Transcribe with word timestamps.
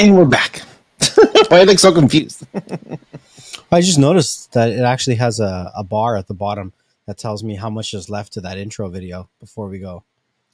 And 0.00 0.16
we're 0.16 0.24
back. 0.24 0.62
Why 1.48 1.60
are 1.60 1.70
you 1.70 1.76
so 1.76 1.92
confused? 1.92 2.46
I 3.70 3.82
just 3.82 3.98
noticed 3.98 4.50
that 4.54 4.70
it 4.70 4.80
actually 4.80 5.16
has 5.16 5.40
a, 5.40 5.70
a 5.76 5.84
bar 5.84 6.16
at 6.16 6.26
the 6.26 6.32
bottom 6.32 6.72
that 7.06 7.18
tells 7.18 7.44
me 7.44 7.54
how 7.54 7.68
much 7.68 7.92
is 7.92 8.08
left 8.08 8.32
to 8.32 8.40
that 8.40 8.56
intro 8.56 8.88
video 8.88 9.28
before 9.40 9.68
we 9.68 9.78
go 9.78 10.02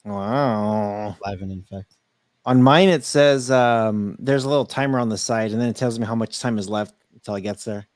Wow. 0.05 1.17
live 1.25 1.43
and 1.43 1.53
in 1.53 1.63
fact. 1.63 1.95
On 2.45 2.61
mine, 2.61 2.89
it 2.89 3.05
says 3.05 3.49
um, 3.53 4.17
there's 4.19 4.43
a 4.43 4.49
little 4.49 4.67
timer 4.67 4.99
on 4.99 5.11
the 5.11 5.19
side, 5.19 5.53
and 5.53 5.61
then 5.61 5.69
it 5.69 5.77
tells 5.77 5.97
me 5.97 6.07
how 6.07 6.17
much 6.17 6.41
time 6.41 6.59
is 6.59 6.69
left 6.69 6.95
until 7.15 7.37
it 7.37 7.43
gets 7.43 7.65
there. 7.65 7.87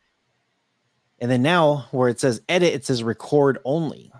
And 1.18 1.28
then 1.28 1.42
now, 1.42 1.86
where 1.90 2.08
it 2.08 2.20
says 2.20 2.42
edit, 2.48 2.74
it 2.74 2.84
says 2.86 3.02
record 3.02 3.58
only. 3.64 4.12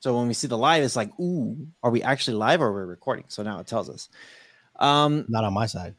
So 0.00 0.16
when 0.16 0.26
we 0.26 0.32
see 0.32 0.46
the 0.46 0.56
live, 0.56 0.82
it's 0.82 0.96
like, 0.96 1.10
ooh, 1.20 1.66
are 1.82 1.90
we 1.90 2.02
actually 2.02 2.38
live 2.38 2.62
or 2.62 2.68
are 2.68 2.72
we 2.86 2.88
recording? 2.90 3.26
So 3.28 3.42
now 3.42 3.58
it 3.60 3.66
tells 3.66 3.90
us. 3.90 4.08
Um, 4.78 5.24
Not 5.28 5.44
on 5.44 5.52
my 5.52 5.66
side. 5.66 5.94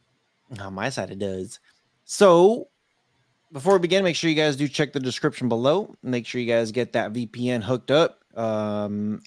On 0.60 0.74
my 0.74 0.90
side, 0.90 1.12
it 1.12 1.20
does. 1.20 1.60
So, 2.06 2.70
before 3.52 3.74
we 3.74 3.80
begin, 3.80 4.04
make 4.04 4.16
sure 4.16 4.30
you 4.30 4.36
guys 4.36 4.56
do 4.56 4.68
check 4.68 4.94
the 4.94 5.00
description 5.00 5.50
below. 5.50 5.96
Make 6.02 6.26
sure 6.26 6.42
you 6.42 6.48
guys 6.48 6.72
get 6.72 6.94
that 6.94 7.14
VPN 7.14 7.64
hooked 7.64 7.92
up. 7.92 8.23
Um, 8.36 9.22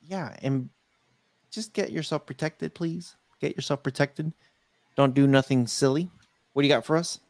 yeah, 0.00 0.34
and 0.42 0.70
just 1.50 1.72
get 1.72 1.90
yourself 1.90 2.26
protected, 2.26 2.74
please. 2.74 3.16
Get 3.40 3.56
yourself 3.56 3.82
protected. 3.82 4.32
Don't 4.96 5.14
do 5.14 5.26
nothing 5.26 5.66
silly. 5.66 6.10
What 6.52 6.62
do 6.62 6.68
you 6.68 6.74
got 6.74 6.84
for 6.84 6.96
us? 6.96 7.20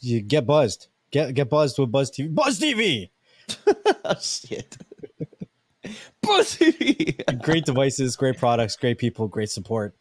You 0.00 0.22
get 0.22 0.46
buzzed. 0.46 0.88
Get 1.10 1.34
get 1.34 1.48
buzzed 1.48 1.78
with 1.78 1.92
Buzz 1.92 2.10
TV. 2.10 2.34
Buzz 2.34 2.58
TV. 2.58 3.10
oh, 4.04 4.14
shit. 4.20 4.76
Pussy. 6.26 7.18
great 7.42 7.64
devices, 7.64 8.16
great 8.16 8.38
products, 8.38 8.76
great 8.76 8.98
people, 8.98 9.28
great 9.28 9.50
support. 9.50 9.94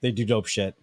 They 0.00 0.10
do 0.10 0.24
dope 0.24 0.46
shit. 0.46 0.74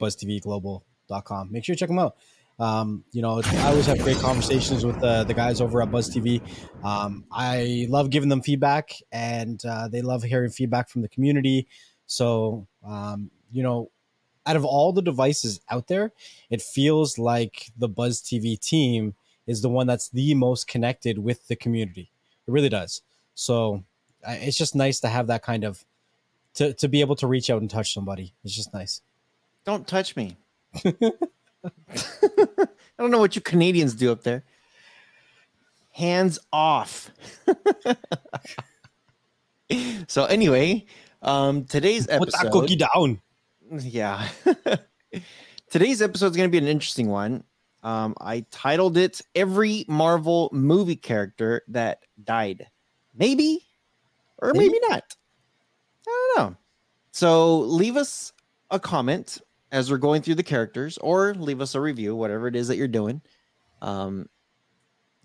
BuzzTVGlobal.com. 0.00 1.52
Make 1.52 1.64
sure 1.64 1.74
you 1.74 1.76
check 1.76 1.88
them 1.88 1.98
out. 1.98 2.16
Um, 2.58 3.04
you 3.12 3.22
know, 3.22 3.40
I 3.42 3.68
always 3.68 3.86
have 3.86 3.98
great 4.00 4.18
conversations 4.18 4.84
with 4.84 5.00
the, 5.00 5.24
the 5.24 5.32
guys 5.32 5.62
over 5.62 5.80
at 5.80 5.90
Buzz 5.90 6.14
TV. 6.14 6.42
Um, 6.84 7.24
I 7.32 7.86
love 7.88 8.10
giving 8.10 8.28
them 8.28 8.42
feedback, 8.42 8.92
and 9.10 9.64
uh, 9.64 9.88
they 9.88 10.02
love 10.02 10.22
hearing 10.22 10.50
feedback 10.50 10.90
from 10.90 11.00
the 11.00 11.08
community. 11.08 11.66
So, 12.06 12.66
um, 12.86 13.30
you 13.50 13.62
know, 13.62 13.90
out 14.44 14.56
of 14.56 14.64
all 14.64 14.92
the 14.92 15.00
devices 15.00 15.60
out 15.70 15.86
there, 15.86 16.12
it 16.50 16.60
feels 16.60 17.18
like 17.18 17.70
the 17.78 17.88
Buzz 17.88 18.20
TV 18.20 18.58
team 18.58 19.14
is 19.46 19.62
the 19.62 19.68
one 19.70 19.86
that's 19.86 20.10
the 20.10 20.34
most 20.34 20.68
connected 20.68 21.18
with 21.18 21.48
the 21.48 21.56
community. 21.56 22.12
It 22.46 22.50
really 22.50 22.68
does. 22.68 23.00
So 23.34 23.84
it's 24.26 24.56
just 24.56 24.74
nice 24.74 25.00
to 25.00 25.08
have 25.08 25.28
that 25.28 25.42
kind 25.42 25.64
of 25.64 25.84
to 26.54 26.72
to 26.74 26.88
be 26.88 27.00
able 27.00 27.16
to 27.16 27.26
reach 27.26 27.50
out 27.50 27.60
and 27.60 27.70
touch 27.70 27.94
somebody. 27.94 28.34
It's 28.44 28.54
just 28.54 28.72
nice. 28.72 29.00
Don't 29.64 29.86
touch 29.86 30.16
me. 30.16 30.36
I 30.84 30.92
don't 32.98 33.10
know 33.10 33.18
what 33.18 33.36
you 33.36 33.42
Canadians 33.42 33.94
do 33.94 34.12
up 34.12 34.22
there. 34.22 34.44
Hands 35.92 36.38
off. 36.52 37.10
so 40.06 40.24
anyway, 40.24 40.86
um 41.22 41.64
today's 41.64 42.06
Put 42.06 42.30
that 42.32 42.46
episode 42.46 42.52
cookie 42.52 42.76
down. 42.76 43.20
yeah. 43.70 44.28
today's 45.70 46.02
episode 46.02 46.26
is 46.26 46.36
going 46.36 46.48
to 46.48 46.52
be 46.52 46.58
an 46.58 46.68
interesting 46.68 47.08
one. 47.08 47.44
Um 47.82 48.14
I 48.20 48.44
titled 48.50 48.96
it 48.96 49.20
every 49.34 49.84
Marvel 49.88 50.48
movie 50.52 50.96
character 50.96 51.62
that 51.68 52.00
died. 52.22 52.68
Maybe 53.14 53.66
or 54.40 54.52
maybe, 54.54 54.78
not. 54.88 55.16
I 56.06 56.32
don't 56.36 56.38
know. 56.38 56.56
So 57.12 57.58
leave 57.60 57.96
us 57.96 58.32
a 58.70 58.78
comment 58.78 59.38
as 59.72 59.90
we're 59.90 59.98
going 59.98 60.22
through 60.22 60.36
the 60.36 60.42
characters 60.42 60.98
or 60.98 61.34
leave 61.34 61.60
us 61.60 61.74
a 61.74 61.80
review, 61.80 62.16
whatever 62.16 62.48
it 62.48 62.56
is 62.56 62.68
that 62.68 62.76
you're 62.76 62.88
doing. 62.88 63.20
Um, 63.82 64.28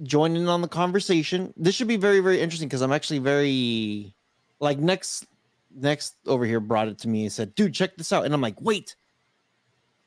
join 0.04 0.36
in 0.36 0.48
on 0.48 0.62
the 0.62 0.68
conversation. 0.68 1.54
This 1.58 1.76
should 1.76 1.88
be 1.88 1.98
very, 1.98 2.20
very 2.20 2.42
interesting 2.42 2.68
because 2.68 2.82
I'm 2.82 2.92
actually 2.92 3.20
very 3.20 4.14
like 4.60 4.80
next 4.80 5.26
next 5.76 6.16
over 6.26 6.46
here 6.46 6.60
brought 6.60 6.88
it 6.88 7.00
to 7.00 7.08
me 7.08 7.24
and 7.24 7.32
said, 7.32 7.54
dude, 7.56 7.74
check 7.74 7.98
this 7.98 8.14
out. 8.14 8.26
And 8.26 8.34
I'm 8.34 8.42
like, 8.42 8.60
wait, 8.62 8.96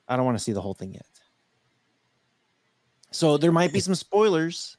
I 0.07 0.15
don't 0.15 0.25
want 0.25 0.37
to 0.37 0.43
see 0.43 0.51
the 0.51 0.61
whole 0.61 0.73
thing 0.73 0.93
yet. 0.93 1.05
So 3.11 3.37
there 3.37 3.51
might 3.51 3.73
be 3.73 3.79
some 3.79 3.95
spoilers. 3.95 4.77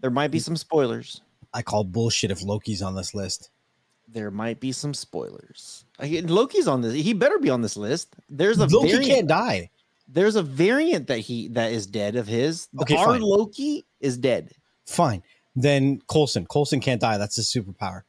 There 0.00 0.10
might 0.10 0.30
be 0.30 0.38
some 0.38 0.56
spoilers. 0.56 1.22
I 1.56 1.62
call 1.62 1.84
bullshit 1.84 2.30
if 2.30 2.42
Loki's 2.42 2.82
on 2.82 2.94
this 2.94 3.14
list. 3.14 3.50
There 4.08 4.30
might 4.30 4.60
be 4.60 4.72
some 4.72 4.92
spoilers. 4.94 5.84
I- 5.98 6.22
Loki's 6.26 6.68
on 6.68 6.82
this. 6.82 6.92
He 6.94 7.12
better 7.14 7.38
be 7.38 7.48
on 7.50 7.62
this 7.62 7.76
list. 7.76 8.14
There's 8.28 8.58
a 8.58 8.66
Loki 8.66 8.88
variant. 8.92 9.06
can't 9.06 9.28
die. 9.28 9.70
there's 10.06 10.36
a 10.36 10.42
variant 10.42 11.06
that 11.08 11.18
he 11.20 11.48
that 11.48 11.72
is 11.72 11.86
dead 11.86 12.14
of 12.16 12.26
his. 12.28 12.68
Okay, 12.82 12.94
Our 12.96 13.06
fine. 13.06 13.20
Loki 13.22 13.86
is 14.00 14.18
dead. 14.18 14.52
Fine. 14.86 15.22
Then 15.56 16.00
Coulson. 16.08 16.46
Coulson 16.46 16.80
can't 16.80 17.00
die. 17.00 17.16
That's 17.18 17.36
his 17.36 17.46
superpower. 17.46 18.02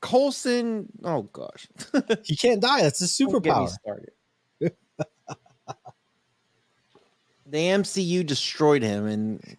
Coulson, 0.00 0.88
oh 1.04 1.22
gosh, 1.22 1.68
He 2.24 2.34
can't 2.34 2.60
die. 2.60 2.82
That's 2.82 2.98
his 2.98 3.16
Don't 3.16 3.40
get 3.42 3.56
me 3.56 3.66
superpower. 3.66 3.68
started. 3.70 4.10
the 7.46 7.58
MCU 7.58 8.26
destroyed 8.26 8.82
him, 8.82 9.06
and 9.06 9.56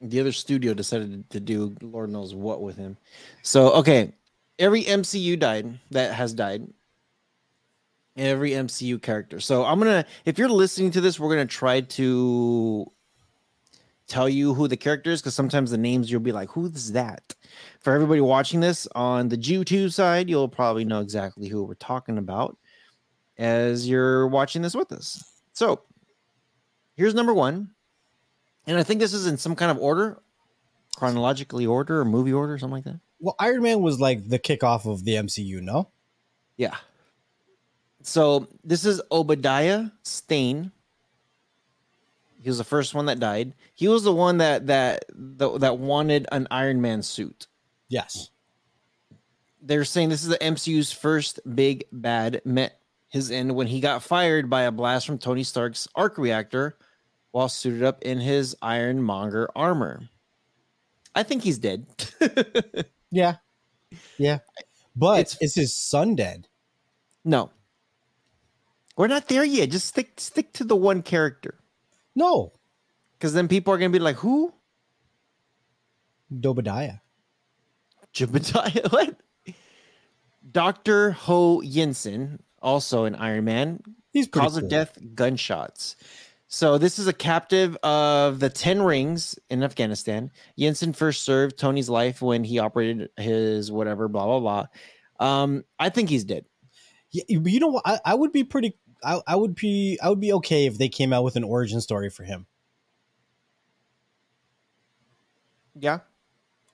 the 0.00 0.20
other 0.20 0.32
studio 0.32 0.74
decided 0.74 1.28
to 1.30 1.40
do 1.40 1.74
Lord 1.82 2.10
knows 2.10 2.34
what 2.34 2.62
with 2.62 2.76
him. 2.76 2.96
So 3.42 3.72
okay, 3.72 4.12
every 4.58 4.84
MCU 4.84 5.38
died 5.38 5.78
that 5.90 6.14
has 6.14 6.32
died. 6.32 6.66
Every 8.16 8.50
MCU 8.50 9.00
character. 9.00 9.38
So 9.38 9.64
I'm 9.64 9.78
gonna, 9.78 10.04
if 10.24 10.38
you're 10.38 10.48
listening 10.48 10.90
to 10.92 11.00
this, 11.00 11.20
we're 11.20 11.30
gonna 11.30 11.46
try 11.46 11.82
to 11.82 12.90
tell 14.08 14.28
you 14.28 14.54
who 14.54 14.66
the 14.66 14.76
character 14.76 15.10
is 15.10 15.20
because 15.20 15.34
sometimes 15.34 15.70
the 15.70 15.78
names 15.78 16.10
you'll 16.10 16.20
be 16.20 16.32
like, 16.32 16.48
who's 16.50 16.92
that? 16.92 17.34
For 17.80 17.94
everybody 17.94 18.20
watching 18.20 18.58
this 18.58 18.88
on 18.94 19.28
the 19.28 19.36
YouTube 19.36 19.92
side, 19.92 20.28
you'll 20.28 20.48
probably 20.48 20.84
know 20.84 21.00
exactly 21.00 21.46
who 21.46 21.62
we're 21.62 21.74
talking 21.74 22.18
about 22.18 22.56
as 23.36 23.88
you're 23.88 24.26
watching 24.26 24.62
this 24.62 24.74
with 24.74 24.90
us. 24.90 25.22
So 25.52 25.82
here's 26.96 27.14
number 27.14 27.34
one. 27.34 27.70
And 28.68 28.76
I 28.76 28.82
think 28.82 29.00
this 29.00 29.14
is 29.14 29.26
in 29.26 29.38
some 29.38 29.56
kind 29.56 29.70
of 29.70 29.78
order, 29.78 30.20
chronologically 30.94 31.66
order 31.66 32.00
or 32.00 32.04
movie 32.04 32.34
order, 32.34 32.52
or 32.52 32.58
something 32.58 32.76
like 32.76 32.84
that. 32.84 33.00
Well, 33.18 33.34
Iron 33.38 33.62
Man 33.62 33.80
was 33.80 33.98
like 33.98 34.28
the 34.28 34.38
kickoff 34.38 34.84
of 34.84 35.04
the 35.04 35.14
MCU, 35.14 35.62
no? 35.62 35.88
Yeah. 36.58 36.76
So 38.02 38.46
this 38.62 38.84
is 38.84 39.00
Obadiah 39.10 39.86
Stane. 40.02 40.70
He 42.42 42.50
was 42.50 42.58
the 42.58 42.64
first 42.64 42.94
one 42.94 43.06
that 43.06 43.18
died. 43.18 43.54
He 43.74 43.88
was 43.88 44.04
the 44.04 44.12
one 44.12 44.36
that 44.38 44.66
that 44.66 45.06
the, 45.14 45.58
that 45.58 45.78
wanted 45.78 46.26
an 46.30 46.46
Iron 46.50 46.82
Man 46.82 47.02
suit. 47.02 47.46
Yes. 47.88 48.28
They're 49.62 49.86
saying 49.86 50.10
this 50.10 50.22
is 50.22 50.28
the 50.28 50.38
MCU's 50.38 50.92
first 50.92 51.40
big 51.54 51.84
bad 51.90 52.42
met 52.44 52.78
his 53.08 53.30
end 53.30 53.54
when 53.54 53.66
he 53.66 53.80
got 53.80 54.02
fired 54.02 54.50
by 54.50 54.62
a 54.62 54.72
blast 54.72 55.06
from 55.06 55.16
Tony 55.16 55.42
Stark's 55.42 55.88
arc 55.94 56.18
reactor 56.18 56.76
while 57.38 57.48
suited 57.48 57.84
up 57.84 58.02
in 58.02 58.18
his 58.18 58.56
Ironmonger 58.60 59.48
armor. 59.54 60.02
I 61.14 61.22
think 61.22 61.42
he's 61.44 61.58
dead. 61.58 61.86
Yeah. 63.10 63.36
Yeah. 64.18 64.40
But 64.94 65.20
It's- 65.20 65.38
is 65.40 65.54
his 65.54 65.74
son 65.74 66.14
dead? 66.16 66.46
no. 67.24 67.50
We're 68.98 69.06
not 69.06 69.28
there 69.28 69.44
yet. 69.44 69.70
Just 69.70 69.86
stick 69.86 70.14
stick 70.20 70.52
to 70.54 70.64
the 70.64 70.74
one 70.76 71.00
character. 71.02 71.54
No. 72.16 72.52
Because 73.12 73.32
then 73.32 73.46
people 73.48 73.72
are 73.72 73.78
gonna 73.78 73.88
be 73.90 73.98
like, 74.00 74.16
who? 74.16 74.52
Dobadiah. 76.36 76.98
Jebediah? 78.14 78.92
What? 78.92 79.16
Dr. 80.50 81.12
Ho 81.12 81.62
Yinsen, 81.64 82.40
also 82.60 83.04
an 83.04 83.14
Iron 83.14 83.44
Man, 83.44 83.80
He's 84.12 84.26
cause 84.26 84.54
cool. 84.54 84.64
of 84.64 84.68
death 84.68 84.98
gunshots. 85.14 85.94
So 86.50 86.78
this 86.78 86.98
is 86.98 87.06
a 87.06 87.12
captive 87.12 87.76
of 87.82 88.40
the 88.40 88.48
Ten 88.48 88.80
Rings 88.80 89.38
in 89.50 89.62
Afghanistan. 89.62 90.30
Yinsen 90.58 90.96
first 90.96 91.22
served 91.22 91.58
Tony's 91.58 91.90
life 91.90 92.22
when 92.22 92.42
he 92.42 92.58
operated 92.58 93.10
his 93.18 93.70
whatever, 93.70 94.08
blah 94.08 94.24
blah 94.24 94.40
blah. 94.40 94.66
Um, 95.20 95.64
I 95.78 95.90
think 95.90 96.08
he's 96.08 96.24
dead. 96.24 96.46
Yeah, 97.10 97.24
you 97.28 97.60
know 97.60 97.68
what? 97.68 97.82
I, 97.86 98.00
I 98.02 98.14
would 98.14 98.32
be 98.32 98.44
pretty. 98.44 98.76
I, 99.04 99.20
I 99.26 99.36
would 99.36 99.54
be. 99.54 99.98
I 100.02 100.08
would 100.08 100.20
be 100.20 100.32
okay 100.34 100.64
if 100.64 100.78
they 100.78 100.88
came 100.88 101.12
out 101.12 101.22
with 101.22 101.36
an 101.36 101.44
origin 101.44 101.82
story 101.82 102.08
for 102.08 102.24
him. 102.24 102.46
Yeah, 105.78 105.98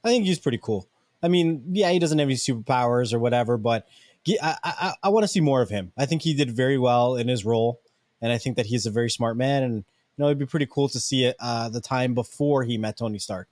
I 0.05 0.09
think 0.09 0.25
he's 0.25 0.39
pretty 0.39 0.61
cool. 0.63 0.89
I 1.21 1.27
mean, 1.27 1.65
yeah, 1.73 1.91
he 1.91 1.99
doesn't 1.99 2.19
have 2.19 2.29
any 2.29 2.37
superpowers 2.37 3.13
or 3.13 3.19
whatever, 3.19 3.57
but 3.59 3.89
I 4.41 4.57
I, 4.63 4.93
I 5.03 5.09
want 5.09 5.25
to 5.25 5.29
see 5.29 5.41
more 5.41 5.63
of 5.63 5.69
him. 5.69 5.91
I 5.99 6.07
think 6.07 6.23
he 6.23 6.33
did 6.33 6.53
very 6.53 6.79
well 6.79 7.17
in 7.17 7.27
his 7.27 7.45
role, 7.45 7.81
and 8.25 8.33
I 8.33 8.39
think 8.39 8.57
that 8.57 8.65
he's 8.65 8.87
a 8.87 8.91
very 8.91 9.11
smart 9.11 9.37
man. 9.37 9.63
And 9.63 9.75
you 9.77 9.85
know, 10.17 10.27
it'd 10.27 10.39
be 10.39 10.47
pretty 10.47 10.67
cool 10.67 10.89
to 10.89 10.99
see 10.99 11.25
it 11.25 11.37
uh, 11.39 11.69
the 11.69 11.81
time 11.81 12.15
before 12.15 12.65
he 12.65 12.79
met 12.79 12.97
Tony 12.97 13.19
Stark. 13.19 13.49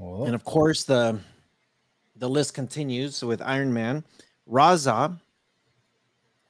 Oh, 0.00 0.24
and 0.24 0.34
of 0.34 0.44
course 0.44 0.82
the 0.82 1.20
the 2.16 2.28
list 2.28 2.52
continues 2.52 3.22
with 3.22 3.40
Iron 3.42 3.72
Man. 3.72 4.04
Raza 4.50 5.20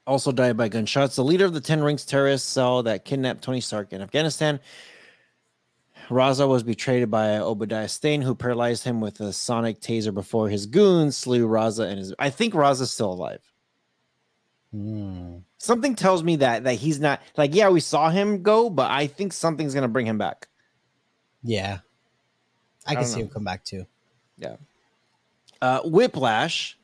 also 0.06 0.32
died 0.32 0.56
by 0.56 0.69
gunshots. 0.69 1.15
The 1.15 1.25
leader 1.25 1.44
of 1.44 1.53
the 1.53 1.61
Ten 1.61 1.82
Rings 1.82 2.06
terrorist 2.06 2.49
cell 2.49 2.82
that 2.85 3.05
kidnapped 3.05 3.43
Tony 3.43 3.61
Stark 3.61 3.93
in 3.93 4.00
Afghanistan. 4.00 4.61
Raza 6.09 6.49
was 6.49 6.62
betrayed 6.62 7.11
by 7.11 7.37
Obadiah 7.37 7.87
Stane, 7.87 8.23
who 8.23 8.35
paralyzed 8.35 8.82
him 8.85 9.00
with 9.03 9.21
a 9.21 9.32
sonic 9.32 9.81
taser 9.81 10.12
before 10.12 10.49
his 10.49 10.65
goons 10.65 11.19
slew 11.19 11.47
Raza 11.47 11.87
and 11.87 11.99
his. 11.99 12.15
I 12.19 12.31
think 12.31 12.55
Raza's 12.55 12.91
still 12.91 13.12
alive. 13.12 13.50
Hmm. 14.72 15.38
Something 15.58 15.94
tells 15.94 16.22
me 16.22 16.37
that 16.37 16.64
that 16.64 16.75
he's 16.75 17.00
not 17.00 17.20
like 17.37 17.55
yeah 17.55 17.69
we 17.69 17.81
saw 17.81 18.08
him 18.11 18.43
go, 18.43 18.70
but 18.70 18.90
I 18.90 19.06
think 19.06 19.32
something's 19.32 19.75
gonna 19.75 19.88
bring 19.88 20.06
him 20.06 20.19
back. 20.19 20.49
Yeah. 21.43 21.81
I 22.87 22.94
can 22.94 23.02
don't 23.02 23.11
see 23.11 23.20
know. 23.20 23.26
him 23.26 23.32
come 23.32 23.44
back 23.44 23.64
too. 23.64 23.87
Yeah. 24.38 24.56
Uh, 25.61 25.81
Whiplash 25.84 26.78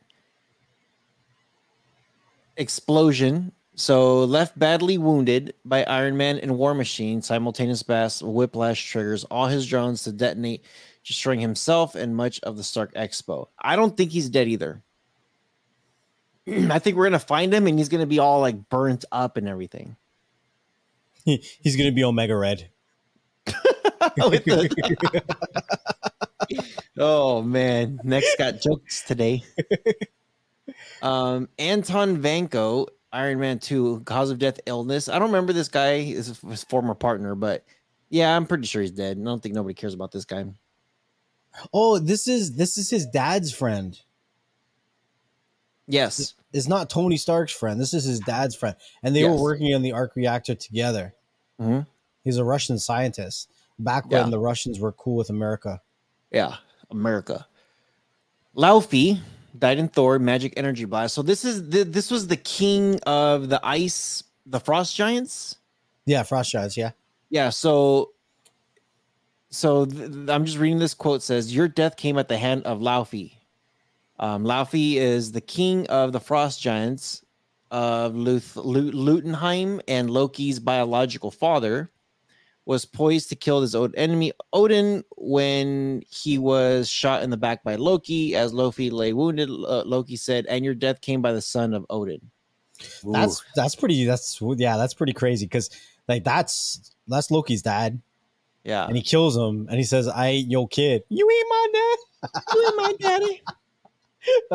explosion. 2.57 3.53
So 3.75 4.25
left 4.25 4.59
badly 4.59 4.97
wounded 4.97 5.55
by 5.65 5.85
Iron 5.85 6.17
Man 6.17 6.39
and 6.39 6.57
War 6.57 6.75
Machine, 6.75 7.21
simultaneous 7.21 7.83
blast 7.83 8.23
Whiplash 8.23 8.87
triggers 8.87 9.25
all 9.25 9.47
his 9.49 9.67
drones 9.67 10.05
to 10.05 10.13
detonate, 10.13 10.65
destroying 11.05 11.41
himself 11.41 11.95
and 11.95 12.17
much 12.17 12.41
of 12.41 12.57
the 12.57 12.65
Stark 12.65 12.95
Expo. 12.95 13.49
I 13.61 13.77
don't 13.77 13.95
think 13.95 14.11
he's 14.13 14.31
dead 14.31 14.49
either. 14.49 14.83
I 16.71 16.79
think 16.79 16.97
we're 16.97 17.07
gonna 17.07 17.19
find 17.19 17.53
him 17.53 17.67
and 17.67 17.79
he's 17.79 17.89
gonna 17.89 18.07
be 18.07 18.19
all 18.19 18.41
like 18.41 18.69
burnt 18.69 19.05
up 19.11 19.37
and 19.37 19.49
everything. 19.49 19.97
He's 21.25 21.77
gonna 21.77 21.91
be 21.91 22.05
Omega 22.05 22.37
Red. 22.37 22.71
The- 24.17 25.25
oh 26.99 27.43
man, 27.43 27.99
next 28.05 28.39
got 28.39 28.61
jokes 28.61 29.03
today. 29.03 29.43
Um, 31.03 31.49
Anton 31.59 32.23
Vanko, 32.23 32.87
Iron 33.13 33.41
Man 33.41 33.59
2, 33.59 34.03
cause 34.05 34.31
of 34.31 34.39
death 34.39 34.61
illness. 34.67 35.09
I 35.09 35.19
don't 35.19 35.29
remember 35.29 35.53
this 35.53 35.69
guy, 35.69 36.03
his, 36.03 36.39
his 36.41 36.65
former 36.65 36.95
partner, 36.95 37.35
but 37.35 37.65
yeah, 38.09 38.37
I'm 38.37 38.47
pretty 38.47 38.67
sure 38.67 38.83
he's 38.83 38.91
dead. 38.93 39.19
I 39.21 39.25
don't 39.25 39.43
think 39.43 39.55
nobody 39.55 39.75
cares 39.75 39.95
about 39.95 40.13
this 40.13 40.25
guy. 40.25 40.45
oh, 41.73 41.99
this 41.99 42.29
is 42.29 42.55
this 42.55 42.79
is 42.79 42.91
his 42.91 43.07
dad's 43.07 43.53
friend. 43.53 43.99
Yes. 45.87 46.35
It's 46.53 46.69
not 46.69 46.91
Tony 46.91 47.17
Stark's 47.17 47.53
friend. 47.53 47.81
This 47.81 47.95
is 47.95 48.05
his 48.05 48.21
dad's 48.21 48.55
friend, 48.57 48.75
and 49.03 49.15
they 49.15 49.25
were 49.25 49.37
working 49.41 49.75
on 49.75 49.83
the 49.83 49.93
arc 49.93 50.17
reactor 50.17 50.55
together. 50.55 51.15
Mhm. 51.61 51.87
He's 52.25 52.39
a 52.39 52.45
Russian 52.45 52.79
scientist 52.79 53.51
back 53.79 54.05
when 54.11 54.25
Yeah. 54.25 54.31
the 54.31 54.39
Russians 54.39 54.81
were 54.81 54.93
cool 54.93 55.17
with 55.17 55.31
America. 55.31 55.81
Yeah, 56.33 56.57
America. 56.91 57.47
Laufey 58.57 59.21
died 59.59 59.79
in 59.79 59.89
Thor 59.89 60.19
Magic 60.19 60.55
Energy 60.57 60.85
Blast. 60.87 61.15
So 61.15 61.23
this 61.23 61.45
is 61.45 61.69
the, 61.69 61.85
this 61.85 62.11
was 62.11 62.27
the 62.27 62.37
king 62.37 62.99
of 63.07 63.49
the 63.49 63.61
ice, 63.65 64.23
the 64.45 64.61
frost 64.61 64.95
giants. 64.97 65.57
Yeah, 66.05 66.23
Frost 66.23 66.51
Giants. 66.53 66.77
Yeah, 66.77 66.93
Yeah, 67.31 67.51
so 67.51 68.13
so 69.51 69.87
th- 69.87 70.29
I'm 70.29 70.45
just 70.45 70.59
reading 70.59 70.79
this 70.79 70.95
quote 70.95 71.23
says 71.23 71.55
your 71.55 71.69
death 71.69 71.97
came 71.97 72.19
at 72.19 72.29
the 72.29 72.37
hand 72.39 72.63
of 72.65 72.79
Laufey. 72.81 73.36
Um, 74.19 74.45
Laufey 74.45 74.95
is 74.95 75.33
the 75.33 75.41
king 75.41 75.87
of 75.89 76.13
the 76.13 76.21
frost 76.21 76.61
giants 76.61 77.23
of 77.71 78.15
Luth- 78.15 78.57
Lu- 78.57 78.93
Lutenheim 78.93 79.81
and 79.89 80.11
Loki's 80.11 80.59
biological 80.59 81.31
father 81.31 81.91
was 82.65 82.85
poised 82.85 83.29
to 83.29 83.37
kill 83.37 83.61
his 83.61 83.75
old 83.75 83.95
enemy 83.97 84.33
Odin 84.53 85.05
when 85.17 86.03
he 86.11 86.37
was 86.37 86.89
shot 86.89 87.23
in 87.23 87.31
the 87.31 87.37
back 87.37 87.63
by 87.63 87.77
Loki 87.77 88.35
as 88.35 88.53
Loki 88.53 88.91
lay 88.91 89.13
wounded 89.13 89.49
uh, 89.49 89.83
Loki 89.85 90.17
said 90.17 90.47
and 90.47 90.65
your 90.65 90.75
death 90.75 91.01
came 91.01 91.23
by 91.23 91.33
the 91.33 91.41
son 91.41 91.75
of 91.75 91.87
Odin. 91.91 92.21
that's 93.05 93.43
that's 93.55 93.75
pretty. 93.75 94.05
That's 94.05 94.41
yeah, 94.57 94.77
that's 94.77 94.95
pretty 94.95 95.13
crazy 95.13 95.47
because 95.47 95.71
like 96.09 96.25
that's 96.25 96.93
that's 97.07 97.31
Loki's 97.31 97.63
dad, 97.63 98.01
yeah. 98.65 98.87
and 98.87 98.97
he 98.97 99.03
kills 99.03 99.37
him, 99.37 99.67
and 99.71 99.79
he 99.79 99.85
says, 99.85 100.09
"I 100.09 100.29
ain't 100.29 100.51
your 100.51 100.69
kid. 100.69 101.05
You 101.09 101.29
ain't 101.31 101.47
my 101.49 101.67
dad." 101.73 101.99
You 102.55 102.67
ain't 102.67 102.77
my 102.77 102.95
daddy. 103.01 103.43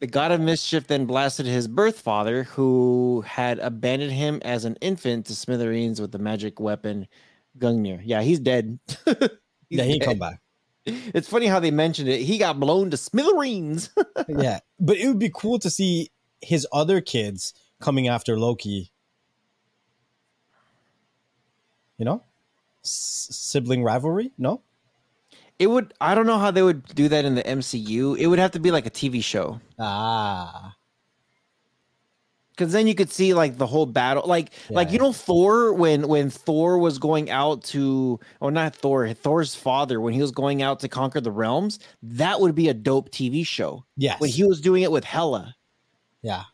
the 0.00 0.06
god 0.08 0.32
of 0.32 0.40
mischief 0.40 0.86
then 0.86 1.06
blasted 1.06 1.46
his 1.46 1.68
birth 1.68 2.00
father, 2.00 2.44
who 2.44 3.22
had 3.26 3.58
abandoned 3.58 4.12
him 4.12 4.40
as 4.44 4.64
an 4.64 4.76
infant 4.80 5.26
to 5.26 5.34
smithereens 5.34 6.00
with 6.00 6.12
the 6.12 6.18
magic 6.18 6.60
weapon 6.60 7.06
Gungnir. 7.58 8.00
Yeah, 8.04 8.22
he's 8.22 8.40
dead. 8.40 8.78
He's 9.68 9.78
yeah, 9.78 9.84
he 9.84 9.98
dead. 9.98 10.04
come 10.06 10.18
back. 10.18 10.40
It's 11.12 11.26
funny 11.28 11.46
how 11.46 11.58
they 11.58 11.72
mentioned 11.72 12.08
it. 12.08 12.20
He 12.20 12.38
got 12.38 12.60
blown 12.60 12.90
to 12.92 12.96
smithereens. 12.96 13.90
yeah, 14.28 14.60
but 14.78 14.96
it 14.96 15.08
would 15.08 15.18
be 15.18 15.32
cool 15.34 15.58
to 15.58 15.68
see 15.68 16.10
his 16.40 16.64
other 16.72 17.00
kids 17.00 17.52
coming 17.80 18.06
after 18.06 18.38
Loki. 18.38 18.92
You 21.98 22.04
know, 22.04 22.22
S- 22.84 23.28
sibling 23.32 23.82
rivalry. 23.82 24.30
No, 24.38 24.62
it 25.58 25.68
would. 25.68 25.94
I 26.00 26.14
don't 26.14 26.26
know 26.26 26.38
how 26.38 26.50
they 26.50 26.62
would 26.62 26.84
do 26.94 27.08
that 27.08 27.24
in 27.24 27.34
the 27.34 27.42
MCU. 27.42 28.18
It 28.18 28.26
would 28.26 28.38
have 28.38 28.52
to 28.52 28.60
be 28.60 28.70
like 28.70 28.86
a 28.86 28.90
TV 28.90 29.22
show. 29.22 29.60
ah, 29.78 30.74
because 32.50 32.72
then 32.72 32.86
you 32.86 32.94
could 32.94 33.10
see 33.10 33.34
like 33.34 33.58
the 33.58 33.66
whole 33.66 33.84
battle 33.86 34.22
like 34.26 34.50
like 34.70 34.90
you 34.90 34.98
know 34.98 35.12
thor 35.12 35.74
when 35.74 36.08
when 36.08 36.30
thor 36.30 36.78
was 36.78 36.98
going 36.98 37.30
out 37.30 37.62
to 37.62 38.18
or 38.40 38.50
not 38.50 38.74
thor 38.74 39.12
thor's 39.12 39.54
father 39.54 40.00
when 40.00 40.14
he 40.14 40.20
was 40.22 40.30
going 40.30 40.62
out 40.62 40.80
to 40.80 40.88
conquer 40.88 41.20
the 41.20 41.30
realms 41.30 41.78
that 42.02 42.40
would 42.40 42.54
be 42.54 42.68
a 42.70 42.74
dope 42.74 43.10
tv 43.10 43.46
show 43.46 43.84
yes, 43.96 44.18
when 44.20 44.30
he 44.30 44.42
was 44.42 44.60
doing 44.60 44.82
it 44.82 44.90
with 44.90 45.04
Hela 45.04 45.54
yeah, 46.22 46.44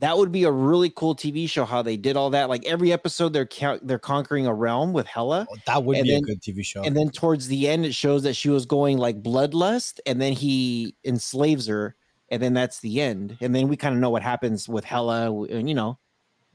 that 0.00 0.16
would 0.16 0.30
be 0.30 0.44
a 0.44 0.50
really 0.50 0.90
cool 0.90 1.16
tv 1.16 1.48
show 1.50 1.64
how 1.64 1.82
they 1.82 1.96
did 1.96 2.16
all 2.16 2.30
that 2.30 2.48
like 2.48 2.64
every 2.66 2.92
episode 2.92 3.32
they're 3.32 3.46
ca- 3.46 3.78
they're 3.82 3.98
conquering 3.98 4.46
a 4.46 4.54
realm 4.54 4.92
with 4.92 5.06
Hela. 5.06 5.46
Oh, 5.50 5.56
that 5.66 5.82
would 5.84 5.96
And 5.96 6.04
be 6.04 6.10
then- 6.10 6.22
a 6.22 6.26
good 6.26 6.40
TV 6.40 6.64
show. 6.64 6.82
and 6.82 6.96
then 6.96 7.10
towards 7.10 7.48
the 7.48 7.68
end 7.68 7.84
it 7.84 7.94
shows 7.94 8.22
that 8.22 8.34
she 8.34 8.48
was 8.48 8.64
going 8.66 8.98
like 8.98 9.22
bloodlust 9.22 9.98
and 10.06 10.20
then 10.20 10.32
he 10.32 10.94
enslaves 11.04 11.66
her 11.66 11.96
and 12.30 12.42
then 12.42 12.52
that's 12.54 12.80
the 12.80 13.00
end. 13.00 13.38
And 13.40 13.54
then 13.54 13.68
we 13.68 13.76
kind 13.76 13.94
of 13.94 14.00
know 14.00 14.10
what 14.10 14.22
happens 14.22 14.68
with 14.68 14.84
Hela 14.84 15.32
and 15.46 15.68
you 15.68 15.74
know 15.74 15.98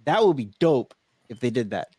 that 0.06 0.24
would 0.26 0.38
be 0.38 0.52
dope 0.60 0.94
if 1.30 1.40
they 1.40 1.50
did 1.50 1.72
that. 1.72 1.90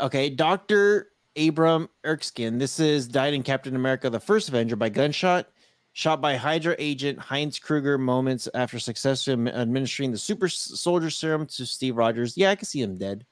Okay 0.00 0.30
dr 0.30 1.06
abram 1.36 1.88
erskine 2.04 2.58
this 2.58 2.80
is 2.80 3.06
died 3.06 3.34
in 3.34 3.42
captain 3.44 3.76
america 3.76 4.10
the 4.10 4.18
first 4.18 4.48
avenger 4.48 4.74
by 4.74 4.88
gunshot 4.88 5.46
shot 5.92 6.20
by 6.20 6.36
hydra 6.36 6.74
agent 6.78 7.18
heinz 7.18 7.58
kruger 7.58 7.98
moments 7.98 8.48
after 8.54 8.78
successfully 8.78 9.50
administering 9.50 10.12
the 10.12 10.18
super 10.18 10.48
soldier 10.48 11.10
serum 11.10 11.46
to 11.46 11.66
steve 11.66 11.96
rogers 11.96 12.36
yeah 12.36 12.50
i 12.50 12.54
can 12.54 12.66
see 12.66 12.80
him 12.80 12.96
dead 12.96 13.24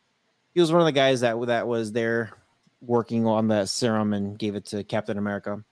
he 0.54 0.60
was 0.60 0.72
one 0.72 0.80
of 0.80 0.86
the 0.86 0.92
guys 0.92 1.20
that 1.20 1.40
that 1.46 1.68
was 1.68 1.92
there 1.92 2.32
working 2.80 3.26
on 3.26 3.48
that 3.48 3.68
serum 3.68 4.12
and 4.12 4.38
gave 4.38 4.54
it 4.54 4.66
to 4.66 4.84
Captain 4.84 5.18
America. 5.18 5.62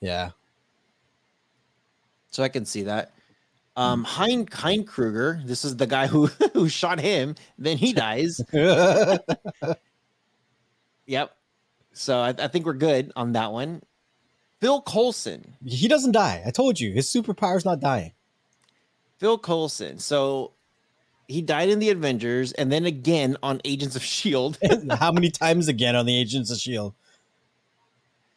yeah, 0.00 0.30
So 2.30 2.42
I 2.42 2.48
can 2.48 2.64
see 2.64 2.84
that. 2.84 3.12
Um, 3.76 4.04
Hein 4.04 4.46
Hein 4.52 4.84
Kruger, 4.84 5.42
this 5.44 5.64
is 5.64 5.76
the 5.76 5.86
guy 5.86 6.06
who 6.06 6.26
who 6.54 6.68
shot 6.68 7.00
him. 7.00 7.34
Then 7.58 7.76
he 7.76 7.92
dies. 7.92 8.40
Yep. 11.06 11.34
So 11.92 12.20
I, 12.20 12.28
I 12.28 12.46
think 12.46 12.66
we're 12.66 12.72
good 12.74 13.10
on 13.16 13.32
that 13.32 13.50
one. 13.50 13.82
Phil 14.60 14.82
Coulson. 14.82 15.54
he 15.64 15.88
doesn't 15.88 16.12
die. 16.12 16.42
I 16.46 16.50
told 16.50 16.78
you, 16.78 16.92
his 16.92 17.08
superpower's 17.08 17.64
not 17.64 17.80
dying. 17.80 18.12
Phil 19.18 19.38
Coulson. 19.38 19.98
So 19.98 20.52
he 21.28 21.42
died 21.42 21.70
in 21.70 21.78
the 21.78 21.90
Avengers 21.90 22.52
and 22.52 22.70
then 22.70 22.86
again 22.86 23.36
on 23.42 23.60
Agents 23.64 23.96
of 23.96 24.02
Shield. 24.02 24.58
How 24.98 25.12
many 25.12 25.30
times 25.30 25.68
again 25.68 25.96
on 25.96 26.06
the 26.06 26.18
Agents 26.18 26.50
of 26.50 26.58
Shield? 26.58 26.94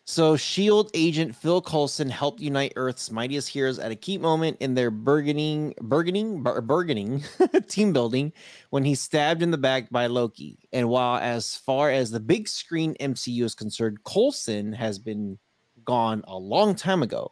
So, 0.05 0.35
Shield 0.35 0.91
agent 0.93 1.33
Phil 1.33 1.61
Coulson 1.61 2.09
helped 2.09 2.41
unite 2.41 2.73
Earth's 2.75 3.09
mightiest 3.09 3.47
heroes 3.47 3.79
at 3.79 3.89
a 3.89 3.95
key 3.95 4.17
moment 4.17 4.57
in 4.59 4.73
their 4.73 4.91
burgeoning, 4.91 5.73
burgeoning, 5.81 6.43
bur- 6.43 6.59
burgeoning 6.59 7.23
team 7.69 7.93
building 7.93 8.33
when 8.69 8.83
he's 8.83 8.99
stabbed 8.99 9.41
in 9.41 9.51
the 9.51 9.57
back 9.57 9.89
by 9.89 10.07
Loki. 10.07 10.59
And 10.73 10.89
while, 10.89 11.19
as 11.19 11.55
far 11.55 11.89
as 11.89 12.11
the 12.11 12.19
big 12.19 12.49
screen 12.49 12.95
MCU 12.99 13.45
is 13.45 13.55
concerned, 13.55 14.03
Coulson 14.03 14.73
has 14.73 14.99
been 14.99 15.39
gone 15.85 16.23
a 16.27 16.37
long 16.37 16.75
time 16.75 17.03
ago. 17.03 17.31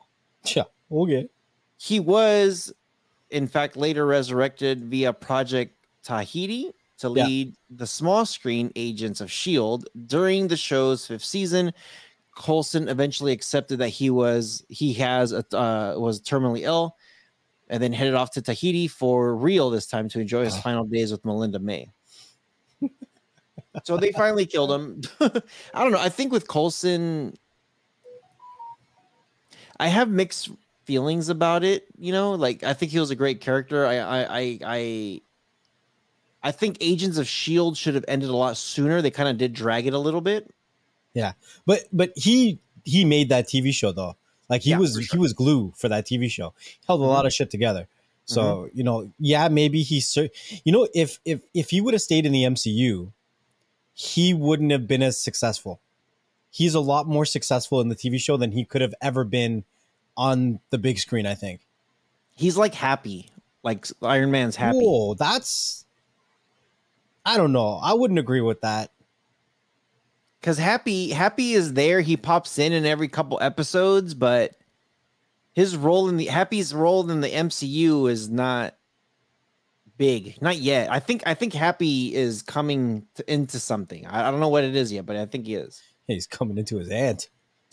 Yeah, 0.56 0.64
okay. 0.92 1.28
He 1.78 2.00
was, 2.00 2.74
in 3.30 3.48
fact, 3.48 3.76
later 3.78 4.06
resurrected 4.06 4.86
via 4.86 5.14
Project 5.14 5.76
Tahiti 6.04 6.72
to 7.00 7.08
Yeah. 7.10 7.26
lead 7.26 7.56
the 7.70 7.88
small 7.88 8.26
screen 8.26 8.72
Agents 8.76 9.22
of 9.22 9.28
S.H.I.E.L.D. 9.28 9.86
During 10.06 10.48
the 10.48 10.58
show's 10.58 11.06
fifth 11.08 11.24
season. 11.24 11.74
Coulson 12.38 12.88
eventually 12.88 13.34
accepted 13.34 13.80
that 13.80 13.90
he 13.90 14.10
was 14.10 14.64
he 14.70 14.94
has 14.94 15.34
a, 15.34 15.44
uh, 15.56 15.96
was 15.98 16.22
terminally 16.22 16.62
ill, 16.62 16.96
and 17.68 17.84
then 17.84 17.92
headed 17.92 18.14
off 18.14 18.32
to 18.32 18.42
Tahiti 18.42 18.88
for 18.88 19.36
real 19.36 19.70
this 19.70 19.86
time 19.86 20.08
to 20.10 20.20
enjoy 20.20 20.46
his 20.46 20.58
final 20.58 20.86
days 20.86 21.12
with 21.12 21.26
Melinda 21.26 21.60
May. 21.60 21.92
so 23.84 23.98
they 23.98 24.12
finally 24.14 24.46
killed 24.46 24.72
him. 24.72 25.02
I 25.74 25.84
don't 25.84 25.92
know. 25.92 26.00
I 26.00 26.10
think 26.10 26.32
with 26.32 26.48
Coulson, 26.48 27.38
I 29.82 29.88
have 29.88 30.10
mixed 30.10 30.50
feelings 30.86 31.30
about 31.30 31.64
it. 31.64 31.88
You 31.98 32.12
know, 32.12 32.34
like 32.34 32.64
I 32.64 32.74
think 32.74 32.92
he 32.92 33.00
was 33.00 33.10
a 33.12 33.16
great 33.16 33.42
character. 33.42 33.86
I 33.86 33.98
I 33.98 34.20
I 34.40 34.60
I, 34.66 35.22
I 36.44 36.52
think 36.52 36.78
Agents 36.82 37.18
of 37.18 37.28
Shield 37.28 37.78
should 37.78 37.96
have 37.96 38.06
ended 38.08 38.30
a 38.30 38.36
lot 38.36 38.58
sooner. 38.58 39.02
They 39.02 39.12
kind 39.12 39.28
of 39.30 39.38
did 39.38 39.54
drag 39.54 39.88
it 39.88 39.94
a 39.94 40.00
little 40.00 40.22
bit. 40.22 40.50
Yeah, 41.14 41.34
but 41.66 41.88
but 41.92 42.14
he 42.16 42.60
he 42.84 43.06
made 43.06 43.30
that 43.30 43.48
TV 43.48 43.74
show 43.74 43.92
though. 43.92 44.16
Like 44.50 44.62
he 44.64 44.72
Yeah, 44.72 44.80
was 44.80 44.94
sure. 44.94 45.04
he 45.12 45.18
was 45.18 45.34
glue 45.34 45.74
for 45.76 45.90
that 45.90 46.06
TV 46.06 46.30
show. 46.30 46.54
Held 46.88 47.02
a 47.02 47.06
lot 47.06 47.26
of 47.26 47.34
shit 47.34 47.50
together. 47.50 47.88
So 48.26 48.42
Mm-hmm. 48.42 48.78
you 48.78 48.84
know, 48.84 49.12
yeah, 49.20 49.48
maybe 49.50 49.82
he. 49.82 50.00
cer- 50.00 50.30
You 50.64 50.72
know, 50.72 50.88
if 50.94 51.20
if 51.26 51.42
if 51.54 51.70
he 51.72 51.82
would 51.82 51.94
have 51.94 52.02
stayed 52.02 52.26
in 52.26 52.32
the 52.32 52.44
MCU, 52.44 53.12
he 53.94 54.34
wouldn't 54.34 54.72
have 54.72 54.88
been 54.88 55.02
as 55.04 55.20
successful. 55.22 55.80
He's 56.52 56.76
a 56.76 56.80
lot 56.80 57.08
more 57.08 57.26
successful 57.26 57.82
in 57.82 57.88
the 57.90 57.96
TV 57.96 58.20
show 58.20 58.38
than 58.38 58.52
he 58.52 58.66
could 58.66 58.82
have 58.82 58.94
ever 59.02 59.24
been 59.24 59.64
on 60.16 60.60
the 60.70 60.78
big 60.78 61.00
screen. 61.00 61.26
I 61.26 61.34
think. 61.34 61.62
He's 62.36 62.58
like 62.58 62.76
happy, 62.76 63.30
like 63.64 63.88
Iron 64.04 64.30
Man's 64.32 64.56
happy. 64.58 64.78
Whoa, 64.78 65.14
that's. 65.16 65.86
I 67.26 67.38
don't 67.38 67.52
know. 67.54 67.80
I 67.82 67.94
wouldn't 67.94 68.20
agree 68.20 68.42
with 68.42 68.62
that. 68.62 68.92
because 70.40 70.58
happy 70.58 71.12
happy 71.12 71.54
is 71.54 71.74
there 71.74 72.02
he 72.02 72.18
pops 72.18 72.58
in 72.60 72.74
in 72.74 72.86
every 72.86 73.08
couple 73.08 73.38
episodes 73.42 74.14
but 74.16 74.56
his 75.54 75.78
role 75.78 76.10
in 76.10 76.18
the 76.18 76.26
happy's 76.26 76.74
role 76.74 77.10
in 77.12 77.22
the 77.22 77.30
mcu 77.30 78.10
is 78.10 78.28
not 78.30 78.76
big 79.98 80.42
not 80.42 80.58
yet 80.58 80.92
i 80.92 81.00
think 81.00 81.22
i 81.28 81.34
think 81.36 81.54
happy 81.54 82.16
is 82.16 82.42
coming 82.42 83.06
to, 83.14 83.32
into 83.32 83.60
something 83.60 84.08
I, 84.08 84.28
I 84.28 84.32
don't 84.32 84.40
know 84.40 84.50
what 84.50 84.64
it 84.64 84.76
is 84.76 84.92
yet 84.92 85.06
but 85.06 85.16
i 85.16 85.28
think 85.28 85.46
he 85.46 85.54
is 85.56 85.80
He's 86.08 86.28
coming 86.28 86.58
into 86.58 86.78
his 86.78 86.90
aunt. 86.90 87.30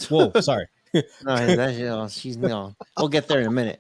Whoa, 0.09 0.33
sorry. 0.41 0.67
no 0.95 1.03
that, 1.57 1.75
you 1.75 1.85
know, 1.85 2.09
she's 2.09 2.39
no 2.39 2.75
we'll 2.97 3.09
get 3.09 3.29
there 3.29 3.41
in 3.41 3.47
a 3.47 3.51
minute 3.51 3.79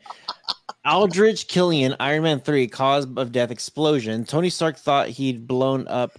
aldrich 0.84 1.48
killian 1.48 1.96
iron 1.98 2.22
man 2.22 2.38
3 2.38 2.68
cause 2.68 3.06
of 3.16 3.32
death 3.32 3.50
explosion 3.50 4.26
tony 4.26 4.50
stark 4.50 4.76
thought 4.76 5.08
he'd 5.08 5.46
blown 5.46 5.88
up 5.88 6.18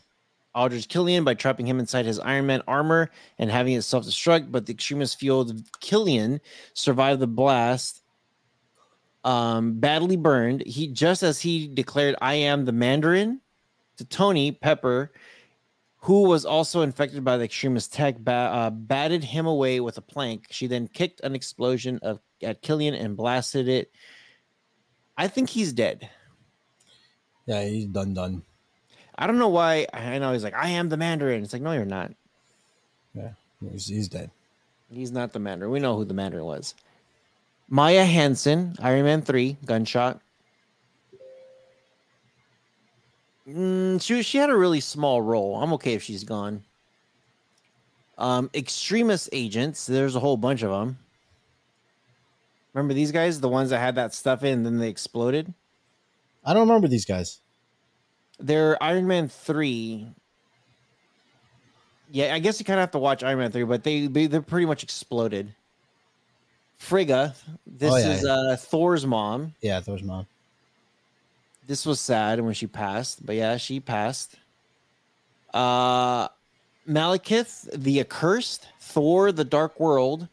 Aldrich 0.56 0.90
Killian 0.90 1.24
by 1.24 1.36
trapping 1.36 1.68
him 1.68 1.80
inside 1.80 2.06
his 2.06 2.20
Iron 2.20 2.48
Man 2.48 2.62
armor 2.68 3.12
and 3.38 3.52
having 3.52 3.74
it 3.74 3.84
self 3.84 4.06
destruct, 4.06 4.52
but 4.52 4.66
the 4.66 4.74
extremist 4.74 5.20
fueled 5.20 5.54
Killian 5.80 6.42
survived 6.74 7.20
the 7.20 7.28
blast. 7.28 8.02
Um, 9.24 9.80
badly 9.80 10.16
burned. 10.16 10.66
He 10.66 10.88
just 10.88 11.24
as 11.24 11.40
he 11.40 11.68
declared, 11.68 12.16
"I 12.22 12.36
am 12.36 12.66
the 12.66 12.72
Mandarin," 12.72 13.42
to 13.98 14.06
Tony 14.06 14.52
Pepper, 14.52 15.12
who 16.02 16.24
was 16.24 16.46
also 16.46 16.82
infected 16.82 17.24
by 17.24 17.38
the 17.38 17.44
extremist 17.44 17.94
tech, 17.94 18.16
uh, 18.26 18.70
batted 18.70 19.24
him 19.24 19.46
away 19.46 19.80
with 19.80 19.98
a 19.98 20.02
plank. 20.02 20.48
She 20.50 20.68
then 20.68 20.88
kicked 20.88 21.20
an 21.22 21.36
explosion 21.36 22.00
of 22.02 22.20
at 22.42 22.62
Killian 22.62 22.94
and 22.94 23.18
blasted 23.18 23.68
it. 23.68 23.92
I 25.18 25.28
think 25.28 25.50
he's 25.50 25.74
dead. 25.74 26.10
Yeah, 27.46 27.64
he's 27.64 27.86
done 27.86 28.14
done. 28.14 28.44
I 29.18 29.28
don't 29.28 29.38
know 29.38 29.50
why. 29.50 29.86
I 29.94 30.18
know 30.20 30.32
he's 30.32 30.44
like, 30.44 30.54
"I 30.54 30.70
am 30.70 30.88
the 30.88 30.96
Mandarin." 30.96 31.44
It's 31.44 31.52
like, 31.52 31.62
no, 31.62 31.74
you're 31.74 31.84
not. 31.84 32.14
Yeah, 33.14 33.32
he's, 33.72 33.88
he's 33.88 34.08
dead. 34.08 34.32
He's 34.90 35.12
not 35.12 35.34
the 35.34 35.40
Mandarin. 35.40 35.72
We 35.72 35.80
know 35.80 35.98
who 35.98 36.06
the 36.06 36.14
Mandarin 36.14 36.46
was. 36.46 36.76
Maya 37.68 38.06
Hansen, 38.06 38.76
Iron 38.80 39.04
Man 39.04 39.22
3, 39.22 39.58
gunshot. 39.66 40.22
Mm, 43.50 44.02
she, 44.02 44.22
she 44.24 44.38
had 44.38 44.50
a 44.50 44.56
really 44.56 44.80
small 44.80 45.22
role. 45.22 45.56
I'm 45.56 45.74
okay 45.74 45.94
if 45.94 46.04
she's 46.04 46.24
gone. 46.24 46.64
Um, 48.18 48.50
extremist 48.54 49.30
agents, 49.32 49.86
there's 49.86 50.16
a 50.16 50.20
whole 50.20 50.38
bunch 50.38 50.62
of 50.62 50.72
them. 50.72 50.98
Remember 52.74 52.94
these 52.94 53.12
guys, 53.12 53.40
the 53.40 53.50
ones 53.50 53.70
that 53.72 53.80
had 53.80 53.96
that 53.96 54.14
stuff 54.14 54.44
in 54.44 54.60
and 54.60 54.66
then 54.66 54.78
they 54.78 54.90
exploded? 54.90 55.54
I 56.46 56.54
don't 56.54 56.68
remember 56.68 56.88
these 56.88 57.06
guys. 57.06 57.40
They're 58.40 58.82
Iron 58.84 59.08
Man 59.08 59.28
3. 59.28 60.08
Yeah, 62.12 62.34
I 62.34 62.40
guess 62.40 62.60
you 62.60 62.66
kind 62.66 62.80
of 62.80 62.84
have 62.84 62.92
to 62.92 63.00
watch 63.00 63.24
Iron 63.24 63.40
Man 63.40 63.52
3, 63.52 63.64
but 63.64 63.84
they, 63.84 64.08
they 64.08 64.28
they're 64.28 64.42
pretty 64.42 64.66
much 64.66 64.84
exploded. 64.84 65.54
Frigga, 66.78 67.36
this 67.68 67.92
Oh, 67.92 67.98
yeah, 67.98 68.14
is 68.14 68.26
uh 68.26 68.56
Thor's 68.58 69.06
mom. 69.06 69.54
Yeah, 69.62 69.82
Thor's 69.82 70.04
mom. 70.04 70.26
This 71.70 71.86
was 71.86 72.00
sad 72.00 72.42
when 72.42 72.56
she 72.56 72.66
passed, 72.66 73.24
but 73.24 73.36
yeah, 73.36 73.56
she 73.58 73.80
passed. 73.80 74.38
Uh 75.54 76.28
Malekith, 76.90 77.70
the 77.80 78.00
accursed, 78.00 78.66
Thor, 78.80 79.32
the 79.32 79.44
Dark 79.44 79.80
World, 79.80 80.28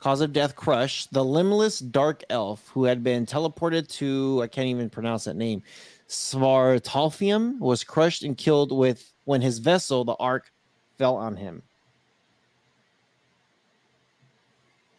cause 0.00 0.20
of 0.20 0.34
death, 0.34 0.54
Crush, 0.54 1.06
the 1.06 1.24
limbless 1.24 1.78
dark 1.78 2.22
elf 2.28 2.68
who 2.74 2.84
had 2.84 3.02
been 3.02 3.24
teleported 3.24 3.88
to 3.96 4.42
I 4.42 4.48
can't 4.48 4.68
even 4.68 4.90
pronounce 4.90 5.24
that 5.24 5.36
name. 5.36 5.62
Svartalfium 6.10 7.58
was 7.58 7.82
crushed 7.82 8.22
and 8.22 8.36
killed 8.36 8.70
with 8.70 9.14
when 9.24 9.40
his 9.40 9.60
vessel, 9.60 10.04
the 10.04 10.16
Ark, 10.16 10.52
fell 10.98 11.16
on 11.16 11.36
him. 11.36 11.62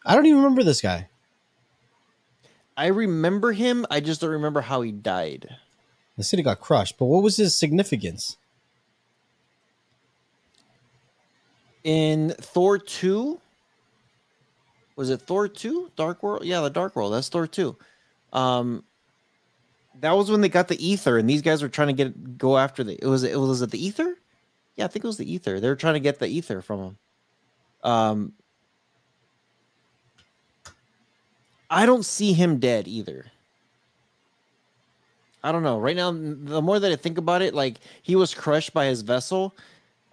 I 0.04 0.16
don't 0.16 0.26
even 0.26 0.38
remember 0.38 0.64
this 0.64 0.80
guy. 0.80 1.08
I 2.76 2.88
remember 2.88 3.52
him. 3.52 3.86
I 3.92 4.00
just 4.00 4.20
don't 4.20 4.30
remember 4.30 4.60
how 4.60 4.82
he 4.82 4.90
died. 4.90 5.56
The 6.18 6.24
city 6.24 6.42
got 6.42 6.60
crushed, 6.60 6.98
but 6.98 7.06
what 7.06 7.22
was 7.22 7.36
his 7.36 7.56
significance? 7.56 8.36
In 11.84 12.34
Thor 12.40 12.76
2, 12.76 13.40
was 14.96 15.10
it 15.10 15.22
Thor 15.22 15.46
2? 15.46 15.92
Dark 15.94 16.24
World? 16.24 16.44
Yeah, 16.44 16.60
the 16.60 16.70
Dark 16.70 16.96
World. 16.96 17.12
That's 17.12 17.28
Thor 17.28 17.46
2. 17.46 17.74
Um 18.32 18.84
that 20.00 20.12
was 20.12 20.30
when 20.30 20.42
they 20.42 20.48
got 20.48 20.68
the 20.68 20.86
ether 20.86 21.18
and 21.18 21.28
these 21.28 21.42
guys 21.42 21.62
were 21.62 21.68
trying 21.68 21.88
to 21.88 21.94
get 21.94 22.36
go 22.36 22.58
after 22.58 22.84
the 22.84 22.94
it 23.00 23.06
was 23.06 23.22
it 23.22 23.38
was 23.38 23.62
it 23.62 23.70
the 23.70 23.84
ether? 23.84 24.16
Yeah, 24.76 24.84
I 24.84 24.88
think 24.88 25.04
it 25.04 25.08
was 25.08 25.16
the 25.16 25.32
ether. 25.32 25.60
They 25.60 25.68
were 25.68 25.76
trying 25.76 25.94
to 25.94 26.00
get 26.00 26.18
the 26.18 26.26
ether 26.26 26.60
from 26.60 26.80
him. 26.80 26.98
Um 27.84 28.32
I 31.70 31.86
don't 31.86 32.04
see 32.04 32.32
him 32.32 32.58
dead 32.58 32.88
either. 32.88 33.26
I 35.48 35.52
don't 35.52 35.62
know. 35.62 35.78
Right 35.78 35.96
now, 35.96 36.10
the 36.12 36.60
more 36.60 36.78
that 36.78 36.92
I 36.92 36.96
think 36.96 37.16
about 37.16 37.40
it, 37.40 37.54
like 37.54 37.80
he 38.02 38.16
was 38.16 38.34
crushed 38.34 38.74
by 38.74 38.84
his 38.84 39.00
vessel. 39.00 39.56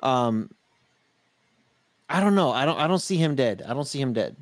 Um, 0.01 0.49
I 2.07 2.21
don't 2.21 2.35
know. 2.35 2.51
I 2.51 2.63
don't. 2.63 2.79
I 2.79 2.87
don't 2.87 2.99
see 2.99 3.17
him 3.17 3.35
dead. 3.35 3.61
I 3.67 3.73
don't 3.73 3.83
see 3.83 3.99
him 3.99 4.13
dead. 4.13 4.37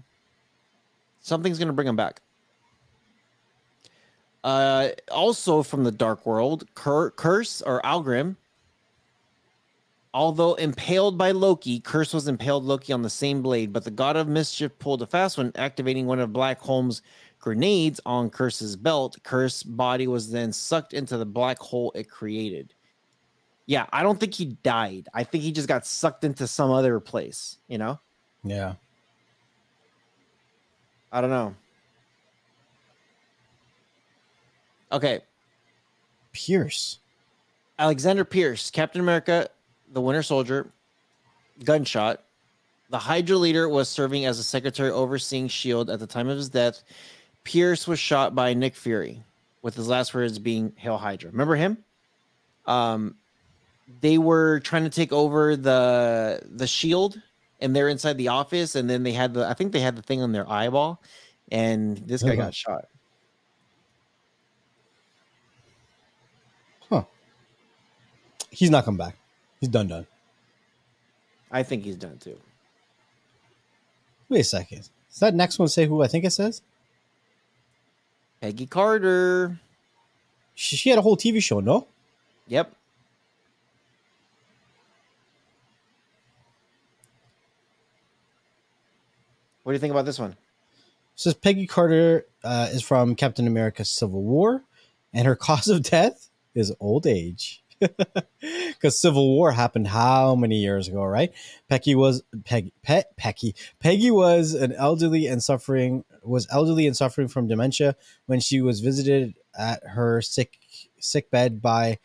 Something's 1.19 1.57
gonna 1.57 1.73
bring 1.73 1.87
him 1.87 1.95
back. 1.95 2.21
Uh, 4.43 4.89
also 5.09 5.63
from 5.63 5.83
the 5.83 5.91
Dark 5.91 6.27
World, 6.27 6.67
Cur- 6.75 7.09
Kurse 7.09 7.63
or 7.65 7.81
Algrim. 7.81 8.35
Although 10.13 10.53
impaled 10.53 11.17
by 11.17 11.31
Loki, 11.31 11.79
Kurse 11.79 12.13
was 12.13 12.27
impaled 12.27 12.65
Loki 12.65 12.93
on 12.93 13.01
the 13.01 13.09
same 13.09 13.41
blade, 13.41 13.73
but 13.73 13.83
the 13.83 13.89
God 13.89 14.15
of 14.15 14.27
Mischief 14.27 14.77
pulled 14.77 15.01
a 15.01 15.07
fast 15.07 15.39
one, 15.39 15.51
activating 15.55 16.05
one 16.05 16.19
of 16.19 16.31
Black 16.31 16.59
Holmes' 16.59 17.01
grenades 17.43 17.99
on 18.05 18.29
Kurse's 18.29 18.77
belt. 18.77 19.17
Kurse's 19.23 19.63
body 19.63 20.07
was 20.07 20.31
then 20.31 20.53
sucked 20.53 20.93
into 20.93 21.17
the 21.17 21.25
black 21.25 21.59
hole 21.59 21.91
it 21.93 22.09
created. 22.09 22.73
Yeah, 23.65 23.85
I 23.91 24.01
don't 24.01 24.17
think 24.17 24.33
he 24.33 24.45
died. 24.63 25.09
I 25.13 25.25
think 25.25 25.43
he 25.43 25.51
just 25.51 25.67
got 25.67 25.85
sucked 25.85 26.23
into 26.23 26.47
some 26.47 26.71
other 26.71 27.01
place, 27.01 27.57
you 27.67 27.77
know? 27.77 27.99
Yeah. 28.45 28.75
I 31.11 31.19
don't 31.19 31.31
know. 31.31 31.53
Okay, 34.93 35.19
Pierce. 36.31 36.99
Alexander 37.77 38.23
Pierce, 38.23 38.71
Captain 38.71 39.01
America, 39.01 39.49
the 39.91 39.99
Winter 39.99 40.23
Soldier, 40.23 40.71
gunshot. 41.65 42.23
The 42.89 42.99
Hydra 42.99 43.35
leader 43.35 43.67
was 43.67 43.89
serving 43.89 44.23
as 44.23 44.39
a 44.39 44.43
secretary 44.43 44.91
overseeing 44.91 45.45
S.H.I.E.L.D. 45.45 45.91
At 45.91 45.99
the 45.99 46.07
time 46.07 46.29
of 46.29 46.37
his 46.37 46.47
death. 46.47 46.83
Pierce 47.43 47.87
was 47.87 47.99
shot 47.99 48.33
by 48.35 48.53
Nick 48.53 48.75
Fury, 48.75 49.23
with 49.61 49.75
his 49.75 49.87
last 49.87 50.13
words 50.13 50.39
being 50.39 50.73
Hail 50.77 50.97
Hydra. 50.97 51.31
Remember 51.31 51.55
him? 51.55 51.77
Um, 52.65 53.15
they 54.01 54.17
were 54.17 54.59
trying 54.61 54.83
to 54.83 54.89
take 54.89 55.11
over 55.11 55.55
the 55.57 56.41
the 56.45 56.67
shield 56.67 57.21
and 57.59 57.75
they're 57.75 57.89
inside 57.89 58.17
the 58.17 58.29
office 58.29 58.75
and 58.75 58.89
then 58.89 59.03
they 59.03 59.11
had 59.11 59.33
the 59.33 59.45
I 59.47 59.53
think 59.53 59.73
they 59.73 59.81
had 59.81 59.95
the 59.97 60.01
thing 60.01 60.21
on 60.21 60.31
their 60.31 60.49
eyeball 60.49 61.01
and 61.51 61.97
this 61.97 62.23
guy 62.23 62.29
Uh-huh. 62.29 62.43
got 62.43 62.55
shot. 62.55 62.85
Huh. 66.89 67.03
He's 68.51 68.69
not 68.69 68.85
coming 68.85 68.97
back. 68.97 69.17
He's 69.59 69.69
done 69.69 69.87
done. 69.87 70.07
I 71.51 71.63
think 71.63 71.83
he's 71.83 71.97
done 71.97 72.17
too. 72.17 72.39
Wait 74.29 74.39
a 74.39 74.43
second. 74.45 74.89
Does 75.09 75.19
that 75.19 75.35
next 75.35 75.59
one 75.59 75.67
say 75.67 75.85
who 75.85 76.01
I 76.01 76.07
think 76.07 76.23
it 76.25 76.31
says? 76.31 76.61
Peggy 78.43 78.65
Carter. 78.65 79.57
She, 80.53 80.75
she 80.75 80.89
had 80.89 80.99
a 80.99 81.01
whole 81.01 81.15
TV 81.15 81.41
show, 81.41 81.61
no? 81.61 81.87
Yep. 82.49 82.75
What 89.63 89.71
do 89.71 89.75
you 89.75 89.79
think 89.79 89.91
about 89.91 90.03
this 90.03 90.19
one? 90.19 90.35
says 91.15 91.35
Peggy 91.35 91.65
Carter 91.65 92.25
uh, 92.43 92.67
is 92.69 92.81
from 92.81 93.15
Captain 93.15 93.47
America: 93.47 93.85
Civil 93.85 94.21
War, 94.23 94.65
and 95.13 95.25
her 95.25 95.35
cause 95.37 95.69
of 95.69 95.81
death 95.81 96.27
is 96.53 96.75
old 96.81 97.07
age. 97.07 97.62
Because 98.67 98.99
Civil 98.99 99.29
War 99.29 99.53
happened 99.53 99.87
how 99.87 100.35
many 100.35 100.57
years 100.57 100.89
ago, 100.89 101.03
right? 101.05 101.31
Peggy 101.69 101.95
was 101.95 102.23
Peggy 102.43 102.73
Pe- 102.81 103.03
Peggy 103.15 103.55
Peggy 103.79 104.11
was 104.11 104.53
an 104.53 104.73
elderly 104.73 105.27
and 105.27 105.41
suffering 105.41 106.03
was 106.21 106.47
elderly 106.51 106.85
and 106.85 106.95
suffering 106.95 107.29
from 107.29 107.47
dementia 107.47 107.95
when 108.25 108.41
she 108.41 108.61
was 108.61 108.81
visited 108.81 109.35
at 109.57 109.81
her 109.87 110.21
sick 110.21 110.57
sick 110.99 111.31
bed 111.31 111.61
by 111.61 111.99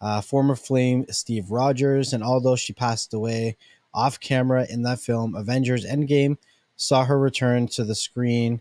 uh, 0.00 0.20
former 0.20 0.56
Flame 0.56 1.06
Steve 1.10 1.50
Rogers, 1.50 2.12
and 2.12 2.22
although 2.22 2.56
she 2.56 2.72
passed 2.72 3.14
away 3.14 3.56
off 3.94 4.20
camera 4.20 4.66
in 4.68 4.82
that 4.82 5.00
film, 5.00 5.34
Avengers 5.34 5.86
Endgame 5.86 6.36
saw 6.76 7.04
her 7.04 7.18
return 7.18 7.66
to 7.68 7.84
the 7.84 7.94
screen 7.94 8.60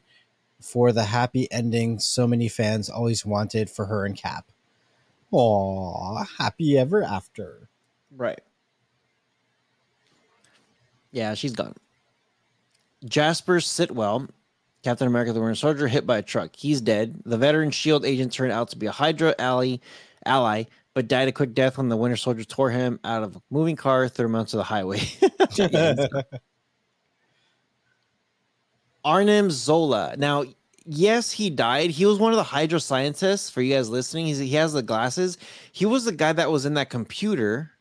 for 0.61 0.91
the 0.91 1.03
happy 1.03 1.51
ending 1.51 1.99
so 1.99 2.25
many 2.25 2.47
fans 2.47 2.89
always 2.89 3.25
wanted 3.25 3.69
for 3.69 3.85
her 3.85 4.05
and 4.05 4.15
Cap. 4.15 4.51
Aw, 5.31 6.23
happy 6.37 6.77
ever 6.77 7.03
after. 7.03 7.69
Right. 8.15 8.41
Yeah, 11.11 11.33
she's 11.33 11.53
gone. 11.53 11.75
Jasper 13.05 13.59
Sitwell, 13.59 14.29
Captain 14.83 15.07
America 15.07 15.33
the 15.33 15.39
Winter 15.39 15.55
Soldier, 15.55 15.87
hit 15.87 16.05
by 16.05 16.17
a 16.17 16.21
truck. 16.21 16.55
He's 16.55 16.81
dead. 16.81 17.21
The 17.25 17.37
veteran 17.37 17.71
SHIELD 17.71 18.05
agent 18.05 18.33
turned 18.33 18.51
out 18.51 18.69
to 18.69 18.77
be 18.77 18.85
a 18.85 18.91
Hydra 18.91 19.35
ally, 19.39 19.77
ally 20.25 20.65
but 20.95 21.09
died 21.09 21.27
a 21.27 21.31
quick 21.31 21.53
death 21.53 21.77
when 21.77 21.89
the 21.89 21.97
Winter 21.97 22.15
Soldier 22.15 22.45
tore 22.45 22.71
him 22.71 22.99
out 23.03 23.21
of 23.21 23.35
a 23.35 23.41
moving 23.51 23.75
car, 23.75 24.07
threw 24.07 24.27
him 24.27 24.35
of 24.35 24.49
the 24.49 24.63
highway. 24.63 25.01
Arnim 29.03 29.51
Zola. 29.51 30.15
Now, 30.17 30.45
yes, 30.85 31.31
he 31.31 31.49
died. 31.49 31.89
He 31.91 32.05
was 32.05 32.19
one 32.19 32.31
of 32.31 32.37
the 32.37 32.43
Hydra 32.43 32.79
scientists. 32.79 33.49
For 33.49 33.61
you 33.61 33.75
guys 33.75 33.89
listening, 33.89 34.27
He's, 34.27 34.39
he 34.39 34.55
has 34.55 34.73
the 34.73 34.81
glasses. 34.81 35.37
He 35.71 35.85
was 35.85 36.05
the 36.05 36.11
guy 36.11 36.33
that 36.33 36.51
was 36.51 36.65
in 36.65 36.75
that 36.75 36.89
computer 36.89 37.71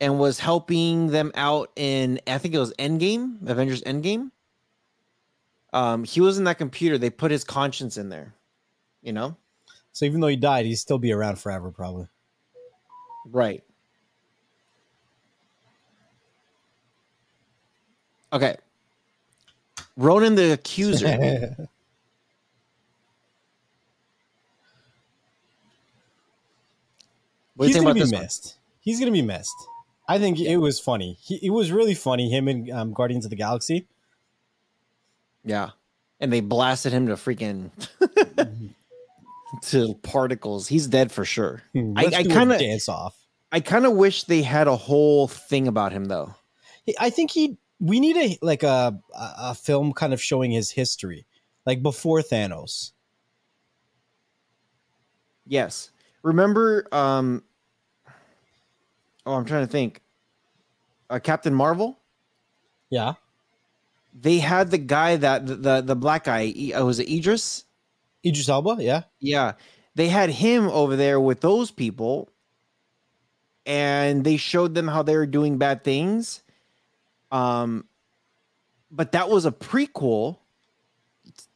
and 0.00 0.18
was 0.18 0.38
helping 0.38 1.08
them 1.08 1.32
out 1.34 1.70
in 1.76 2.20
I 2.26 2.38
think 2.38 2.54
it 2.54 2.58
was 2.58 2.72
Endgame, 2.74 3.46
Avengers 3.48 3.82
Endgame. 3.82 4.30
Um, 5.72 6.04
he 6.04 6.20
was 6.20 6.38
in 6.38 6.44
that 6.44 6.58
computer. 6.58 6.98
They 6.98 7.10
put 7.10 7.30
his 7.30 7.44
conscience 7.44 7.96
in 7.96 8.08
there. 8.08 8.34
You 9.02 9.12
know. 9.12 9.36
So 9.92 10.04
even 10.04 10.20
though 10.20 10.26
he 10.28 10.36
died, 10.36 10.66
he'd 10.66 10.76
still 10.76 10.98
be 10.98 11.12
around 11.12 11.38
forever, 11.38 11.70
probably. 11.70 12.06
Right. 13.26 13.62
Okay. 18.32 18.56
Ronan 19.96 20.34
the 20.34 20.52
Accuser. 20.52 21.68
what 27.54 27.66
do 27.66 27.68
you 27.70 27.74
He's 27.74 27.82
gonna 27.82 27.94
be 27.94 28.00
this 28.00 28.12
one? 28.12 28.22
missed. 28.22 28.56
He's 28.80 28.98
gonna 29.00 29.12
be 29.12 29.22
missed. 29.22 29.54
I 30.08 30.18
think 30.18 30.38
it 30.38 30.58
was 30.58 30.78
funny. 30.78 31.16
He, 31.20 31.36
it 31.46 31.50
was 31.50 31.72
really 31.72 31.94
funny. 31.94 32.30
Him 32.30 32.46
and 32.48 32.70
um, 32.70 32.92
Guardians 32.92 33.24
of 33.24 33.30
the 33.30 33.36
Galaxy. 33.36 33.86
Yeah. 35.44 35.70
And 36.20 36.32
they 36.32 36.40
blasted 36.40 36.92
him 36.92 37.08
to 37.08 37.14
freaking 37.14 37.70
to 39.62 39.94
particles. 40.02 40.68
He's 40.68 40.86
dead 40.86 41.10
for 41.10 41.24
sure. 41.24 41.62
Let's 41.74 42.14
I 42.14 42.22
do 42.22 42.30
a 42.30 42.32
kinda- 42.32 42.58
dance 42.58 42.88
off. 42.88 43.16
I 43.52 43.60
kind 43.60 43.86
of 43.86 43.92
wish 43.92 44.24
they 44.24 44.42
had 44.42 44.66
a 44.68 44.76
whole 44.76 45.28
thing 45.28 45.66
about 45.68 45.92
him 45.92 46.06
though. 46.06 46.34
I 47.00 47.10
think 47.10 47.30
he. 47.30 47.56
We 47.78 48.00
need 48.00 48.16
a 48.16 48.38
like 48.42 48.62
a 48.62 48.98
a 49.14 49.54
film 49.54 49.92
kind 49.92 50.12
of 50.12 50.22
showing 50.22 50.50
his 50.50 50.70
history, 50.70 51.26
like 51.66 51.82
before 51.82 52.20
Thanos. 52.20 52.92
Yes. 55.46 55.90
Remember 56.22 56.88
um 56.92 57.42
Oh, 59.26 59.34
I'm 59.34 59.44
trying 59.44 59.66
to 59.66 59.70
think. 59.70 60.00
Uh, 61.10 61.18
Captain 61.18 61.52
Marvel? 61.54 61.98
Yeah. 62.90 63.14
They 64.18 64.38
had 64.38 64.70
the 64.70 64.78
guy 64.78 65.16
that 65.16 65.46
the 65.46 65.82
the, 65.82 65.96
black 65.96 66.24
guy, 66.24 66.54
uh, 66.74 66.84
was 66.84 67.00
it 67.00 67.10
Idris? 67.10 67.64
Idris 68.24 68.48
Elba. 68.48 68.76
Yeah. 68.78 69.02
Yeah. 69.20 69.52
They 69.94 70.08
had 70.08 70.30
him 70.30 70.68
over 70.68 70.96
there 70.96 71.20
with 71.20 71.40
those 71.40 71.70
people 71.70 72.30
and 73.66 74.24
they 74.24 74.36
showed 74.36 74.74
them 74.74 74.88
how 74.88 75.02
they 75.02 75.16
were 75.16 75.26
doing 75.26 75.58
bad 75.58 75.84
things. 75.84 76.42
Um 77.30 77.86
but 78.90 79.12
that 79.12 79.28
was 79.28 79.44
a 79.46 79.50
prequel 79.52 80.38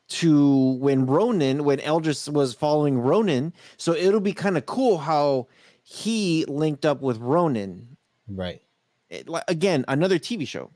to 0.09 0.73
when 0.73 1.07
Ronan, 1.07 1.65
when 1.65 1.79
Eldris 1.79 2.29
was 2.29 2.53
following 2.53 2.99
Ronan. 2.99 3.53
So 3.77 3.95
it'll 3.95 4.21
be 4.21 4.33
kind 4.33 4.57
of 4.59 4.67
cool 4.67 4.99
how 4.99 5.47
he 5.83 6.45
linked 6.47 6.85
up 6.85 7.01
with 7.01 7.19
Ronan. 7.19 7.97
Right. 8.29 8.61
It- 9.09 9.29
like, 9.29 9.45
again, 9.49 9.85
another 9.87 10.19
TV 10.19 10.47
show. 10.47 10.71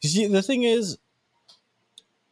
You 0.00 0.08
see, 0.08 0.26
the 0.26 0.42
thing 0.42 0.64
is, 0.64 0.98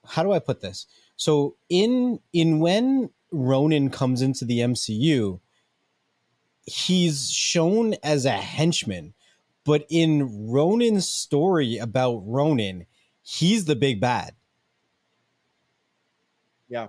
how 0.04 0.22
do 0.22 0.32
I 0.32 0.38
put 0.40 0.60
this? 0.60 0.86
So 1.16 1.56
in 1.68 2.20
in 2.32 2.58
when 2.60 3.10
Ronan 3.32 3.90
comes 3.90 4.22
into 4.22 4.44
the 4.44 4.60
MCU, 4.60 5.40
he's 6.64 7.30
shown 7.30 7.94
as 8.02 8.24
a 8.24 8.30
henchman, 8.32 9.14
but 9.66 9.84
in 9.90 10.48
Ronan's 10.50 11.08
story 11.08 11.76
about 11.76 12.22
Ronan, 12.24 12.86
he's 13.22 13.64
the 13.66 13.76
big 13.76 14.00
bad. 14.00 14.34
Yeah. 16.68 16.88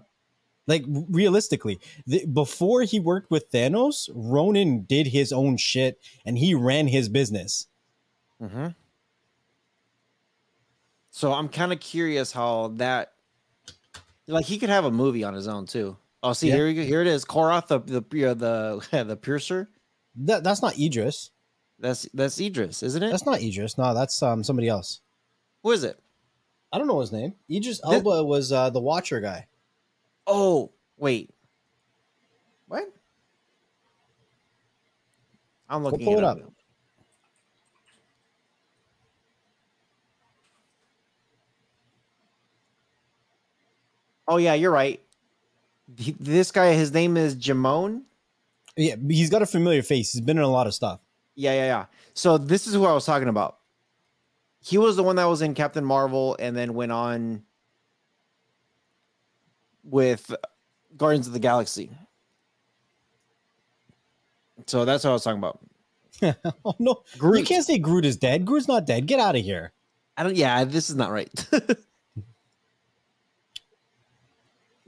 Like 0.67 0.83
realistically, 0.87 1.79
the, 2.05 2.25
before 2.25 2.83
he 2.83 2.99
worked 2.99 3.31
with 3.31 3.51
Thanos, 3.51 4.09
Ronan 4.13 4.83
did 4.83 5.07
his 5.07 5.31
own 5.31 5.57
shit 5.57 5.99
and 6.25 6.37
he 6.37 6.53
ran 6.53 6.87
his 6.87 7.09
business. 7.09 7.67
Mm-hmm. 8.41 8.67
So 11.11 11.33
I'm 11.33 11.49
kind 11.49 11.71
of 11.73 11.79
curious 11.79 12.31
how 12.31 12.73
that, 12.75 13.13
like, 14.27 14.45
he 14.45 14.59
could 14.59 14.69
have 14.69 14.85
a 14.85 14.91
movie 14.91 15.23
on 15.23 15.33
his 15.33 15.47
own 15.47 15.65
too. 15.65 15.97
Oh, 16.21 16.33
see 16.33 16.49
Yeah. 16.49 16.55
here 16.55 16.65
we 16.65 16.73
go. 16.73 16.81
Here 16.83 17.01
it 17.01 17.07
is. 17.07 17.23
Korath, 17.25 17.67
the 17.67 17.79
the 17.79 18.01
the 18.35 18.87
the 19.03 19.15
piercer. 19.15 19.69
That, 20.17 20.43
that's 20.43 20.61
not 20.61 20.77
Idris. 20.77 21.31
That's 21.79 22.07
that's 22.13 22.39
Idris, 22.39 22.81
isn't 22.83 23.03
it? 23.03 23.11
That's 23.11 23.25
not 23.25 23.41
Idris. 23.41 23.77
No, 23.77 23.93
that's 23.93 24.21
um 24.23 24.43
somebody 24.43 24.67
else. 24.67 25.01
Who 25.63 25.71
is 25.71 25.83
it? 25.83 25.99
I 26.71 26.77
don't 26.77 26.87
know 26.87 26.99
his 26.99 27.11
name. 27.11 27.33
Idris 27.49 27.79
Elba 27.83 28.23
was 28.23 28.51
uh, 28.51 28.69
the 28.69 28.79
Watcher 28.79 29.21
guy. 29.21 29.47
Oh, 30.25 30.71
wait. 30.97 31.29
What? 32.67 32.91
I'm 35.69 35.83
looking 35.83 36.05
pull 36.05 36.15
it 36.15 36.19
it 36.19 36.23
up. 36.23 36.37
up. 36.37 36.53
Oh 44.27 44.37
yeah, 44.37 44.55
you're 44.55 44.71
right. 44.71 45.01
This 46.19 46.51
guy, 46.51 46.73
his 46.73 46.93
name 46.93 47.15
is 47.15 47.35
Djimon. 47.35 48.01
Yeah, 48.75 48.95
he's 49.07 49.29
got 49.29 49.41
a 49.41 49.45
familiar 49.45 49.81
face. 49.81 50.11
He's 50.11 50.21
been 50.21 50.37
in 50.37 50.43
a 50.43 50.49
lot 50.49 50.67
of 50.67 50.73
stuff. 50.73 50.99
Yeah, 51.37 51.53
yeah, 51.53 51.65
yeah. 51.65 51.85
So 52.15 52.39
this 52.39 52.65
is 52.65 52.73
who 52.73 52.85
I 52.85 52.93
was 52.93 53.05
talking 53.05 53.27
about. 53.29 53.59
He 54.59 54.79
was 54.79 54.95
the 54.95 55.03
one 55.03 55.15
that 55.17 55.25
was 55.25 55.43
in 55.43 55.53
Captain 55.53 55.85
Marvel 55.85 56.35
and 56.39 56.57
then 56.57 56.73
went 56.73 56.91
on 56.91 57.43
with 59.83 60.33
Guardians 60.97 61.27
of 61.27 61.33
the 61.33 61.39
Galaxy. 61.39 61.91
So 64.65 64.83
that's 64.83 65.03
what 65.03 65.11
I 65.11 65.13
was 65.13 65.23
talking 65.23 65.37
about. 65.37 65.59
oh 66.65 66.75
no, 66.79 67.03
you 67.21 67.43
can't 67.43 67.63
say 67.63 67.77
Groot 67.77 68.03
is 68.03 68.17
dead. 68.17 68.43
Groot's 68.43 68.67
not 68.67 68.87
dead. 68.87 69.05
Get 69.05 69.19
out 69.19 69.35
of 69.35 69.43
here. 69.43 69.71
I 70.17 70.23
don't. 70.23 70.35
Yeah, 70.35 70.63
this 70.63 70.89
is 70.89 70.95
not 70.95 71.11
right. 71.11 71.29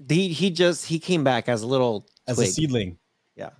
he 0.09 0.29
he 0.29 0.49
just 0.49 0.87
he 0.87 0.97
came 0.97 1.23
back 1.23 1.47
as 1.47 1.61
a 1.61 1.67
little 1.67 2.07
As 2.27 2.39
a 2.39 2.47
seedling. 2.47 2.97
Yeah. 3.35 3.51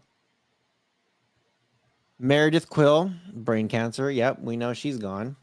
Meredith 2.20 2.70
Quill, 2.70 3.12
brain 3.34 3.68
cancer. 3.70 4.12
Yep, 4.12 4.42
we 4.42 4.58
know 4.58 4.74
she's 4.74 4.98
gone. 4.98 5.38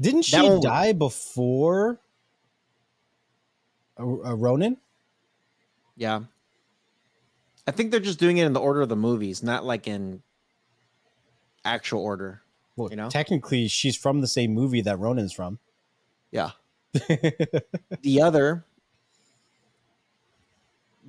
Didn't 0.00 0.22
she 0.22 0.40
one- 0.40 0.60
die 0.60 0.92
before 0.92 2.00
uh, 3.98 4.02
uh, 4.02 4.34
Ronan? 4.34 4.78
Yeah. 5.96 6.20
I 7.66 7.70
think 7.70 7.90
they're 7.90 8.00
just 8.00 8.18
doing 8.18 8.38
it 8.38 8.46
in 8.46 8.54
the 8.54 8.60
order 8.60 8.80
of 8.80 8.88
the 8.88 8.96
movies, 8.96 9.42
not 9.42 9.64
like 9.64 9.86
in 9.86 10.22
actual 11.64 12.02
order. 12.02 12.42
Well, 12.74 12.90
You 12.90 12.96
know? 12.96 13.08
technically, 13.10 13.68
she's 13.68 13.96
from 13.96 14.20
the 14.22 14.26
same 14.26 14.52
movie 14.52 14.80
that 14.80 14.98
Ronan's 14.98 15.32
from. 15.32 15.58
Yeah. 16.32 16.50
the 16.92 18.20
other 18.22 18.64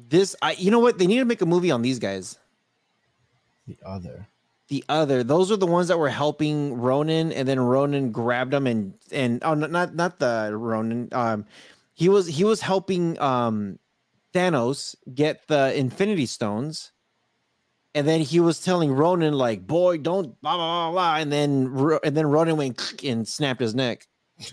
this 0.09 0.35
I 0.41 0.53
you 0.53 0.71
know 0.71 0.79
what? 0.79 0.97
They 0.97 1.07
need 1.07 1.19
to 1.19 1.25
make 1.25 1.41
a 1.41 1.45
movie 1.45 1.71
on 1.71 1.81
these 1.81 1.99
guys. 1.99 2.37
The 3.67 3.77
other. 3.85 4.27
The 4.69 4.83
other, 4.89 5.23
those 5.23 5.51
are 5.51 5.57
the 5.57 5.67
ones 5.67 5.89
that 5.89 5.99
were 5.99 6.09
helping 6.09 6.75
Ronan, 6.75 7.31
and 7.31 7.47
then 7.47 7.59
Ronan 7.59 8.11
grabbed 8.11 8.51
them 8.51 8.65
and 8.65 8.93
and 9.11 9.43
oh 9.43 9.53
not 9.53 9.93
not 9.93 10.19
the 10.19 10.51
Ronan. 10.53 11.09
Um, 11.11 11.45
he 11.93 12.09
was 12.09 12.27
he 12.27 12.43
was 12.43 12.61
helping 12.61 13.19
um 13.19 13.77
Thanos 14.33 14.95
get 15.13 15.47
the 15.47 15.77
Infinity 15.77 16.25
Stones, 16.25 16.91
and 17.93 18.07
then 18.07 18.21
he 18.21 18.39
was 18.39 18.61
telling 18.61 18.91
Ronan 18.91 19.33
like, 19.33 19.67
"Boy, 19.67 19.97
don't 19.97 20.39
blah 20.41 20.55
blah 20.55 20.91
blah,", 20.91 20.91
blah 20.91 21.15
and 21.17 21.31
then 21.31 21.99
and 22.03 22.17
then 22.17 22.25
Ronan 22.25 22.57
went 22.57 23.03
and 23.03 23.27
snapped 23.27 23.59
his 23.59 23.75
neck. 23.75 24.07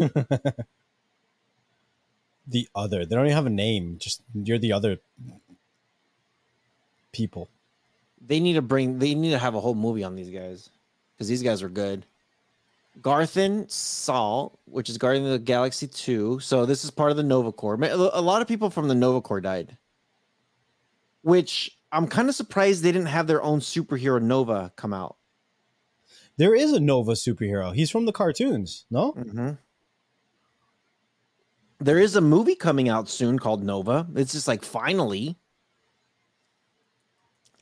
the 2.46 2.68
other. 2.75 3.07
They 3.07 3.14
don't 3.14 3.27
even 3.27 3.37
have 3.37 3.46
a 3.46 3.51
name. 3.51 3.96
Just 3.99 4.23
you're 4.35 4.59
the 4.59 4.73
other 4.73 4.99
people. 7.12 7.49
They 8.20 8.40
need 8.40 8.54
to 8.54 8.62
bring. 8.62 8.98
They 8.98 9.14
need 9.14 9.30
to 9.30 9.38
have 9.38 9.54
a 9.54 9.61
whole 9.61 9.74
movie 9.74 10.04
on 10.04 10.14
these 10.14 10.30
guys 10.30 10.70
because 11.16 11.28
these 11.28 11.42
guys 11.42 11.62
are 11.62 11.68
good. 11.68 12.06
Garthan 13.00 13.70
Saal, 13.70 14.59
which 14.66 14.90
is 14.90 14.98
Guardian 14.98 15.24
of 15.24 15.33
the 15.33 15.38
Galaxy 15.38 15.87
2. 15.87 16.40
So 16.40 16.66
this 16.66 16.85
is 16.85 16.90
part 16.90 17.11
of 17.11 17.16
the 17.16 17.22
Nova 17.22 17.52
Corps. 17.52 17.78
A 17.83 18.20
lot 18.20 18.42
of 18.42 18.48
people 18.48 18.68
from 18.68 18.88
the 18.88 18.94
Nova 18.94 19.20
Corps 19.20 19.40
died. 19.40 19.76
Which 21.22 21.78
I'm 21.92 22.06
kind 22.06 22.28
of 22.28 22.35
surprised 22.35 22.83
they 22.83 22.92
didn't 22.92 23.09
have 23.09 23.26
their 23.26 23.42
own 23.42 23.61
superhero 23.61 24.20
Nova 24.20 24.72
come 24.76 24.92
out. 24.92 25.16
There 26.37 26.54
is 26.54 26.72
a 26.72 26.80
Nova 26.80 27.12
superhero. 27.12 27.74
He's 27.74 27.90
from 27.90 28.06
the 28.06 28.12
cartoons. 28.12 28.87
No, 28.90 29.12
Mm-hmm. 29.12 29.50
There 31.83 31.98
is 31.98 32.14
a 32.14 32.20
movie 32.20 32.54
coming 32.56 32.90
out 32.90 33.09
soon 33.09 33.38
called 33.38 33.64
Nova. 33.64 34.06
It's 34.14 34.33
just 34.33 34.46
like 34.46 34.62
finally. 34.62 35.38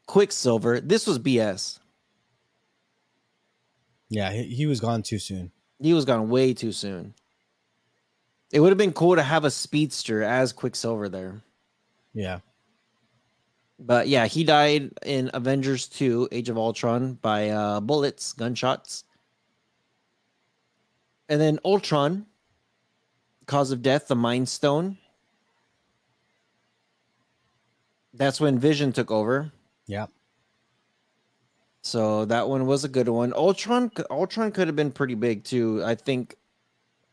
Quicksilver. 0.08 0.80
This 0.80 1.06
was 1.06 1.18
BS. 1.18 1.78
yeah, 4.08 4.32
he, 4.32 4.44
he 4.44 4.66
was 4.66 4.80
gone 4.80 5.02
too 5.02 5.18
soon. 5.18 5.52
He 5.80 5.92
was 5.92 6.04
gone 6.06 6.28
way 6.30 6.54
too 6.54 6.72
soon. 6.72 7.14
It 8.50 8.60
would 8.60 8.70
have 8.70 8.78
been 8.78 8.94
cool 8.94 9.14
to 9.16 9.22
have 9.22 9.44
a 9.44 9.50
speedster 9.50 10.22
as 10.22 10.52
Quicksilver 10.54 11.10
there. 11.10 11.42
Yeah, 12.14 12.40
But 13.78 14.08
yeah, 14.08 14.26
he 14.26 14.42
died 14.44 14.90
in 15.04 15.30
Avengers 15.34 15.86
2 15.88 16.30
Age 16.32 16.48
of 16.48 16.56
Ultron 16.56 17.18
by 17.20 17.50
uh, 17.50 17.80
bullets, 17.80 18.32
gunshots. 18.32 19.04
And 21.28 21.38
then 21.38 21.58
Ultron, 21.66 22.24
cause 23.44 23.70
of 23.70 23.82
death, 23.82 24.08
the 24.08 24.16
Mind 24.16 24.48
Stone. 24.48 24.96
That's 28.14 28.40
when 28.40 28.58
Vision 28.58 28.92
took 28.94 29.10
over. 29.10 29.52
Yeah. 29.88 30.06
So 31.82 32.24
that 32.26 32.48
one 32.48 32.66
was 32.66 32.84
a 32.84 32.88
good 32.88 33.08
one. 33.08 33.32
Ultron 33.32 33.90
Ultron 34.10 34.52
could 34.52 34.68
have 34.68 34.76
been 34.76 34.92
pretty 34.92 35.14
big 35.14 35.42
too. 35.44 35.82
I 35.84 35.94
think 35.96 36.36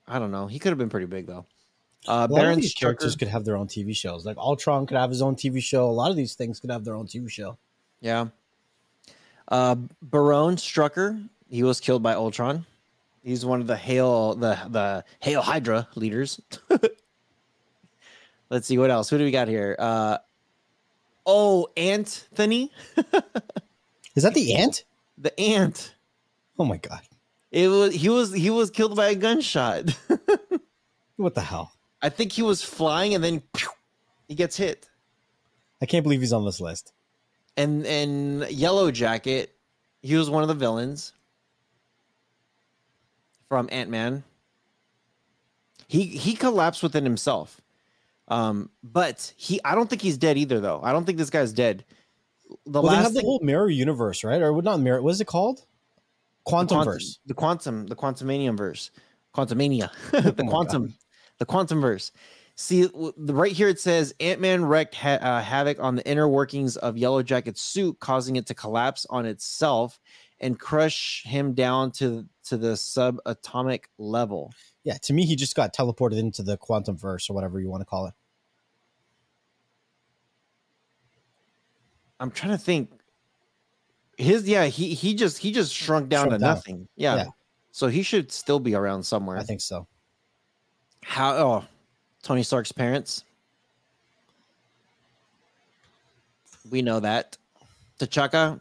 I 0.08 0.20
don't 0.20 0.32
know. 0.32 0.46
He 0.48 0.60
could 0.60 0.70
have 0.70 0.78
been 0.78 0.90
pretty 0.90 1.06
big 1.08 1.26
though. 1.26 1.46
Uh 2.08 2.12
A 2.12 2.14
lot 2.14 2.24
of 2.24 2.36
Baron 2.36 2.60
these 2.60 2.74
characters 2.74 3.16
could 3.16 3.30
have 3.30 3.46
their 3.46 3.56
own 3.58 3.68
TV 3.68 3.96
shows. 3.96 4.26
Like 4.26 4.38
Ultron 4.38 4.86
could 4.86 4.98
have 4.98 5.10
his 5.10 5.22
own 5.22 5.36
TV 5.36 5.62
show. 5.64 5.90
A 5.90 5.92
lot 5.92 6.12
of 6.12 6.18
these 6.18 6.36
things 6.36 6.60
could 6.60 6.70
have 6.70 6.84
their 6.84 6.96
own 6.96 7.08
TV 7.08 7.30
show. 7.30 7.58
yeah. 8.02 8.28
Uh 9.48 9.76
Baron 10.02 10.56
Strucker, 10.58 11.28
he 11.50 11.64
was 11.64 11.80
killed 11.80 12.04
by 12.04 12.14
Ultron. 12.14 12.66
He's 13.24 13.46
one 13.46 13.62
of 13.62 13.68
the 13.68 13.78
Hail 13.78 14.36
the 14.36 14.60
the 14.70 15.06
Hail 15.22 15.42
Hydra 15.42 15.88
leaders. 15.96 16.42
Let's 18.50 18.68
see 18.68 18.78
what 18.78 18.92
else. 18.92 19.10
Who 19.10 19.18
do 19.18 19.24
we 19.24 19.32
got 19.32 19.48
here? 19.48 19.76
Uh 19.80 20.18
oh, 21.26 21.68
Anthony, 21.76 22.72
Is 24.16 24.24
that 24.24 24.34
the 24.34 24.56
ant? 24.58 24.84
the 25.18 25.38
ant. 25.40 25.96
Oh 26.60 26.66
my 26.66 26.78
god! 26.78 27.02
It 27.52 27.68
was 27.68 27.94
he 27.94 28.10
was 28.10 28.34
he 28.34 28.50
was 28.50 28.70
killed 28.70 28.96
by 28.96 29.08
a 29.08 29.16
gunshot. 29.16 29.96
What 31.18 31.34
the 31.34 31.42
hell? 31.42 31.72
I 32.02 32.10
think 32.10 32.34
he 32.34 32.42
was 32.42 32.62
flying 32.62 33.14
and 33.16 33.24
then 33.24 33.42
pew, 33.56 33.70
he 34.28 34.36
gets 34.36 34.58
hit. 34.58 34.90
I 35.82 35.86
can't 35.86 36.04
believe 36.04 36.20
he's 36.20 36.34
on 36.34 36.44
this 36.44 36.60
list. 36.60 36.92
And 37.56 37.86
and 37.86 38.50
Yellow 38.52 38.92
Jacket, 38.92 39.56
he 40.02 40.16
was 40.16 40.30
one 40.30 40.42
of 40.44 40.50
the 40.50 40.54
villains 40.56 41.14
from 43.48 43.70
Ant 43.72 43.90
Man. 43.90 44.26
He 45.88 46.04
he 46.08 46.36
collapsed 46.36 46.84
within 46.84 47.06
himself. 47.06 47.62
Um, 48.28 48.70
but 48.84 49.34
he 49.38 49.60
I 49.64 49.76
don't 49.76 49.90
think 49.90 50.02
he's 50.02 50.18
dead 50.18 50.38
either 50.38 50.60
though. 50.60 50.82
I 50.84 50.92
don't 50.92 51.06
think 51.06 51.18
this 51.18 51.30
guy's 51.30 51.54
dead. 51.54 51.86
The 52.66 52.82
well, 52.82 52.84
they 52.84 52.90
last 52.98 53.04
have 53.04 53.14
the 53.14 53.20
thing- 53.20 53.26
whole 53.28 53.40
mirror 53.42 53.70
universe, 53.70 54.24
right? 54.24 54.42
Or 54.42 54.54
what? 54.54 54.64
Not 54.64 54.80
mirror. 54.80 55.02
What 55.02 55.12
is 55.12 55.22
it 55.22 55.26
called? 55.28 55.66
Quantum 56.46 56.84
verse. 56.84 57.20
the 57.26 57.34
quantum, 57.34 57.88
the 57.88 57.96
quantumanium 57.96 58.56
verse, 58.56 58.92
quantumania, 59.36 59.90
the 60.12 60.36
Oh 60.44 60.48
quantum, 60.48 60.94
the 61.40 61.46
quantum 61.46 61.82
verse. 61.82 62.12
See, 62.56 62.84
the- 62.84 63.34
right 63.34 63.52
here 63.52 63.68
it 63.68 63.80
says 63.80 64.14
Ant 64.20 64.40
Man 64.42 64.64
wreaked 64.64 64.94
ha- 64.96 65.20
uh, 65.22 65.42
havoc 65.42 65.80
on 65.80 65.96
the 65.96 66.08
inner 66.08 66.28
workings 66.28 66.78
of 66.78 66.98
Yellow 66.98 67.24
Jacket's 67.24 67.62
suit, 67.62 68.00
causing 68.00 68.36
it 68.38 68.46
to 68.48 68.54
collapse 68.54 69.06
on 69.10 69.26
itself 69.26 70.00
and 70.40 70.60
crush 70.60 71.24
him 71.26 71.54
down 71.54 71.92
to 71.94 72.26
to 72.46 72.58
the 72.58 72.74
subatomic 72.74 73.86
level. 73.98 74.54
Yeah, 74.86 74.98
to 75.02 75.14
me, 75.14 75.26
he 75.26 75.36
just 75.36 75.56
got 75.56 75.74
teleported 75.74 76.20
into 76.20 76.44
the 76.44 76.58
quantum 76.58 76.96
verse 76.96 77.28
or 77.30 77.34
whatever 77.34 77.60
you 77.60 77.70
want 77.70 77.82
to 77.82 77.86
call 77.86 78.06
it. 78.06 78.14
I'm 82.20 82.30
trying 82.32 82.52
to 82.52 82.58
think. 82.58 82.92
His 84.18 84.48
yeah, 84.48 84.66
he 84.66 84.94
he 84.94 85.16
just 85.16 85.40
he 85.40 85.52
just 85.52 85.74
shrunk 85.74 86.08
down 86.08 86.28
Shrunk 86.28 86.34
to 86.36 86.40
down. 86.40 86.56
nothing. 86.56 86.88
Yeah. 86.96 87.16
Yeah. 87.16 87.26
So 87.72 87.88
he 87.88 88.04
should 88.04 88.32
still 88.32 88.60
be 88.60 88.76
around 88.76 89.04
somewhere. 89.04 89.38
I 89.38 89.44
think 89.44 89.60
so. 89.60 89.88
How 91.04 91.36
oh 91.36 91.66
Tony 92.24 92.44
Stark's 92.44 92.72
parents. 92.72 93.26
We 96.70 96.82
know 96.82 97.00
that. 97.00 97.38
T'Chaka, 98.00 98.60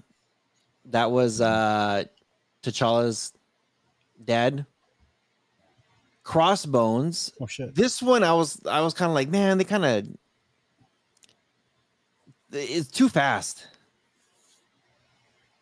that 0.87 1.11
was 1.11 1.41
uh 1.41 2.05
T'Challa's 2.63 3.33
dad. 4.25 4.67
Crossbones. 6.25 7.33
Oh 7.41 7.47
shit! 7.47 7.75
This 7.75 8.03
one 8.03 8.25
I 8.25 8.33
was 8.33 8.61
I 8.67 8.81
was 8.81 8.95
kind 8.95 9.11
of 9.11 9.15
like, 9.15 9.29
man, 9.29 9.59
they 9.59 9.65
kind 9.65 9.85
of 9.85 10.09
it's 12.51 12.89
too 12.89 13.09
fast. 13.09 13.67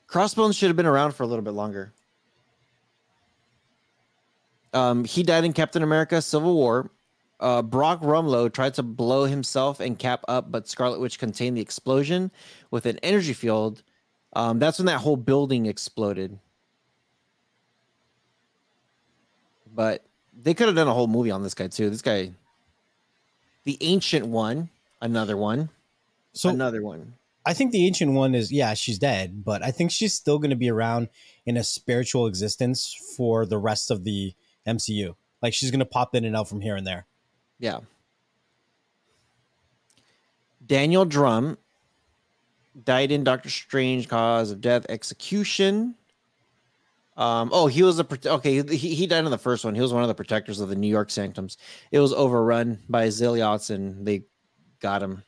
Crossbones 0.07 0.57
should 0.57 0.69
have 0.69 0.77
been 0.77 0.87
around 0.87 1.13
for 1.13 1.25
a 1.25 1.27
little 1.27 1.45
bit 1.45 1.55
longer. 1.55 1.93
Um, 4.73 5.05
he 5.05 5.23
died 5.23 5.45
in 5.45 5.53
Captain 5.53 5.83
America: 5.83 6.23
Civil 6.23 6.55
War. 6.55 6.91
Uh, 7.41 7.61
Brock 7.61 8.01
Rumlow 8.01 8.53
tried 8.53 8.75
to 8.75 8.85
blow 8.85 9.25
himself 9.25 9.81
and 9.81 9.99
Cap 9.99 10.25
up, 10.29 10.53
but 10.53 10.69
Scarlet 10.69 11.01
Witch 11.01 11.19
contained 11.19 11.57
the 11.57 11.61
explosion 11.61 12.31
with 12.71 12.87
an 12.87 12.99
energy 13.03 13.33
field. 13.33 13.83
Um, 14.35 14.61
that's 14.61 14.79
when 14.79 14.87
that 14.87 14.99
whole 14.99 15.17
building 15.17 15.67
exploded. 15.67 16.39
But 19.75 20.05
they 20.33 20.55
could 20.55 20.67
have 20.67 20.77
done 20.77 20.89
a 20.89 20.95
whole 20.95 21.07
movie 21.07 21.31
on 21.31 21.43
this 21.43 21.55
guy 21.55 21.69
too. 21.69 21.91
This 21.91 22.03
guy, 22.03 22.33
the 23.65 23.79
Ancient 23.81 24.27
One, 24.27 24.71
another 25.01 25.37
one, 25.37 25.69
So 26.33 26.49
another 26.49 26.83
one. 26.83 27.15
I 27.45 27.55
think 27.55 27.73
the 27.73 27.87
ancient 27.87 28.13
one 28.13 28.35
is 28.37 28.53
yeah, 28.53 28.75
she's 28.75 28.99
dead, 28.99 29.45
but 29.45 29.63
I 29.65 29.73
think 29.73 29.91
she's 29.91 30.15
still 30.15 30.39
going 30.39 30.51
to 30.51 30.57
be 30.57 30.71
around 30.71 31.09
in 31.45 31.57
a 31.57 31.65
spiritual 31.65 32.27
existence 32.27 32.95
for 33.17 33.45
the 33.47 33.59
rest 33.59 33.91
of 33.91 34.05
the 34.05 34.35
MCU. 34.67 35.17
Like 35.43 35.53
she's 35.53 35.73
going 35.73 35.81
to 35.81 35.85
pop 35.85 36.15
in 36.15 36.25
and 36.25 36.37
out 36.37 36.49
from 36.49 36.61
here 36.61 36.77
and 36.77 36.87
there. 36.87 37.07
Yeah. 37.59 37.81
Daniel 40.65 41.05
Drum 41.05 41.59
died 42.85 43.11
in 43.11 43.25
Doctor 43.25 43.51
Strange 43.51 44.09
cause 44.09 44.53
of 44.53 44.61
death 44.61 44.87
execution. 44.89 45.97
Um, 47.17 47.51
oh, 47.53 47.67
he 47.67 47.83
was 47.83 48.01
a 48.01 48.07
okay. 48.27 48.63
He, 48.75 48.95
he 48.95 49.07
died 49.07 49.25
in 49.25 49.31
the 49.31 49.39
first 49.39 49.65
one. 49.65 49.75
He 49.75 49.81
was 49.81 49.93
one 49.93 50.03
of 50.03 50.09
the 50.09 50.15
protectors 50.15 50.61
of 50.61 50.69
the 50.69 50.77
New 50.77 50.89
York 50.89 51.11
Sanctums. 51.11 51.59
It 51.91 52.01
was 52.01 52.13
overrun 52.13 52.79
by 52.89 53.11
Zealots, 53.11 53.71
and 53.71 54.07
they 54.07 54.25
got 54.81 55.03
him. 55.03 55.23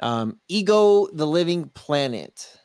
Um, 0.00 0.38
Ego, 0.48 1.06
the 1.12 1.26
Living 1.26 1.68
Planet. 1.70 2.58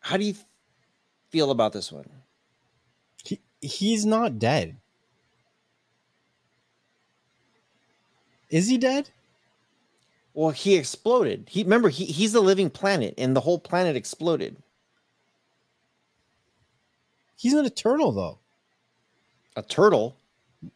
How 0.00 0.16
do 0.16 0.24
you 0.24 0.34
feel 1.28 1.50
about 1.50 1.72
this 1.72 1.92
one? 1.92 2.08
He 3.22 3.40
he's 3.60 4.06
not 4.06 4.38
dead. 4.38 4.78
Is 8.48 8.66
he 8.68 8.78
dead? 8.78 9.10
Well, 10.34 10.50
he 10.50 10.76
exploded. 10.76 11.48
He 11.50 11.62
remember 11.62 11.88
he, 11.88 12.04
he's 12.04 12.34
a 12.34 12.40
living 12.40 12.70
planet, 12.70 13.14
and 13.18 13.34
the 13.34 13.40
whole 13.40 13.58
planet 13.58 13.96
exploded. 13.96 14.56
He's 17.36 17.54
an 17.54 17.66
eternal 17.66 18.12
though. 18.12 18.38
A 19.56 19.62
turtle. 19.62 20.16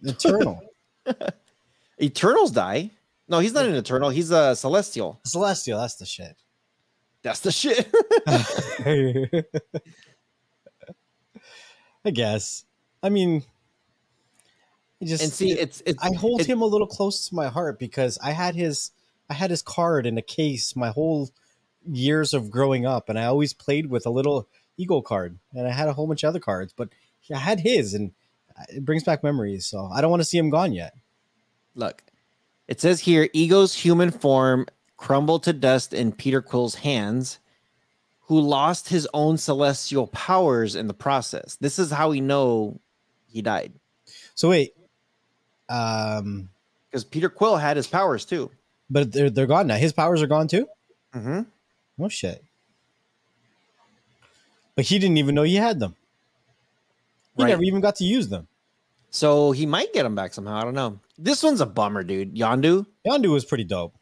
Eternal. 0.02 0.60
Eternals 2.02 2.50
die. 2.50 2.90
No, 3.28 3.38
he's 3.38 3.52
not 3.52 3.66
an 3.66 3.74
eternal. 3.74 4.10
He's 4.10 4.30
a 4.30 4.56
celestial. 4.56 5.20
Celestial, 5.24 5.78
that's 5.78 5.94
the 5.96 6.06
shit. 6.06 6.36
That's 7.22 7.40
the 7.40 7.52
shit. 7.52 7.88
I 12.04 12.10
guess. 12.10 12.64
I 13.02 13.08
mean, 13.08 13.42
I 15.00 15.06
just 15.06 15.22
and 15.22 15.32
see, 15.32 15.52
it's 15.52 15.82
it's 15.86 16.02
I 16.02 16.14
hold 16.14 16.42
him 16.42 16.62
a 16.62 16.66
little 16.66 16.86
close 16.86 17.28
to 17.28 17.34
my 17.34 17.48
heart 17.48 17.78
because 17.78 18.18
I 18.22 18.32
had 18.32 18.54
his 18.54 18.90
I 19.28 19.34
had 19.34 19.50
his 19.50 19.62
card 19.62 20.06
in 20.06 20.18
a 20.18 20.22
case 20.22 20.76
my 20.76 20.90
whole 20.90 21.30
years 21.86 22.34
of 22.34 22.50
growing 22.50 22.86
up, 22.86 23.08
and 23.08 23.18
I 23.18 23.24
always 23.24 23.52
played 23.52 23.86
with 23.86 24.06
a 24.06 24.10
little 24.10 24.48
Eagle 24.76 25.02
card, 25.02 25.38
and 25.52 25.66
I 25.66 25.72
had 25.72 25.88
a 25.88 25.92
whole 25.92 26.06
bunch 26.06 26.24
of 26.24 26.28
other 26.28 26.40
cards, 26.40 26.72
but 26.76 26.88
I 27.34 27.38
had 27.38 27.60
his, 27.60 27.94
and 27.94 28.12
it 28.68 28.84
brings 28.84 29.04
back 29.04 29.22
memories. 29.22 29.66
So 29.66 29.86
I 29.92 30.00
don't 30.00 30.10
want 30.10 30.20
to 30.20 30.28
see 30.28 30.38
him 30.38 30.50
gone 30.50 30.72
yet. 30.72 30.94
look. 31.74 32.02
It 32.66 32.80
says 32.80 33.00
here, 33.00 33.28
Ego's 33.34 33.74
human 33.74 34.10
form 34.10 34.66
crumbled 34.96 35.42
to 35.42 35.52
dust 35.52 35.92
in 35.92 36.12
Peter 36.12 36.40
Quill's 36.40 36.76
hands, 36.76 37.38
who 38.22 38.40
lost 38.40 38.88
his 38.88 39.06
own 39.12 39.36
celestial 39.36 40.06
powers 40.06 40.74
in 40.74 40.86
the 40.86 40.94
process. 40.94 41.56
This 41.60 41.78
is 41.78 41.90
how 41.90 42.08
we 42.10 42.22
know 42.22 42.80
he 43.26 43.42
died 43.42 43.74
So 44.34 44.48
wait, 44.48 44.72
um, 45.68 46.48
because 46.88 47.04
Peter 47.04 47.28
Quill 47.28 47.56
had 47.56 47.76
his 47.76 47.86
powers 47.86 48.24
too. 48.24 48.50
But 48.90 49.12
they're 49.12 49.30
they're 49.30 49.46
gone 49.46 49.66
now. 49.66 49.76
His 49.76 49.92
powers 49.92 50.22
are 50.22 50.26
gone 50.26 50.48
too. 50.48 50.66
Mm-hmm. 51.14 51.40
Oh 52.02 52.08
shit! 52.08 52.44
But 54.74 54.84
he 54.86 54.98
didn't 54.98 55.18
even 55.18 55.34
know 55.34 55.42
he 55.42 55.56
had 55.56 55.78
them. 55.80 55.94
He 57.36 57.42
Right. 57.42 57.50
never 57.50 57.62
even 57.62 57.80
got 57.80 57.96
to 57.96 58.04
use 58.04 58.28
them. 58.28 58.46
So 59.10 59.52
he 59.52 59.66
might 59.66 59.92
get 59.92 60.02
them 60.02 60.14
back 60.14 60.34
somehow. 60.34 60.56
I 60.56 60.64
don't 60.64 60.74
know. 60.74 60.98
This 61.18 61.42
one's 61.42 61.60
a 61.60 61.66
bummer, 61.66 62.02
dude. 62.02 62.34
Yondu. 62.34 62.86
Yondu 63.06 63.30
was 63.30 63.44
pretty 63.44 63.64
dope. 63.64 63.94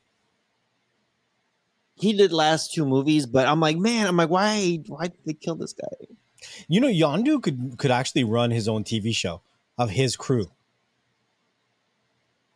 He 1.97 2.15
did 2.15 2.33
last 2.33 2.73
two 2.73 2.87
movies, 2.87 3.27
but 3.27 3.47
I'm 3.47 3.61
like, 3.61 3.77
man, 3.77 4.07
I'm 4.07 4.17
like, 4.17 4.31
why? 4.31 4.81
Why 4.87 5.09
did 5.09 5.19
they 5.27 5.35
kill 5.35 5.55
this 5.55 5.73
guy? 5.75 5.87
You 6.67 6.81
know, 6.81 6.89
Yondu 6.89 7.43
could 7.43 7.77
could 7.79 7.91
actually 7.91 8.25
run 8.25 8.51
his 8.51 8.67
own 8.69 8.85
TV 8.85 9.15
show 9.15 9.43
of 9.79 9.91
his 9.91 10.17
crew. 10.17 10.51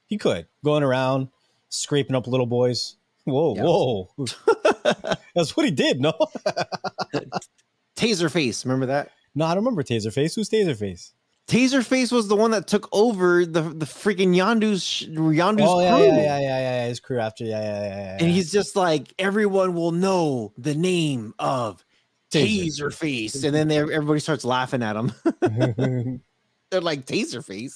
He 0.07 0.19
could 0.19 0.47
going 0.65 0.83
around 0.83 1.29
scraping 1.69 2.17
up 2.17 2.27
little 2.27 2.47
boys. 2.47 2.97
Whoa, 3.25 3.55
Yeah. 3.57 3.63
whoa! 3.65 4.11
That's 5.35 5.57
what 5.57 5.67
he 5.67 5.73
did. 5.73 6.01
No, 6.01 6.13
Taserface, 7.97 8.65
remember 8.65 8.87
that? 8.87 9.11
no, 9.35 9.45
I 9.45 9.49
don't 9.55 9.65
remember 9.65 9.83
Taserface. 9.83 10.35
Who's 10.35 10.49
Taserface? 10.51 11.13
Taserface 11.49 12.11
was 12.11 12.27
the 12.29 12.35
one 12.37 12.51
that 12.51 12.67
took 12.67 12.89
over 12.93 13.47
the 13.47 13.63
the 13.63 13.87
freaking 13.87 14.35
Yondu's 14.35 15.07
Yondu's 15.09 15.63
Oh 15.67 15.81
yeah, 15.81 15.97
crew. 15.97 16.07
yeah, 16.07 16.15
yeah, 16.17 16.39
yeah, 16.41 16.59
yeah. 16.59 16.89
His 16.89 17.01
crew 17.01 17.19
after, 17.21 17.45
yeah, 17.45 17.61
yeah, 17.61 17.83
yeah, 17.83 17.89
yeah. 18.03 18.17
And 18.21 18.31
he's 18.31 18.51
just 18.51 18.75
like, 18.77 19.13
everyone 19.19 19.75
will 19.75 19.93
know 19.93 20.53
the 20.59 20.75
name 20.75 21.35
of 21.39 21.85
Taser. 22.33 22.89
Taserface, 22.91 23.45
and 23.45 23.55
then 23.55 23.69
they, 23.69 23.79
everybody 23.79 24.19
starts 24.21 24.45
laughing 24.45 24.83
at 24.83 24.97
him. 24.97 25.13
They're 26.71 26.81
like 26.81 27.07
Taserface, 27.07 27.75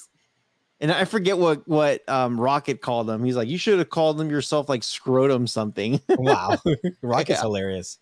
and 0.81 0.91
I 0.91 1.05
forget 1.05 1.37
what 1.37 1.65
what 1.67 2.07
um, 2.09 2.39
Rocket 2.41 2.81
called 2.81 3.09
him. 3.09 3.23
He's 3.23 3.35
like, 3.37 3.47
you 3.47 3.57
should 3.57 3.79
have 3.79 3.89
called 3.89 4.19
him 4.19 4.29
yourself 4.29 4.67
like 4.67 4.83
Scrotum 4.83 5.47
something. 5.47 6.01
wow, 6.09 6.57
Rocket's 7.01 7.29
Yeah. 7.37 7.41
hilarious. 7.41 7.99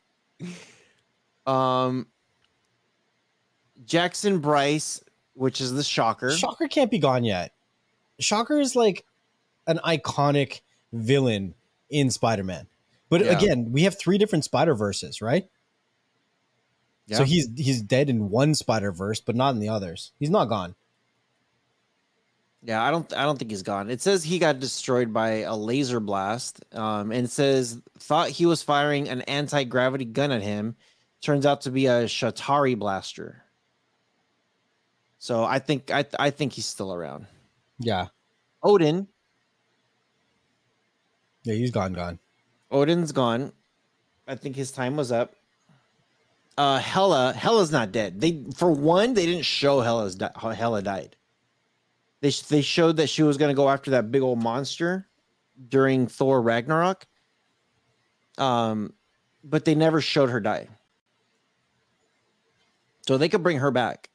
Um, 1.46 2.08
Jackson 3.86 4.39
Brice, 4.39 5.04
which 5.34 5.62
is 5.62 5.74
the 5.74 5.84
Shocker. 5.84 6.32
Shocker 6.32 6.68
can't 6.68 6.89
be 6.89 7.00
gone 7.00 7.24
yet. 7.24 7.54
Shocker 8.20 8.60
is 8.60 8.76
like 8.76 9.06
an 9.68 9.80
iconic 9.86 10.62
villain 10.94 11.54
in 11.89 12.10
Spider-Man. 12.10 12.68
But 13.10 13.26
Yeah. 13.26 13.38
again, 13.38 13.72
we 13.72 13.84
have 13.84 13.98
three 13.98 14.18
different 14.18 14.44
Spider 14.46 14.76
Verses, 14.76 15.22
right? 15.22 15.48
Yeah. 17.08 17.18
So 17.18 17.24
he's 17.24 17.50
he's 17.58 17.82
dead 17.82 18.10
in 18.10 18.30
one 18.30 18.54
Spider 18.54 18.92
Verse, 18.92 19.20
but 19.20 19.36
not 19.36 19.56
in 19.56 19.60
the 19.60 19.70
others. 19.70 20.12
He's 20.20 20.30
not 20.30 20.46
gone. 20.46 20.76
Yeah, 22.62 22.84
I 22.84 22.91
don't 22.91 23.12
I 23.15 23.24
don't 23.24 23.39
think 23.39 23.52
he's 23.52 23.63
gone. 23.63 23.89
It 23.89 24.02
says 24.02 24.24
he 24.24 24.38
got 24.38 24.60
destroyed 24.60 25.13
by 25.13 25.41
a 25.41 25.56
laser 25.56 26.00
blast. 26.00 26.63
Um, 26.74 27.12
and 27.12 27.26
it 27.26 27.32
says 27.32 27.82
thought 28.00 28.30
he 28.30 28.45
was 28.45 28.62
firing 28.62 29.08
an 29.08 29.22
anti-gravity 29.22 30.06
gun 30.06 30.32
at 30.32 30.41
him. 30.41 30.76
Turns 31.22 31.45
out 31.45 31.62
to 31.62 31.72
be 31.72 31.86
a 31.86 32.04
Chitauri 32.06 32.78
blaster. 32.78 33.43
So 35.19 35.43
I 35.43 35.60
think 35.60 35.89
I 35.91 36.06
I 36.17 36.30
think 36.32 36.54
he's 36.54 36.65
still 36.65 36.93
around. 36.93 37.28
Yeah, 37.78 38.08
Odin, 38.62 39.08
yeah, 41.43 41.56
he's 41.56 41.72
gone, 41.72 41.93
gone. 41.93 42.19
Odin's 42.72 43.12
gone. 43.13 43.54
I 44.28 44.36
think 44.36 44.56
his 44.58 44.72
time 44.72 44.98
was 44.98 45.12
up. 45.12 45.34
Uh 46.58 46.80
Hela 46.80 47.34
Hela's 47.34 47.72
not 47.72 47.93
dead. 47.93 48.19
They 48.19 48.43
for 48.56 48.69
one, 48.69 49.13
they 49.13 49.26
didn't 49.26 49.45
show 49.45 49.80
Hela's 49.80 50.15
di- 50.15 50.32
Hela 50.36 50.82
died. 50.82 51.15
They 52.21 52.29
they 52.49 52.62
showed 52.62 52.97
that 52.97 53.08
she 53.10 53.23
was 53.23 53.38
going 53.38 53.49
to 53.49 53.55
go 53.55 53.69
after 53.69 53.91
that 53.91 54.12
big 54.12 54.21
old 54.21 54.41
monster 54.41 55.08
during 55.69 56.08
Thor 56.08 56.41
Ragnarok. 56.41 57.05
Um 58.38 58.93
but 59.43 59.65
they 59.65 59.75
never 59.75 60.01
showed 60.01 60.29
her 60.29 60.39
die. 60.39 60.67
So 63.08 63.17
they 63.17 63.29
could 63.29 63.41
bring 63.41 63.58
her 63.58 63.71
back. 63.71 64.10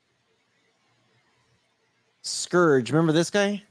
Scourge, 2.23 2.91
remember 2.91 3.13
this 3.13 3.31
guy? 3.31 3.63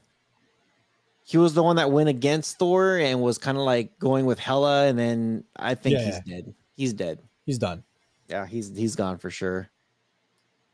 He 1.24 1.38
was 1.38 1.54
the 1.54 1.62
one 1.62 1.76
that 1.76 1.90
went 1.90 2.08
against 2.08 2.58
Thor 2.58 2.98
and 2.98 3.22
was 3.22 3.38
kind 3.38 3.56
of 3.56 3.64
like 3.64 3.98
going 3.98 4.26
with 4.26 4.38
Hela, 4.38 4.86
and 4.86 4.98
then 4.98 5.44
I 5.56 5.74
think 5.74 5.94
Yeah, 5.94 6.04
he's 6.04 6.20
dead. 6.20 6.54
He's 6.76 6.92
dead. 6.92 7.18
He's 7.46 7.58
done. 7.58 7.82
Yeah, 8.28 8.46
he's 8.46 8.76
he's 8.76 8.94
gone 8.96 9.18
for 9.18 9.30
sure. 9.30 9.70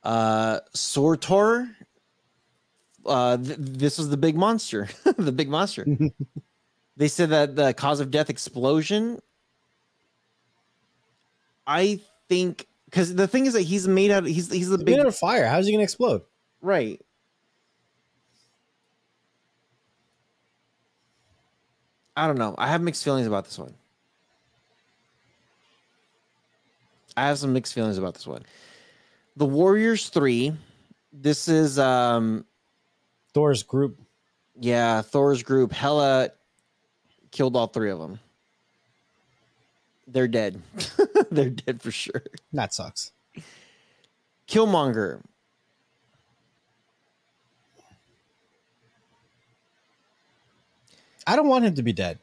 Uh 0.03 0.61
Surtur. 0.75 1.69
Uh 3.07 3.37
th- 3.37 3.57
this 3.59 3.99
was 3.99 4.09
the 4.11 4.17
big 4.17 4.37
monster. 4.37 4.89
the 5.17 5.33
big 5.33 5.49
monster. 5.49 5.87
they 6.97 7.09
said 7.09 7.31
that 7.31 7.57
the 7.57 7.73
cause 7.75 8.01
of 8.01 8.11
death 8.11 8.31
explosion. 8.31 9.21
I 11.67 12.01
think 12.29 12.67
because 12.87 13.15
the 13.15 13.29
thing 13.29 13.47
is 13.47 13.53
that 13.55 13.63
he's 13.63 13.87
made 13.87 14.11
out 14.11 14.25
he's 14.25 14.51
he's 14.51 14.69
the 14.69 14.77
He's 14.77 14.85
big 14.85 14.97
made 14.97 15.01
out 15.01 15.07
of 15.07 15.17
fire. 15.17 15.47
How's 15.47 15.67
he 15.67 15.73
gonna 15.73 15.85
explode? 15.85 16.23
Right. 16.61 17.01
I 22.17 22.27
don't 22.27 22.39
know. 22.39 22.55
I 22.59 22.69
have 22.69 22.83
mixed 22.83 23.03
feelings 23.03 23.27
about 23.27 23.45
this 23.45 23.59
one. 23.59 23.75
I 27.17 27.29
have 27.29 27.39
some 27.39 27.53
mixed 27.53 27.73
feelings 27.73 27.99
about 27.99 28.15
this 28.15 28.27
one. 28.27 28.45
The 29.37 29.47
Warriors 29.47 30.09
3. 30.09 30.53
This 31.13 31.49
is 31.49 31.79
um 31.79 32.45
Thor's 33.33 33.63
group. 33.63 33.99
yeah, 34.59 35.03
Thor's 35.03 35.43
group. 35.43 35.73
Hela 35.73 36.31
killed 37.31 37.57
all 37.57 37.69
three 37.69 37.91
of 37.91 37.99
them. 37.99 38.19
They're 40.07 40.29
dead. 40.29 40.61
They're 41.31 41.51
dead 41.51 41.81
for 41.81 41.93
sure. 41.93 42.25
That 42.53 42.75
sucks. 42.75 43.13
Killmonger. 44.49 45.21
I 51.27 51.37
don't 51.37 51.49
want 51.49 51.65
him 51.65 51.75
to 51.75 51.83
be 51.83 51.93
dead. 51.93 52.19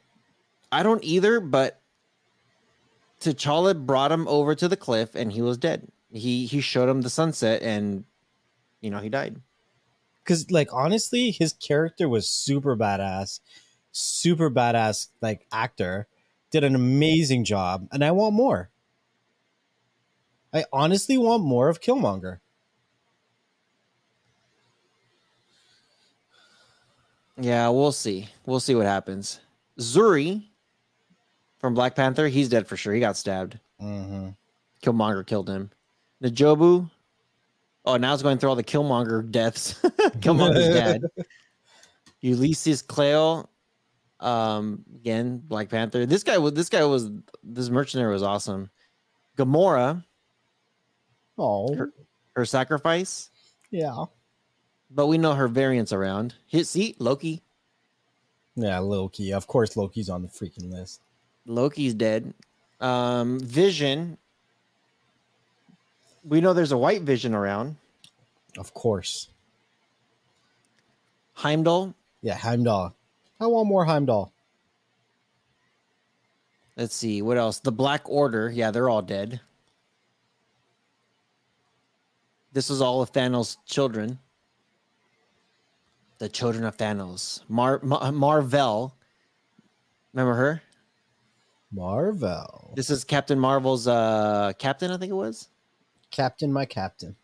I 0.70 0.82
don't 0.82 1.02
either, 1.02 1.40
but 1.40 1.80
T'Challa 3.20 3.74
brought 3.86 4.12
him 4.12 4.28
over 4.28 4.54
to 4.54 4.68
the 4.68 4.76
cliff 4.76 5.14
and 5.14 5.32
he 5.32 5.40
was 5.40 5.56
dead. 5.56 5.88
He 6.12 6.46
he 6.46 6.60
showed 6.60 6.88
him 6.88 7.00
the 7.00 7.10
sunset 7.10 7.62
and 7.62 8.04
you 8.80 8.90
know 8.90 8.98
he 8.98 9.08
died. 9.08 9.40
Because, 10.28 10.50
like, 10.50 10.68
honestly, 10.74 11.30
his 11.30 11.54
character 11.54 12.06
was 12.06 12.30
super 12.30 12.76
badass, 12.76 13.40
super 13.92 14.50
badass, 14.50 15.08
like 15.22 15.46
actor. 15.50 16.06
Did 16.50 16.64
an 16.64 16.74
amazing 16.74 17.44
job, 17.44 17.88
and 17.92 18.04
I 18.04 18.10
want 18.10 18.34
more. 18.34 18.68
I 20.52 20.66
honestly 20.70 21.16
want 21.16 21.44
more 21.44 21.70
of 21.70 21.80
Killmonger. 21.80 22.40
Yeah, 27.38 27.70
we'll 27.70 27.92
see. 27.92 28.28
We'll 28.44 28.60
see 28.60 28.74
what 28.74 28.84
happens. 28.84 29.40
Zuri 29.80 30.42
from 31.58 31.72
Black 31.72 31.96
Panther, 31.96 32.28
he's 32.28 32.50
dead 32.50 32.66
for 32.66 32.76
sure. 32.76 32.92
He 32.92 33.00
got 33.00 33.16
stabbed. 33.16 33.58
Mm-hmm. 33.80 34.28
Killmonger 34.82 35.26
killed 35.26 35.48
him. 35.48 35.70
N'Jobu. 36.22 36.90
Oh, 37.88 37.96
now 37.96 38.12
it's 38.12 38.22
going 38.22 38.36
through 38.36 38.50
all 38.50 38.54
the 38.56 38.62
Killmonger 38.62 39.30
deaths. 39.30 39.74
Killmonger's 40.20 40.68
dead. 40.74 41.02
Ulysses 42.20 42.82
Clayle. 42.82 43.48
Um, 44.20 44.84
again, 44.94 45.38
Black 45.44 45.68
Panther. 45.70 46.04
This 46.04 46.22
guy 46.22 46.36
was 46.38 46.52
this 46.52 46.68
guy 46.68 46.84
was 46.84 47.08
this 47.42 47.70
mercenary 47.70 48.12
was 48.12 48.22
awesome. 48.22 48.68
Gamora, 49.38 50.04
Oh, 51.38 51.72
Her- 51.74 51.92
her 52.34 52.44
sacrifice, 52.44 53.30
yeah, 53.70 54.04
but 54.90 55.06
we 55.06 55.16
know 55.18 55.34
her 55.34 55.46
variants 55.48 55.92
around. 55.92 56.34
Hit 56.48 56.66
see 56.66 56.94
Loki. 56.98 57.42
yeah. 58.56 58.80
Loki, 58.80 59.32
of 59.32 59.46
course, 59.46 59.76
Loki's 59.76 60.08
on 60.10 60.22
the 60.22 60.28
freaking 60.28 60.70
list. 60.72 61.00
Loki's 61.46 61.94
dead. 61.94 62.34
Um, 62.80 63.38
Vision. 63.40 64.18
We 66.28 66.40
know 66.40 66.52
there's 66.52 66.72
a 66.72 66.78
white 66.78 67.02
Vision 67.02 67.34
around. 67.34 67.76
Of 68.58 68.74
course, 68.74 69.28
Heimdall. 71.34 71.94
Yeah, 72.22 72.36
Heimdall. 72.36 72.94
I 73.40 73.46
want 73.46 73.68
more 73.68 73.84
Heimdall. 73.84 74.32
Let's 76.76 76.94
see 76.94 77.22
what 77.22 77.38
else. 77.38 77.60
The 77.60 77.72
Black 77.72 78.08
Order. 78.08 78.50
Yeah, 78.50 78.70
they're 78.70 78.88
all 78.88 79.02
dead. 79.02 79.40
This 82.52 82.70
is 82.70 82.80
all 82.80 83.02
of 83.02 83.12
Thanos' 83.12 83.56
children. 83.66 84.18
The 86.18 86.28
children 86.28 86.64
of 86.64 86.76
Thanos. 86.76 87.42
Mar, 87.48 87.80
Mar 87.82 88.10
Mar-Vell. 88.10 88.94
Remember 90.12 90.34
her? 90.34 90.62
Mar-Vell. 91.70 92.72
This 92.74 92.90
is 92.90 93.04
Captain 93.04 93.38
Marvel's 93.38 93.86
uh 93.86 94.52
captain, 94.58 94.90
I 94.90 94.96
think 94.96 95.10
it 95.10 95.14
was. 95.14 95.48
Captain, 96.10 96.52
my 96.52 96.64
captain. 96.64 97.16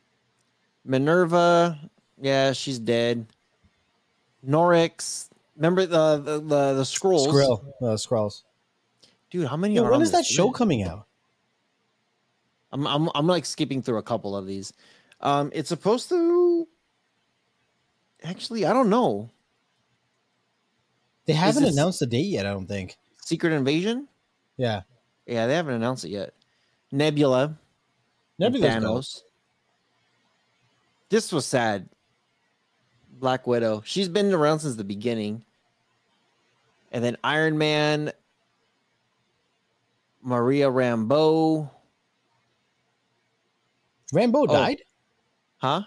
Minerva. 0.84 1.78
Yeah, 2.20 2.52
she's 2.52 2.78
dead. 2.78 3.26
Norex. 4.46 5.28
Remember 5.56 5.86
the 5.86 6.18
the 6.18 6.40
the, 6.40 6.74
the 6.74 6.82
Skrulls? 6.82 7.28
Skrull. 7.28 7.64
Uh, 7.80 7.96
Skrulls. 7.96 8.42
Dude, 9.30 9.48
how 9.48 9.56
many 9.56 9.74
Yo, 9.74 9.90
when 9.90 10.02
is 10.02 10.12
that 10.12 10.24
show 10.24 10.50
coming 10.50 10.82
out? 10.82 11.06
I'm 12.72 12.86
I'm 12.86 13.08
I'm 13.14 13.26
like 13.26 13.46
skipping 13.46 13.82
through 13.82 13.98
a 13.98 14.02
couple 14.02 14.36
of 14.36 14.46
these. 14.46 14.72
Um, 15.20 15.50
it's 15.54 15.68
supposed 15.68 16.08
to. 16.10 16.68
Actually, 18.22 18.66
I 18.66 18.72
don't 18.72 18.90
know. 18.90 19.30
They 21.26 21.32
haven't 21.32 21.64
announced 21.64 22.00
the 22.00 22.06
date 22.06 22.26
yet. 22.26 22.46
I 22.46 22.50
don't 22.50 22.66
think. 22.66 22.96
Secret 23.22 23.52
Invasion. 23.52 24.08
Yeah. 24.56 24.82
Yeah, 25.26 25.46
they 25.46 25.54
haven't 25.54 25.74
announced 25.74 26.04
it 26.04 26.10
yet. 26.10 26.34
Nebula. 26.92 27.56
Nebula's. 28.38 28.70
Thanos. 28.72 29.20
This 31.08 31.32
was 31.32 31.46
sad. 31.46 31.88
Black 33.20 33.46
Widow. 33.46 33.82
She's 33.84 34.08
been 34.08 34.32
around 34.32 34.60
since 34.60 34.74
the 34.74 34.84
beginning. 34.84 35.44
And 36.92 37.04
then 37.04 37.16
Iron 37.22 37.56
Man. 37.58 38.12
Maria 40.22 40.66
Rambeau. 40.70 41.70
Rambo 44.12 44.42
Oh. 44.42 44.46
died. 44.46 44.82
Huh? 45.58 45.82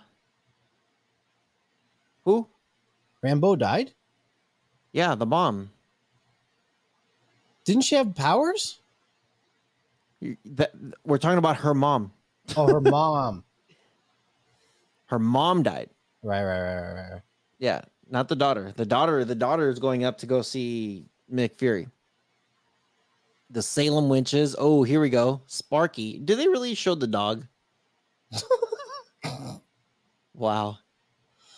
Who? 2.23 2.47
Rambeau 3.23 3.57
died. 3.57 3.93
Yeah, 4.91 5.15
the 5.15 5.25
bomb. 5.25 5.71
Didn't 7.63 7.83
she 7.83 7.95
have 7.95 8.15
powers? 8.15 8.79
That 10.45 10.71
we're 11.03 11.17
talking 11.17 11.37
about 11.37 11.57
her 11.57 11.73
mom. 11.73 12.11
Oh, 12.55 12.67
her 12.67 12.81
mom. 12.81 13.43
Her 15.07 15.19
mom 15.19 15.63
died. 15.63 15.89
Right, 16.21 16.43
right, 16.43 16.61
right, 16.61 16.81
right, 16.81 17.11
right. 17.13 17.21
Yeah, 17.59 17.81
not 18.09 18.27
the 18.27 18.35
daughter. 18.35 18.73
The 18.75 18.85
daughter, 18.85 19.23
the 19.23 19.35
daughter 19.35 19.69
is 19.69 19.79
going 19.79 20.03
up 20.03 20.17
to 20.17 20.25
go 20.25 20.41
see 20.41 21.05
Nick 21.29 21.55
Fury. 21.55 21.87
The 23.49 23.61
Salem 23.61 24.09
witches. 24.09 24.53
Oh, 24.59 24.83
here 24.83 24.99
we 24.99 25.09
go. 25.09 25.41
Sparky. 25.47 26.19
Did 26.19 26.37
they 26.39 26.49
really 26.49 26.75
show 26.75 26.95
the 26.95 27.07
dog? 27.07 27.45
wow. 30.33 30.77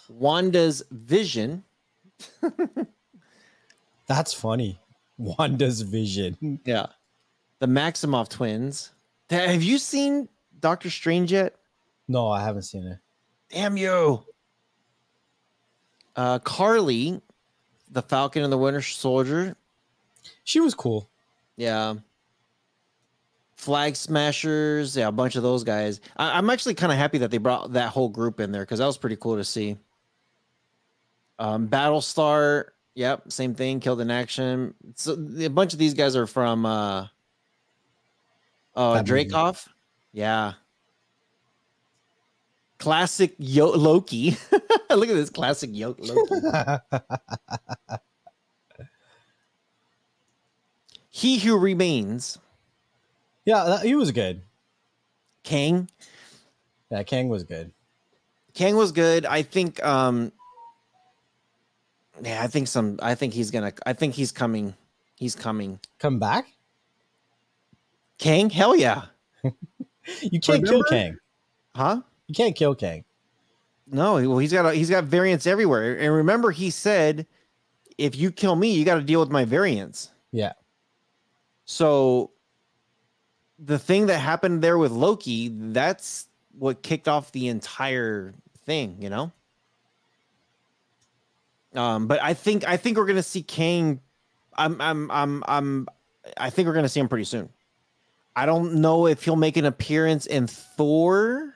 Wanda's 0.08 0.84
vision. 0.91 1.63
That's 4.08 4.34
funny. 4.34 4.80
Wanda's 5.17 5.82
vision. 5.82 6.60
Yeah. 6.65 6.88
The 7.60 7.67
Maximoff 7.67 8.30
twins. 8.30 8.91
Have 9.32 9.63
you 9.63 9.78
seen 9.80 10.30
Doctor 10.60 10.89
Strange 10.89 11.32
yet? 11.32 11.56
No, 12.08 12.30
I 12.30 12.41
haven't 12.43 12.63
seen 12.63 12.86
it. 12.86 12.98
Damn 13.52 13.78
you. 13.78 14.24
Uh, 16.15 16.39
Karli, 16.39 17.22
the 17.89 18.02
Falcon 18.02 18.43
and 18.43 18.52
the 18.52 18.58
Winter 18.58 18.82
Soldier. 18.82 19.56
She 20.43 20.60
was 20.60 20.74
cool. 20.74 21.10
Yeah. 21.56 21.95
Flag 23.56 23.95
Smashers. 23.95 24.95
Yeah, 24.95 25.08
a 25.08 25.12
bunch 25.12 25.36
of 25.36 25.43
those 25.43 25.63
guys. 25.63 26.02
I, 26.17 26.38
I'm 26.38 26.50
actually 26.50 26.76
kind 26.76 26.91
of 26.91 26.98
happy 26.98 27.19
that 27.19 27.32
they 27.32 27.38
brought 27.38 27.74
that 27.74 27.89
whole 27.89 28.10
group 28.10 28.39
in 28.39 28.52
there 28.52 28.63
because 28.63 28.80
that 28.80 28.86
was 28.86 28.98
pretty 28.98 29.17
cool 29.17 29.38
to 29.38 29.43
see. 29.43 29.78
Um, 31.38 31.67
Battlestar. 31.67 32.65
Yep, 32.95 33.32
same 33.32 33.54
thing. 33.56 33.80
Killed 33.80 34.02
in 34.02 34.12
action. 34.12 34.74
So 34.95 35.13
a 35.39 35.48
bunch 35.48 35.74
of 35.74 35.80
these 35.80 35.93
guys 35.93 36.15
are 36.15 36.28
from 36.28 36.65
uh 36.65 37.08
oh 38.76 38.93
That 38.95 39.08
movie. 39.08 39.26
Dreykov. 39.26 39.65
Yeah. 40.13 40.54
Classic 42.78 43.36
Yo- 43.38 43.72
Loki. 43.72 44.38
Look 44.89 45.10
at 45.10 45.15
this 45.15 45.30
classic 45.30 45.69
Yo- 45.74 45.95
Loki. 45.98 46.78
he 51.10 51.39
who 51.39 51.58
remains. 51.58 52.38
yeah, 53.45 53.63
that, 53.65 53.82
he 53.86 53.95
was 53.95 54.12
good. 54.12 54.41
Kang. 55.43 55.89
Yeah, 56.91 57.04
Kang 57.04 57.30
was 57.30 57.43
good. 57.43 57.72
Kang 58.54 58.76
was 58.76 58.91
good. 58.91 59.26
I 59.26 59.41
think 59.43 59.84
um 59.86 60.32
yeah, 62.24 62.43
I 62.43 62.48
think 62.48 62.67
some 62.67 63.00
I 63.02 63.15
think 63.15 63.34
he's 63.34 63.52
gonna 63.52 63.74
I 63.86 63.93
think 63.93 64.15
he's 64.15 64.32
coming. 64.32 64.74
He's 65.15 65.36
coming. 65.36 65.80
Come 66.00 66.19
back? 66.19 66.48
Kang? 68.17 68.50
Hell 68.50 68.76
yeah. 68.76 69.04
You 70.22 70.39
can't 70.39 70.65
kill 70.65 70.84
Kang. 70.84 71.17
Huh? 71.76 72.02
You 72.28 72.36
can't 72.36 72.56
kill 72.56 72.76
Kang. 72.76 73.04
No, 73.91 74.15
well 74.15 74.38
he's 74.38 74.54
got 74.54 74.65
a, 74.65 74.74
he's 74.74 74.89
got 74.89 75.06
variants 75.06 75.48
everywhere. 75.48 75.98
And 75.98 76.13
remember 76.13 76.52
he 76.52 76.69
said 76.69 77.26
if 77.98 78.15
you 78.15 78.32
kill 78.32 78.56
me, 78.56 78.72
you 78.72 78.86
got 78.86 78.95
to 78.95 79.02
deal 79.04 79.19
with 79.19 79.30
my 79.30 79.45
variants. 79.45 80.12
Yeah. 80.32 80.54
So 81.65 82.32
the 83.60 83.78
thing 83.78 84.08
that 84.08 84.19
happened 84.19 84.62
there 84.62 84.78
with 84.78 84.91
Loki, 84.91 85.50
that's 85.50 86.28
what 86.58 86.82
kicked 86.82 87.08
off 87.08 87.32
the 87.32 87.48
entire 87.48 88.34
thing, 88.65 88.98
you 89.00 89.10
know? 89.10 89.32
Um, 91.76 92.08
but 92.08 92.22
I 92.24 92.34
think 92.34 92.67
I 92.67 92.78
think 92.78 92.98
we're 92.98 93.06
gonna 93.06 93.22
see 93.22 93.43
Kang. 93.43 94.00
I'm 94.58 94.82
I'm 94.82 95.12
I'm 95.12 95.43
I'm 95.48 95.88
I 96.38 96.50
think 96.50 96.67
we're 96.67 96.74
gonna 96.74 96.89
see 96.89 97.00
him 97.00 97.08
pretty 97.08 97.26
soon. 97.26 97.50
I 98.39 98.45
don't 98.45 98.75
know 98.75 99.06
if 99.06 99.23
he'll 99.25 99.36
make 99.36 99.58
an 99.58 99.65
appearance 99.65 100.25
in 100.25 100.47
Thor, 100.47 101.54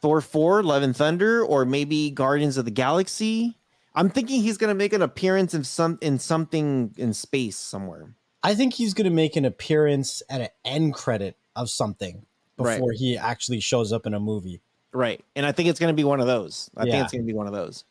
Thor 0.00 0.20
4, 0.20 0.62
Love 0.62 0.84
and 0.84 0.94
Thunder, 0.96 1.44
or 1.44 1.64
maybe 1.64 2.10
Guardians 2.10 2.56
of 2.56 2.64
the 2.66 2.70
Galaxy. 2.70 3.56
I'm 3.96 4.10
thinking 4.10 4.42
he's 4.42 4.56
gonna 4.58 4.74
make 4.76 4.92
an 4.92 5.02
appearance 5.02 5.54
in 5.54 5.64
some 5.64 5.98
in 6.00 6.20
something 6.20 6.94
in 6.96 7.14
space 7.14 7.56
somewhere. 7.56 8.14
I 8.44 8.54
think 8.54 8.74
he's 8.74 8.94
going 8.94 9.06
to 9.06 9.10
make 9.14 9.34
an 9.34 9.44
appearance 9.44 10.22
at 10.30 10.40
an 10.40 10.48
end 10.64 10.94
credit 10.94 11.36
of 11.56 11.68
something 11.68 12.24
Right. 12.56 12.76
before 12.76 12.92
he 12.92 13.18
actually 13.18 13.58
shows 13.58 13.92
up 13.92 14.06
in 14.06 14.14
a 14.14 14.20
movie. 14.20 14.60
Right. 14.92 15.20
And 15.34 15.44
I 15.44 15.50
think 15.50 15.68
it's 15.68 15.80
going 15.80 15.92
to 15.92 15.96
be 15.96 16.04
one 16.04 16.20
of 16.20 16.28
those. 16.28 16.70
I 16.76 16.84
Yeah. 16.84 16.92
think 16.92 17.04
it's 17.04 17.12
going 17.12 17.24
to 17.24 17.26
be 17.26 17.36
one 17.36 17.48
of 17.48 17.52
those. 17.52 17.82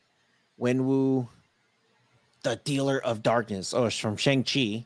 Wenwu, 0.57 1.27
the 2.43 2.55
dealer 2.63 3.03
of 3.03 3.21
darkness. 3.21 3.73
Oh, 3.73 3.83
it's 3.85 3.97
from 3.99 4.15
Shang-Chi. 4.15 4.85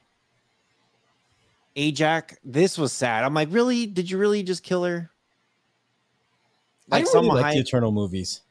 Ajak. 1.80 2.36
This 2.44 2.78
was 2.78 2.92
sad. 2.92 3.24
I'm 3.24 3.34
like, 3.34 3.48
really? 3.52 3.86
Did 3.86 4.10
you 4.12 4.18
really 4.18 4.44
just 4.44 4.64
kill 4.64 4.84
her? 4.84 5.10
I 6.92 6.98
Like 6.98 7.08
some 7.08 7.26
really 7.26 7.36
like 7.38 7.46
high- 7.46 7.54
the 7.54 7.60
Eternal 7.62 7.92
movies. 7.92 8.42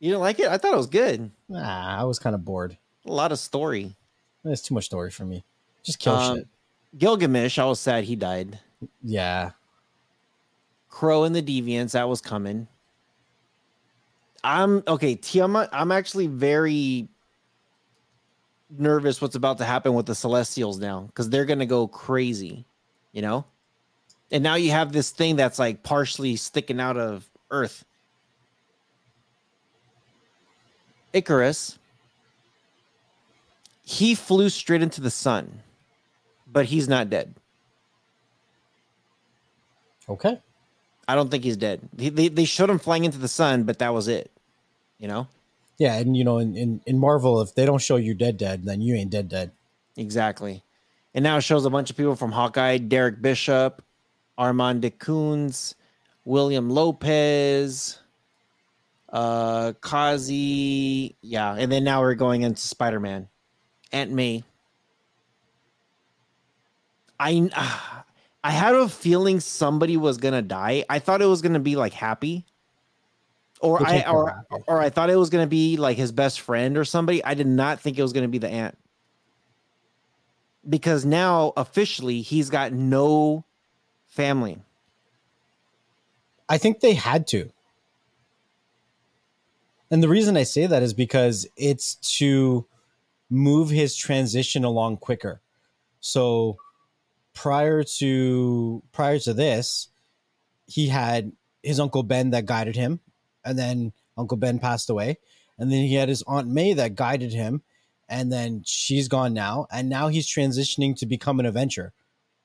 You 0.00 0.10
didn't 0.10 0.20
like 0.20 0.38
it? 0.38 0.48
I 0.48 0.58
thought 0.58 0.74
it 0.74 0.76
was 0.76 0.86
good. 0.86 1.30
Nah, 1.48 2.00
I 2.00 2.04
was 2.04 2.18
kind 2.18 2.34
of 2.34 2.44
bored. 2.44 2.76
A 3.06 3.12
lot 3.12 3.32
of 3.32 3.38
story. 3.38 3.96
It's 4.44 4.60
too 4.62 4.74
much 4.74 4.84
story 4.84 5.10
for 5.10 5.24
me. 5.24 5.44
Just 5.82 5.98
kill 5.98 6.14
Um, 6.14 6.36
shit. 6.38 6.48
Gilgamesh, 6.98 7.58
I 7.58 7.64
was 7.64 7.80
sad 7.80 8.04
he 8.04 8.14
died. 8.16 8.58
Yeah. 9.02 9.52
Kro 10.90 11.24
and 11.24 11.34
the 11.34 11.42
Deviants, 11.42 11.92
that 11.92 12.08
was 12.08 12.20
coming. 12.20 12.68
I'm 14.44 14.82
okay, 14.86 15.16
Tiamut. 15.16 15.70
I'm 15.72 15.90
actually 15.90 16.26
very 16.26 17.08
nervous 18.70 19.20
what's 19.20 19.34
about 19.34 19.58
to 19.58 19.64
happen 19.64 19.94
with 19.94 20.06
the 20.06 20.14
Celestials 20.14 20.78
now 20.78 21.02
because 21.02 21.30
they're 21.30 21.44
gonna 21.44 21.66
go 21.66 21.86
crazy, 21.86 22.64
you 23.12 23.22
know. 23.22 23.44
And 24.30 24.42
now 24.42 24.54
you 24.54 24.70
have 24.70 24.92
this 24.92 25.10
thing 25.10 25.36
that's 25.36 25.58
like 25.58 25.82
partially 25.82 26.36
sticking 26.36 26.80
out 26.80 26.96
of 26.96 27.28
Earth. 27.50 27.84
Ikaris. 31.12 31.78
He 33.84 34.14
flew 34.14 34.48
straight 34.48 34.82
into 34.82 35.00
the 35.00 35.10
sun, 35.10 35.60
but 36.50 36.64
he's 36.66 36.88
not 36.88 37.10
dead. 37.10 37.34
Okay. 40.08 40.40
I 41.06 41.14
don't 41.14 41.30
think 41.30 41.44
he's 41.44 41.56
dead. 41.56 41.80
He, 41.98 42.08
they, 42.08 42.28
they 42.28 42.44
showed 42.46 42.70
him 42.70 42.78
flying 42.78 43.04
into 43.04 43.18
the 43.18 43.28
sun, 43.28 43.64
but 43.64 43.78
that 43.78 43.92
was 43.92 44.08
it. 44.08 44.30
You 44.98 45.08
know? 45.08 45.28
Yeah, 45.78 45.94
and 45.96 46.16
you 46.16 46.24
know, 46.24 46.38
in, 46.38 46.56
in, 46.56 46.80
in 46.86 46.98
Marvel, 46.98 47.40
if 47.40 47.54
they 47.54 47.66
don't 47.66 47.82
show 47.82 47.96
you 47.96 48.14
dead 48.14 48.36
dead, 48.36 48.64
then 48.64 48.80
you 48.80 48.94
ain't 48.94 49.10
dead 49.10 49.28
dead. 49.28 49.52
Exactly. 49.96 50.62
And 51.14 51.22
now 51.22 51.36
it 51.36 51.42
shows 51.42 51.64
a 51.64 51.70
bunch 51.70 51.90
of 51.90 51.96
people 51.96 52.16
from 52.16 52.32
Hawkeye, 52.32 52.78
Derek 52.78 53.22
Bishop, 53.22 53.82
Armand 54.36 54.82
Duquesne, 54.82 55.52
William 56.24 56.70
Lopez, 56.70 57.98
uh, 59.12 59.72
Kazi, 59.80 61.16
yeah, 61.22 61.54
and 61.54 61.70
then 61.70 61.84
now 61.84 62.00
we're 62.00 62.14
going 62.14 62.42
into 62.42 62.60
Spider 62.60 62.98
Man, 62.98 63.28
Aunt 63.92 64.10
May. 64.10 64.42
I 67.18 67.48
uh, 67.54 68.02
I 68.44 68.50
had 68.50 68.74
a 68.74 68.90
feeling 68.90 69.40
somebody 69.40 69.96
was 69.96 70.18
gonna 70.18 70.42
die. 70.42 70.84
I 70.90 70.98
thought 70.98 71.22
it 71.22 71.26
was 71.26 71.40
gonna 71.40 71.60
be 71.60 71.76
like 71.76 71.94
Happy, 71.94 72.44
or 73.64 73.78
Which 73.78 73.88
I 73.88 74.00
I 74.00 74.10
or 74.10 74.46
or 74.68 74.80
I 74.80 74.90
thought 74.90 75.08
it 75.08 75.16
was 75.16 75.30
gonna 75.30 75.46
be 75.46 75.76
like 75.76 75.96
his 75.96 76.12
best 76.12 76.40
friend 76.40 76.76
or 76.76 76.84
somebody. 76.84 77.24
I 77.24 77.34
did 77.34 77.46
not 77.46 77.80
think 77.80 77.98
it 77.98 78.02
was 78.02 78.12
gonna 78.12 78.28
be 78.28 78.38
the 78.38 78.48
aunt 78.48 78.76
because 80.68 81.04
now 81.04 81.52
officially 81.56 82.20
he's 82.20 82.50
got 82.50 82.72
no 82.72 83.44
family. 84.06 84.58
I 86.48 86.58
think 86.58 86.80
they 86.80 86.94
had 86.94 87.26
to. 87.28 87.50
And 89.90 90.02
the 90.02 90.08
reason 90.08 90.36
I 90.36 90.42
say 90.42 90.66
that 90.66 90.82
is 90.82 90.92
because 90.92 91.46
it's 91.56 91.94
to 92.18 92.66
move 93.30 93.70
his 93.70 93.96
transition 93.96 94.64
along 94.64 94.98
quicker. 94.98 95.40
So 96.00 96.56
prior 97.32 97.82
to 97.82 98.82
prior 98.92 99.18
to 99.20 99.32
this, 99.32 99.88
he 100.66 100.88
had 100.88 101.32
his 101.62 101.80
uncle 101.80 102.02
Ben 102.02 102.30
that 102.30 102.44
guided 102.44 102.76
him, 102.76 103.00
and 103.44 103.58
then 103.58 103.92
Uncle 104.16 104.36
Ben 104.36 104.58
passed 104.58 104.90
away, 104.90 105.18
and 105.58 105.70
then 105.70 105.82
he 105.82 105.94
had 105.94 106.08
his 106.08 106.22
aunt 106.26 106.48
May 106.48 106.72
that 106.74 106.94
guided 106.94 107.32
him, 107.32 107.62
and 108.08 108.32
then 108.32 108.62
she's 108.64 109.08
gone 109.08 109.34
now, 109.34 109.66
and 109.72 109.88
now 109.88 110.08
he's 110.08 110.26
transitioning 110.26 110.96
to 110.98 111.06
become 111.06 111.40
an 111.40 111.46
Avenger, 111.46 111.92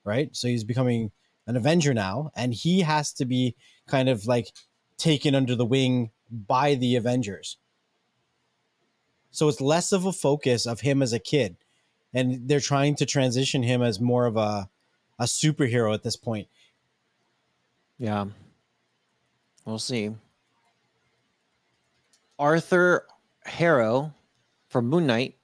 right? 0.04 0.34
So 0.34 0.48
he's 0.48 0.64
becoming 0.64 1.10
an 1.46 1.56
Avenger 1.56 1.94
now, 1.94 2.30
and 2.34 2.54
he 2.54 2.80
has 2.80 3.12
to 3.14 3.24
be 3.24 3.56
kind 3.86 4.08
of 4.08 4.26
like 4.26 4.52
taken 4.96 5.34
under 5.34 5.54
the 5.54 5.66
wing 5.66 6.10
by 6.30 6.74
the 6.74 6.96
Avengers. 6.96 7.56
So 9.30 9.48
it's 9.48 9.60
less 9.60 9.92
of 9.92 10.06
a 10.06 10.12
focus 10.12 10.66
of 10.66 10.80
him 10.80 11.02
as 11.02 11.12
a 11.12 11.18
kid, 11.18 11.56
and 12.12 12.48
they're 12.48 12.60
trying 12.60 12.96
to 12.96 13.06
transition 13.06 13.62
him 13.62 13.82
as 13.82 14.00
more 14.00 14.26
of 14.26 14.36
a 14.36 14.68
a 15.20 15.24
superhero 15.24 15.94
at 15.94 16.02
this 16.02 16.16
point. 16.16 16.48
Yeah. 17.98 18.24
We'll 19.66 19.78
see. 19.78 20.10
Arthur 22.40 23.06
Harrow 23.44 24.14
from 24.68 24.88
Moon 24.88 25.06
Knight, 25.06 25.36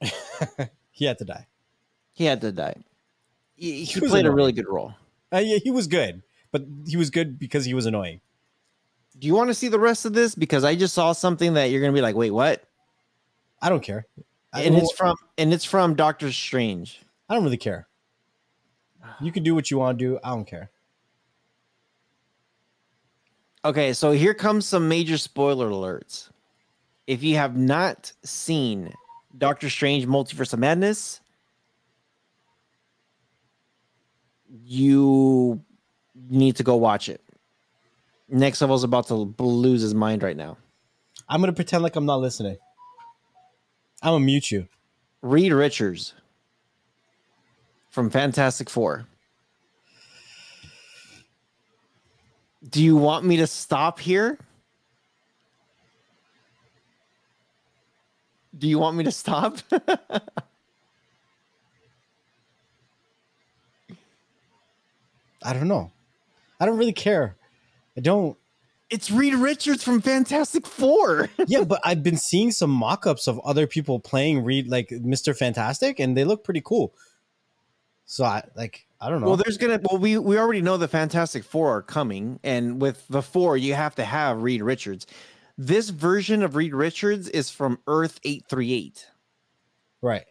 He 0.90 1.06
had 1.06 1.18
to 1.18 1.24
die. 1.24 1.46
he 2.12 2.24
had 2.24 2.40
to 2.42 2.52
die. 2.52 2.76
He, 3.54 3.84
he 3.84 3.84
He 3.84 4.00
played 4.00 4.26
a 4.26 4.30
really 4.30 4.52
good 4.52 4.68
role. 4.68 4.94
Uh, 5.32 5.38
yeah, 5.38 5.58
he 5.62 5.70
was 5.70 5.86
good, 5.86 6.22
but 6.52 6.64
he 6.86 6.96
was 6.96 7.10
good 7.10 7.38
because 7.38 7.64
he 7.64 7.74
was 7.74 7.86
annoying. 7.86 8.20
Do 9.18 9.26
you 9.26 9.34
want 9.34 9.48
to 9.48 9.54
see 9.54 9.68
the 9.68 9.78
rest 9.78 10.04
of 10.04 10.12
this? 10.12 10.34
Because 10.34 10.64
I 10.64 10.74
just 10.74 10.94
saw 10.94 11.12
something 11.12 11.54
that 11.54 11.70
you're 11.70 11.80
gonna 11.80 11.92
be 11.92 12.00
like, 12.00 12.16
wait, 12.16 12.30
what? 12.30 12.62
I 13.62 13.68
don't 13.68 13.82
care. 13.82 14.06
I, 14.52 14.62
And 14.62 14.76
it's 14.76 14.92
from 14.92 15.16
and 15.38 15.52
it's 15.52 15.64
from 15.64 15.94
Doctor 15.94 16.32
Strange. 16.32 17.00
I 17.28 17.34
don't 17.34 17.44
really 17.44 17.56
care. 17.56 17.86
You 19.20 19.32
can 19.32 19.42
do 19.42 19.54
what 19.54 19.70
you 19.70 19.78
want 19.78 19.98
to 19.98 20.04
do. 20.04 20.18
I 20.22 20.30
don't 20.30 20.46
care. 20.46 20.70
Okay, 23.64 23.92
so 23.92 24.12
here 24.12 24.32
comes 24.32 24.64
some 24.64 24.88
major 24.88 25.18
spoiler 25.18 25.68
alerts. 25.68 26.30
If 27.06 27.22
you 27.22 27.36
have 27.36 27.56
not 27.56 28.12
seen 28.22 28.94
Doctor 29.36 29.68
Strange 29.68 30.06
Multiverse 30.06 30.52
of 30.54 30.60
Madness, 30.60 31.20
you 34.64 35.60
need 36.30 36.56
to 36.56 36.62
go 36.62 36.76
watch 36.76 37.08
it. 37.08 37.20
Next 38.28 38.60
level's 38.60 38.84
about 38.84 39.08
to 39.08 39.14
lose 39.14 39.82
his 39.82 39.94
mind 39.94 40.22
right 40.22 40.36
now. 40.36 40.56
I'm 41.28 41.40
gonna 41.40 41.52
pretend 41.52 41.82
like 41.82 41.96
I'm 41.96 42.06
not 42.06 42.20
listening. 42.20 42.56
I'm 44.02 44.14
gonna 44.14 44.24
mute 44.24 44.50
you. 44.50 44.68
Reed 45.20 45.52
Richards 45.52 46.14
from 47.90 48.08
Fantastic 48.08 48.70
Four. 48.70 49.06
Do 52.68 52.82
you 52.82 52.96
want 52.96 53.24
me 53.24 53.38
to 53.38 53.46
stop 53.46 53.98
here? 54.00 54.38
Do 58.56 58.68
you 58.68 58.78
want 58.78 58.96
me 58.96 59.04
to 59.04 59.12
stop? 59.12 59.58
I 65.42 65.52
don't 65.54 65.68
know. 65.68 65.90
I 66.58 66.66
don't 66.66 66.76
really 66.76 66.92
care. 66.92 67.36
I 67.96 68.00
don't. 68.00 68.36
it's 68.90 69.10
Reed 69.10 69.34
Richards 69.34 69.82
from 69.82 70.00
Fantastic 70.02 70.66
Four. 70.66 71.30
Yeah, 71.46 71.64
but 71.64 71.80
I've 71.84 72.02
been 72.02 72.18
seeing 72.18 72.50
some 72.52 72.70
mock-ups 72.70 73.26
of 73.26 73.40
other 73.40 73.66
people 73.66 73.98
playing 74.00 74.44
Reed 74.44 74.68
like 74.68 74.88
Mr. 74.90 75.34
Fantastic, 75.36 75.98
and 75.98 76.14
they 76.16 76.24
look 76.24 76.44
pretty 76.44 76.60
cool. 76.62 76.92
So 78.10 78.24
I 78.24 78.42
like 78.56 78.88
I 79.00 79.08
don't 79.08 79.20
know. 79.20 79.28
well, 79.28 79.36
there's 79.36 79.56
gonna 79.56 79.78
well, 79.88 80.00
we 80.00 80.18
we 80.18 80.36
already 80.36 80.60
know 80.60 80.76
the 80.76 80.88
Fantastic 80.88 81.44
Four 81.44 81.76
are 81.76 81.80
coming, 81.80 82.40
and 82.42 82.82
with 82.82 83.06
the 83.06 83.22
four, 83.22 83.56
you 83.56 83.74
have 83.74 83.94
to 83.94 84.04
have 84.04 84.42
Reed 84.42 84.62
Richards. 84.62 85.06
This 85.56 85.90
version 85.90 86.42
of 86.42 86.56
Reed 86.56 86.74
Richards 86.74 87.28
is 87.28 87.50
from 87.50 87.78
Earth 87.86 88.18
838. 88.24 89.06
right. 90.02 90.24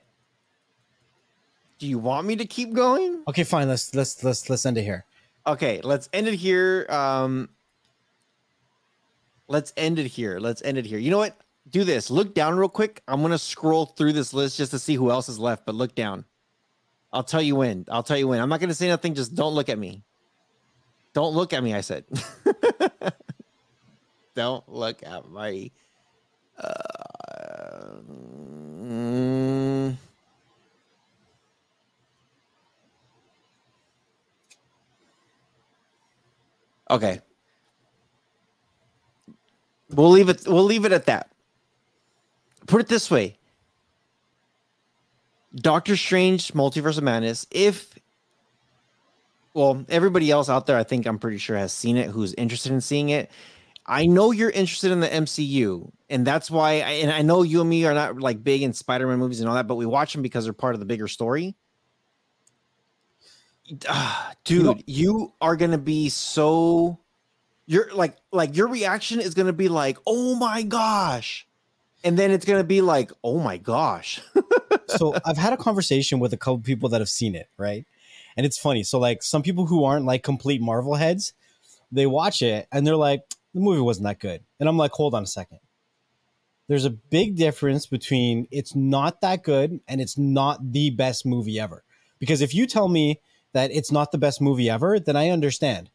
Do 1.77 1.87
you 1.87 1.99
want 1.99 2.27
me 2.27 2.35
to 2.35 2.45
keep 2.45 2.73
going? 2.73 3.23
Okay, 3.29 3.45
fine. 3.45 3.69
Let's 3.69 3.95
let's 3.95 4.21
let's 4.25 4.49
let's 4.49 4.65
end 4.65 4.77
it 4.77 4.83
here. 4.83 5.05
Okay, 5.47 5.79
let's 5.81 6.09
end 6.11 6.27
it 6.27 6.33
here. 6.33 6.85
Um, 6.89 7.47
let's 9.47 9.71
end 9.77 9.99
it 9.99 10.07
here. 10.07 10.41
Let's 10.41 10.61
end 10.63 10.77
it 10.77 10.85
here. 10.85 10.99
You 10.99 11.11
know 11.11 11.17
what? 11.17 11.37
Do 11.69 11.85
this. 11.85 12.11
Look 12.11 12.35
down 12.35 12.57
real 12.57 12.67
quick. 12.67 13.01
I'm 13.07 13.21
gonna 13.21 13.37
scroll 13.37 13.85
through 13.85 14.11
this 14.11 14.33
list 14.33 14.57
just 14.57 14.71
to 14.71 14.79
see 14.79 14.95
who 14.95 15.11
else 15.11 15.29
is 15.29 15.39
left. 15.39 15.65
But 15.65 15.75
look 15.75 15.95
down. 15.95 16.25
I'll 17.13 17.23
tell 17.23 17.41
you 17.41 17.55
when. 17.55 17.85
I'll 17.89 18.03
tell 18.03 18.17
you 18.17 18.27
when. 18.27 18.39
I'm 18.39 18.49
not 18.49 18.59
gonna 18.59 18.73
say 18.73 18.87
nothing. 18.87 19.15
Just 19.15 19.35
don't 19.35 19.53
look 19.55 19.69
at 19.69 19.79
me. 19.79 20.03
Don't 21.13 21.33
look 21.33 21.53
at 21.53 21.63
me. 21.63 21.73
I 21.73 21.81
said. 21.81 22.05
don't 24.35 24.67
look 24.69 25.01
at 25.03 25.29
my. 25.29 25.71
Uh, 26.57 27.95
mm, 28.11 29.95
Okay. 36.89 37.21
We'll 39.91 40.11
leave 40.11 40.29
it 40.29 40.43
we'll 40.47 40.63
leave 40.63 40.85
it 40.85 40.91
at 40.91 41.07
that. 41.07 41.31
Put 42.67 42.81
it 42.81 42.87
this 42.87 43.09
way. 43.11 43.38
Doctor 45.55 45.97
Strange 45.97 46.53
Multiverse 46.53 46.97
of 46.97 47.03
Madness, 47.03 47.47
if 47.51 47.93
well, 49.53 49.83
everybody 49.89 50.29
else 50.29 50.47
out 50.49 50.67
there, 50.67 50.77
I 50.77 50.83
think 50.83 51.05
I'm 51.05 51.19
pretty 51.19 51.37
sure 51.37 51.57
has 51.57 51.73
seen 51.73 51.97
it 51.97 52.09
who's 52.11 52.33
interested 52.35 52.71
in 52.71 52.81
seeing 52.81 53.09
it. 53.09 53.31
I 53.85 54.05
know 54.05 54.31
you're 54.31 54.51
interested 54.51 54.91
in 54.91 54.99
the 54.99 55.07
MCU, 55.07 55.91
and 56.09 56.25
that's 56.25 56.51
why 56.51 56.73
I, 56.73 56.91
and 57.01 57.11
I 57.11 57.23
know 57.23 57.41
you 57.41 57.59
and 57.61 57.69
me 57.69 57.85
are 57.85 57.93
not 57.93 58.19
like 58.19 58.43
big 58.43 58.61
in 58.61 58.73
Spider-Man 58.73 59.17
movies 59.17 59.39
and 59.39 59.49
all 59.49 59.55
that, 59.55 59.67
but 59.67 59.75
we 59.75 59.87
watch 59.87 60.13
them 60.13 60.21
because 60.21 60.43
they're 60.43 60.53
part 60.53 60.75
of 60.75 60.79
the 60.79 60.85
bigger 60.85 61.07
story. 61.07 61.55
Ah, 63.87 64.33
dude, 64.43 64.83
you 64.85 65.33
are 65.41 65.55
gonna 65.55 65.77
be 65.77 66.09
so 66.09 66.99
you're 67.65 67.93
like 67.93 68.17
like 68.31 68.55
your 68.55 68.67
reaction 68.67 69.19
is 69.19 69.33
gonna 69.33 69.53
be 69.53 69.69
like, 69.69 69.97
oh 70.05 70.35
my 70.35 70.61
gosh. 70.63 71.47
And 72.03 72.17
then 72.17 72.31
it's 72.31 72.45
gonna 72.45 72.63
be 72.63 72.81
like, 72.81 73.11
oh 73.23 73.39
my 73.39 73.57
gosh. 73.57 74.21
so 74.89 75.15
I've 75.25 75.37
had 75.37 75.53
a 75.53 75.57
conversation 75.57 76.19
with 76.19 76.33
a 76.33 76.37
couple 76.37 76.59
people 76.59 76.89
that 76.89 77.01
have 77.01 77.09
seen 77.09 77.35
it, 77.35 77.49
right? 77.57 77.85
And 78.35 78.45
it's 78.45 78.57
funny. 78.57 78.83
So 78.83 78.99
like 78.99 79.23
some 79.23 79.43
people 79.43 79.65
who 79.65 79.83
aren't 79.83 80.05
like 80.05 80.23
complete 80.23 80.61
Marvel 80.61 80.95
heads, 80.95 81.33
they 81.91 82.05
watch 82.05 82.41
it 82.41 82.67
and 82.71 82.85
they're 82.85 82.95
like, 82.95 83.23
the 83.53 83.59
movie 83.59 83.81
wasn't 83.81 84.05
that 84.05 84.19
good. 84.19 84.43
And 84.59 84.69
I'm 84.69 84.77
like, 84.77 84.91
hold 84.91 85.15
on 85.15 85.23
a 85.23 85.27
second. 85.27 85.59
There's 86.67 86.85
a 86.85 86.91
big 86.91 87.35
difference 87.35 87.87
between 87.87 88.47
it's 88.51 88.75
not 88.75 89.21
that 89.21 89.43
good 89.43 89.79
and 89.87 89.99
it's 89.99 90.17
not 90.17 90.71
the 90.71 90.91
best 90.91 91.25
movie 91.25 91.59
ever. 91.59 91.83
Because 92.19 92.41
if 92.41 92.53
you 92.53 92.67
tell 92.67 92.87
me 92.87 93.19
that 93.53 93.71
it's 93.71 93.91
not 93.91 94.11
the 94.11 94.19
best 94.19 94.39
movie 94.39 94.69
ever, 94.69 94.99
then 94.99 95.15
I 95.15 95.29
understand. 95.29 95.89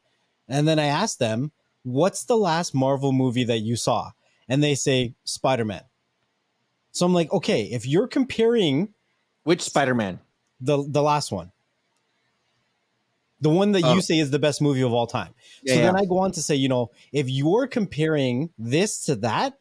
And 0.49 0.67
then 0.67 0.79
I 0.81 0.87
ask 0.87 1.19
them, 1.19 1.53
what's 1.85 2.25
the 2.25 2.37
last 2.37 2.75
Marvel 2.75 3.13
movie 3.13 3.45
that 3.45 3.61
you 3.61 3.77
saw? 3.77 4.11
And 4.49 4.63
they 4.63 4.75
say 4.75 5.15
Spider-Man. 5.25 5.83
So 6.95 7.05
I'm 7.05 7.13
like, 7.13 7.33
okay, 7.33 7.65
if 7.65 7.87
you're 7.87 8.07
comparing 8.07 8.95
Which 9.43 9.61
Spider-Man? 9.63 10.21
the 10.61 10.87
the 10.89 11.03
last 11.03 11.31
one 11.33 11.51
the 13.41 13.51
one 13.51 13.73
that 13.73 13.83
Oh. 13.85 13.95
you 13.95 14.01
say 14.01 14.19
is 14.21 14.31
the 14.31 14.39
best 14.39 14.63
movie 14.63 14.81
of 14.83 14.93
all 14.93 15.07
time 15.07 15.35
Yeah, 15.63 15.75
so 15.75 15.81
yeah. 15.81 15.87
then 15.87 15.97
i 15.97 16.05
go 16.05 16.19
on 16.19 16.31
to 16.33 16.41
say 16.41 16.55
you 16.55 16.69
know 16.69 16.91
if 17.13 17.29
you're 17.29 17.67
comparing 17.67 18.51
this 18.57 19.03
to 19.07 19.17
that 19.17 19.59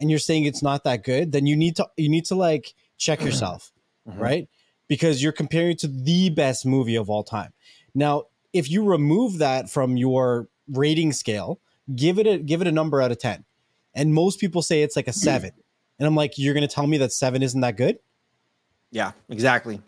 and 0.00 0.08
you're 0.10 0.18
saying 0.18 0.46
it's 0.46 0.62
not 0.62 0.82
that 0.84 1.04
good 1.04 1.30
then 1.30 1.46
you 1.46 1.54
need 1.56 1.76
to 1.76 1.86
you 1.98 2.08
need 2.08 2.24
to 2.26 2.34
like 2.34 2.74
check 2.96 3.22
yourself 3.22 3.70
Mhm. 4.08 4.18
right 4.18 4.48
because 4.88 5.22
you're 5.22 5.30
comparing 5.42 5.76
to 5.76 5.86
the 5.86 6.30
best 6.30 6.64
movie 6.64 6.96
of 6.96 7.10
all 7.10 7.22
time 7.22 7.52
now 7.94 8.24
if 8.54 8.70
you 8.70 8.82
remove 8.82 9.38
that 9.38 9.68
from 9.70 9.96
your 9.98 10.48
rating 10.72 11.12
scale 11.12 11.60
give 11.94 12.18
it 12.18 12.26
a 12.26 12.38
give 12.38 12.62
it 12.62 12.66
a 12.66 12.72
number 12.72 13.00
out 13.02 13.12
of 13.12 13.18
10. 13.18 13.44
And 13.94 14.14
most 14.14 14.40
people 14.40 14.62
say 14.62 14.82
it's 14.82 14.94
like 14.96 15.08
a 15.08 15.12
7. 15.12 15.50
And 16.00 16.06
I'm 16.06 16.16
like, 16.16 16.38
you're 16.38 16.54
going 16.54 16.66
to 16.66 16.74
tell 16.74 16.86
me 16.86 16.98
that 16.98 17.12
7 17.12 17.42
isn't 17.42 17.60
that 17.60 17.76
good? 17.76 17.98
Yeah, 18.90 19.12
exactly. 19.28 19.80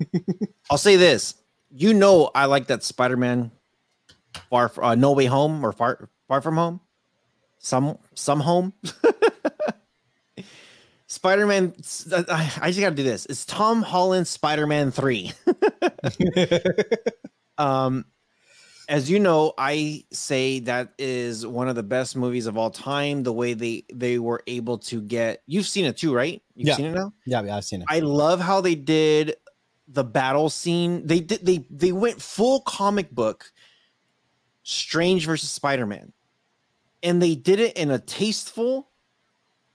I'll 0.70 0.78
say 0.78 0.96
this. 0.96 1.34
You 1.70 1.92
know 1.94 2.30
I 2.34 2.46
like 2.46 2.68
that 2.68 2.82
Spider-Man 2.82 3.50
far 4.50 4.72
uh, 4.82 4.94
No 4.94 5.12
Way 5.12 5.26
Home 5.26 5.64
or 5.64 5.72
Far 5.72 6.08
Far 6.26 6.40
From 6.40 6.56
Home. 6.56 6.80
Some 7.58 7.98
some 8.14 8.40
home. 8.40 8.72
Spider-Man 11.08 11.74
I, 12.12 12.52
I 12.60 12.70
just 12.70 12.80
got 12.80 12.90
to 12.90 12.96
do 12.96 13.02
this. 13.02 13.26
It's 13.26 13.44
Tom 13.44 13.82
Holland 13.82 14.26
Spider-Man 14.26 14.90
3. 14.90 15.32
um 17.58 18.04
as 18.88 19.10
you 19.10 19.18
know, 19.18 19.52
I 19.58 20.04
say 20.12 20.60
that 20.60 20.92
is 20.98 21.46
one 21.46 21.68
of 21.68 21.74
the 21.74 21.82
best 21.82 22.16
movies 22.16 22.46
of 22.46 22.56
all 22.56 22.70
time. 22.70 23.22
The 23.22 23.32
way 23.32 23.54
they 23.54 23.84
they 23.92 24.18
were 24.18 24.42
able 24.46 24.78
to 24.78 25.00
get 25.00 25.42
you've 25.46 25.66
seen 25.66 25.84
it 25.84 25.96
too, 25.96 26.14
right? 26.14 26.42
You've 26.54 26.68
Yeah. 26.68 26.76
seen 26.76 26.86
it 26.86 26.94
now. 26.94 27.12
Yeah, 27.26 27.42
yeah, 27.42 27.56
I've 27.56 27.64
seen 27.64 27.82
it. 27.82 27.86
I 27.90 28.00
love 28.00 28.40
how 28.40 28.60
they 28.60 28.74
did 28.74 29.36
the 29.88 30.04
battle 30.04 30.50
scene. 30.50 31.06
They 31.06 31.20
did 31.20 31.44
they 31.44 31.66
they 31.70 31.92
went 31.92 32.22
full 32.22 32.60
comic 32.60 33.10
book, 33.10 33.52
Strange 34.62 35.26
versus 35.26 35.50
Spider 35.50 35.86
Man, 35.86 36.12
and 37.02 37.20
they 37.20 37.34
did 37.34 37.60
it 37.60 37.76
in 37.76 37.90
a 37.90 37.98
tasteful, 37.98 38.88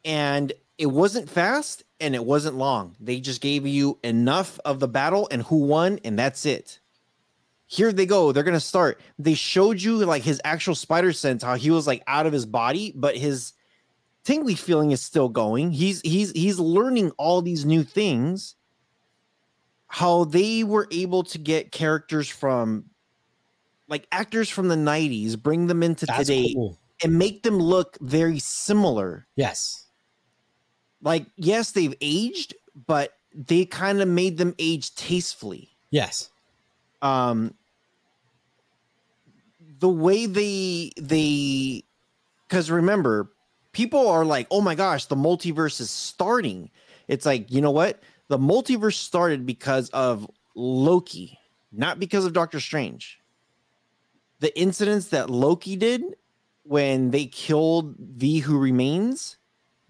and 0.06 0.54
it 0.78 0.88
wasn't 0.88 1.30
fast 1.30 1.84
and 2.00 2.16
it 2.16 2.26
wasn't 2.26 2.56
long. 2.56 2.96
They 3.00 3.20
just 3.20 3.42
gave 3.42 3.68
you 3.68 4.00
enough 4.04 4.60
of 4.66 4.80
the 4.80 4.88
battle 4.88 5.28
and 5.32 5.44
who 5.44 5.58
won, 5.66 6.00
and 6.04 6.18
that's 6.18 6.46
it 6.46 6.81
here 7.72 7.94
they 7.94 8.06
go. 8.06 8.34
They're 8.34 8.44
gonna 8.44 8.60
start. 8.60 9.00
They 9.18 9.34
showed 9.34 9.82
you 9.82 9.96
like 10.06 10.24
his 10.24 10.42
actual 10.44 10.76
spider 10.76 11.14
sense, 11.14 11.42
how 11.42 11.56
he 11.56 11.72
was 11.72 11.88
like 11.88 12.04
out 12.06 12.26
of 12.26 12.34
his 12.34 12.46
body, 12.46 12.92
but 12.94 13.16
his 13.16 13.54
tingly 14.26 14.56
feeling 14.56 14.92
is 14.92 15.02
still 15.02 15.30
going. 15.30 15.72
He's 15.72 16.02
he's 16.02 16.32
he's 16.32 16.60
learning 16.60 17.12
all 17.12 17.42
these 17.42 17.64
new 17.64 17.84
things. 17.84 18.56
How 19.88 20.26
they 20.26 20.66
were 20.66 20.88
able 20.92 21.24
to 21.24 21.38
get 21.38 21.72
characters 21.72 22.28
from 22.28 22.86
like 23.88 24.06
actors 24.12 24.50
from 24.50 24.68
the 24.68 24.76
90s, 24.76 25.42
bring 25.42 25.68
them 25.68 25.82
into 25.82 26.06
That's 26.06 26.28
today 26.28 26.54
cool. 26.54 26.78
and 27.04 27.18
make 27.18 27.44
them 27.44 27.58
look 27.58 27.98
very 28.02 28.40
similar. 28.40 29.28
Yes. 29.38 29.86
Like, 31.02 31.26
yes, 31.38 31.72
they've 31.72 31.96
aged, 32.02 32.54
but 32.86 33.14
they 33.34 33.66
kind 33.66 34.02
of 34.02 34.08
made 34.10 34.38
them 34.38 34.56
age 34.60 34.94
tastefully. 34.96 35.70
Yes. 35.90 36.30
um 37.02 37.54
the 39.82 39.90
way 39.90 40.26
they 40.28 40.92
they 40.98 41.84
because 42.48 42.72
remember 42.72 43.32
people 43.74 44.08
are 44.08 44.24
like 44.24 44.48
oh 44.50 44.62
my 44.62 44.76
gosh 44.76 45.06
the 45.06 45.16
multiverse 45.16 45.82
is 45.82 45.90
starting. 45.90 46.70
It's 47.08 47.26
like 47.26 47.52
you 47.52 47.60
know 47.60 47.72
what? 47.72 48.02
The 48.30 48.38
multiverse 48.38 48.96
started 48.96 49.46
because 49.46 49.90
of 49.90 50.30
loki 50.56 51.38
not 51.74 52.00
because 52.00 52.26
of 52.26 52.34
doctor 52.34 52.60
strange. 52.60 53.20
The 54.40 54.58
incidents 54.58 55.08
that 55.10 55.30
loki 55.30 55.76
did 55.76 56.04
when 56.64 57.12
they 57.12 57.26
killed 57.26 57.96
the 58.00 58.40
who 58.40 58.58
remains 58.58 59.38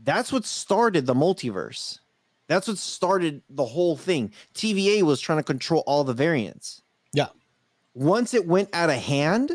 that's 0.03 0.31
what 0.31 0.45
started 0.45 1.05
the 1.05 1.13
multiverse. 1.13 1.99
That's 2.47 2.67
what 2.67 2.77
started 2.77 3.43
the 3.49 3.65
whole 3.65 3.95
thing. 3.95 4.33
Tva 4.55 5.03
was 5.03 5.21
trying 5.21 5.37
to 5.39 5.43
control 5.43 5.83
all 5.85 6.03
the 6.03 6.13
variants. 6.13 6.81
Yeah. 7.13 7.27
once 7.93 8.33
it 8.33 8.47
went 8.47 8.69
out 8.73 8.89
of 8.89 8.95
hand, 8.95 9.51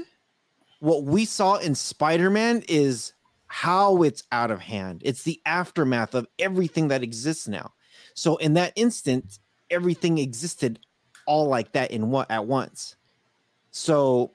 what 0.81 1.05
we 1.05 1.24
saw 1.24 1.57
in 1.57 1.74
Spider 1.74 2.31
Man 2.31 2.62
is 2.68 3.12
how 3.47 4.03
it's 4.03 4.24
out 4.33 4.51
of 4.51 4.61
hand. 4.61 5.03
It's 5.05 5.22
the 5.22 5.41
aftermath 5.47 6.14
of 6.14 6.27
everything 6.39 6.89
that 6.89 7.03
exists 7.03 7.49
now. 7.49 7.72
So, 8.14 8.37
in 8.37 8.55
that 8.55 8.72
instant, 8.77 9.39
everything 9.70 10.18
existed 10.18 10.79
all 11.27 11.49
like 11.49 11.72
that 11.72 11.91
in 11.91 12.11
what 12.11 12.31
at 12.31 12.47
once. 12.47 12.97
So, 13.70 14.33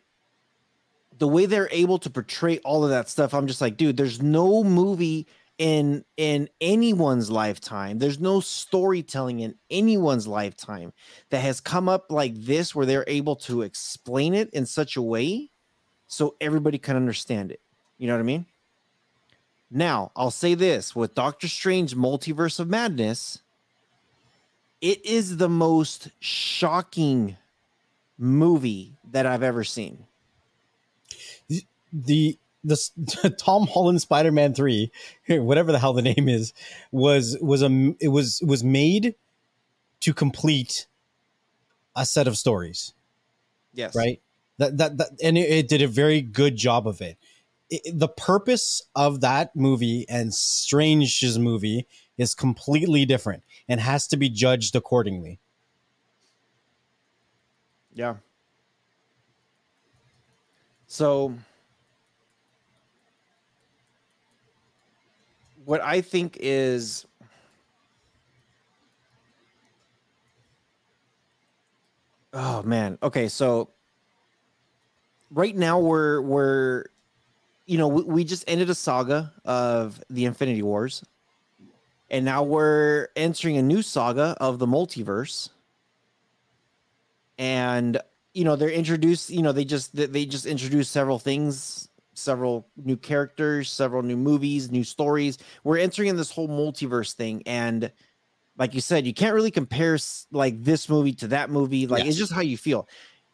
the 1.17 1.27
way 1.27 1.45
they're 1.45 1.69
able 1.71 1.99
to 1.99 2.09
portray 2.09 2.57
all 2.59 2.83
of 2.83 2.89
that 2.89 3.09
stuff, 3.09 3.33
I'm 3.33 3.47
just 3.47 3.61
like, 3.61 3.77
dude, 3.77 3.97
there's 3.97 4.21
no 4.21 4.63
movie 4.63 5.27
in 5.57 6.03
in 6.17 6.49
anyone's 6.59 7.29
lifetime. 7.29 7.99
There's 7.99 8.19
no 8.19 8.39
storytelling 8.39 9.41
in 9.41 9.55
anyone's 9.69 10.27
lifetime 10.27 10.93
that 11.29 11.41
has 11.41 11.59
come 11.59 11.87
up 11.87 12.07
like 12.09 12.33
this 12.35 12.73
where 12.73 12.87
they're 12.87 13.05
able 13.07 13.35
to 13.35 13.61
explain 13.61 14.33
it 14.33 14.49
in 14.51 14.65
such 14.65 14.95
a 14.95 15.01
way 15.01 15.51
so 16.11 16.35
everybody 16.41 16.77
can 16.77 16.97
understand 16.97 17.51
it. 17.51 17.61
You 17.97 18.07
know 18.07 18.13
what 18.13 18.19
I 18.19 18.23
mean? 18.23 18.45
Now, 19.71 20.11
I'll 20.13 20.29
say 20.29 20.53
this 20.55 20.93
with 20.93 21.15
Doctor 21.15 21.47
Strange 21.47 21.95
Multiverse 21.95 22.59
of 22.59 22.67
Madness, 22.67 23.39
it 24.81 25.03
is 25.05 25.37
the 25.37 25.47
most 25.47 26.09
shocking 26.19 27.37
movie 28.17 28.97
that 29.11 29.25
I've 29.25 29.41
ever 29.43 29.63
seen. 29.63 30.05
the 31.93 32.37
the 32.63 32.73
s- 32.73 32.91
Tom 33.37 33.67
Holland 33.67 34.01
Spider 34.01 34.31
Man 34.33 34.53
three, 34.53 34.91
whatever 35.29 35.71
the 35.71 35.79
hell 35.79 35.93
the 35.93 36.01
name 36.01 36.27
is, 36.27 36.53
was 36.91 37.37
was 37.41 37.61
a 37.63 37.93
it 38.01 38.09
was 38.09 38.41
was 38.45 38.63
made 38.65 39.15
to 40.01 40.13
complete 40.13 40.87
a 41.95 42.05
set 42.05 42.27
of 42.27 42.37
stories, 42.37 42.93
Yes. 43.73 43.95
right? 43.95 44.19
That 44.57 44.77
that, 44.77 44.97
that 44.97 45.09
and 45.23 45.37
it, 45.37 45.49
it 45.49 45.67
did 45.67 45.81
a 45.81 45.87
very 45.87 46.21
good 46.21 46.55
job 46.55 46.87
of 46.87 47.01
it. 47.01 47.17
It- 47.69 47.97
The 47.97 48.07
purpose 48.09 48.81
of 48.95 49.21
that 49.21 49.55
movie 49.55 50.05
and 50.09 50.33
Strange's 50.33 51.39
movie 51.39 51.87
is 52.17 52.35
completely 52.35 53.05
different 53.05 53.43
and 53.67 53.79
has 53.79 54.07
to 54.07 54.17
be 54.17 54.29
judged 54.29 54.75
accordingly. 54.75 55.39
Yeah. 57.93 58.15
So 60.87 61.33
what 65.65 65.81
I 65.81 66.01
think 66.01 66.37
is 66.39 67.05
Oh 72.33 72.63
man. 72.63 72.97
Okay, 73.03 73.27
so 73.27 73.69
right 75.31 75.55
now 75.55 75.79
we're 75.79 76.21
we're 76.21 76.85
you 77.65 77.77
know, 77.77 77.87
we, 77.87 78.03
we 78.03 78.23
just 78.23 78.43
ended 78.47 78.69
a 78.69 78.75
saga 78.75 79.31
of 79.45 80.03
the 80.09 80.25
Infinity 80.25 80.61
Wars. 80.61 81.03
And 82.09 82.25
now 82.25 82.43
we're 82.43 83.07
entering 83.15 83.55
a 83.55 83.61
new 83.61 83.81
saga 83.81 84.35
of 84.41 84.59
the 84.59 84.65
multiverse. 84.65 85.49
And 87.37 87.99
you 88.33 88.43
know 88.45 88.55
they're 88.55 88.69
introduced 88.69 89.29
you 89.29 89.41
know 89.41 89.51
they 89.51 89.65
just 89.65 89.95
they- 89.95 90.05
they 90.05 90.25
just 90.25 90.45
introduced 90.45 90.91
several 90.91 91.19
things 91.19 91.89
several 92.13 92.65
new 92.77 92.95
characters 92.95 93.69
several 93.69 94.03
new 94.03 94.15
movies 94.17 94.71
new 94.71 94.83
stories. 94.83 95.37
We're 95.63 95.77
entering 95.79 96.09
in 96.09 96.17
this 96.17 96.31
whole 96.31 96.47
multiverse 96.47 97.13
thing. 97.13 97.43
And 97.45 97.91
like 98.57 98.73
you 98.73 98.81
said 98.81 99.05
you 99.05 99.13
can't 99.13 99.33
really 99.33 99.51
compare 99.51 99.97
like 100.31 100.63
this 100.63 100.87
movie 100.87 101.13
to 101.13 101.27
that 101.29 101.49
movie. 101.49 101.87
Like 101.87 102.05
it's 102.09 102.17
just 102.17 102.31
how 102.33 102.41
you 102.41 102.57
feel 102.57 102.87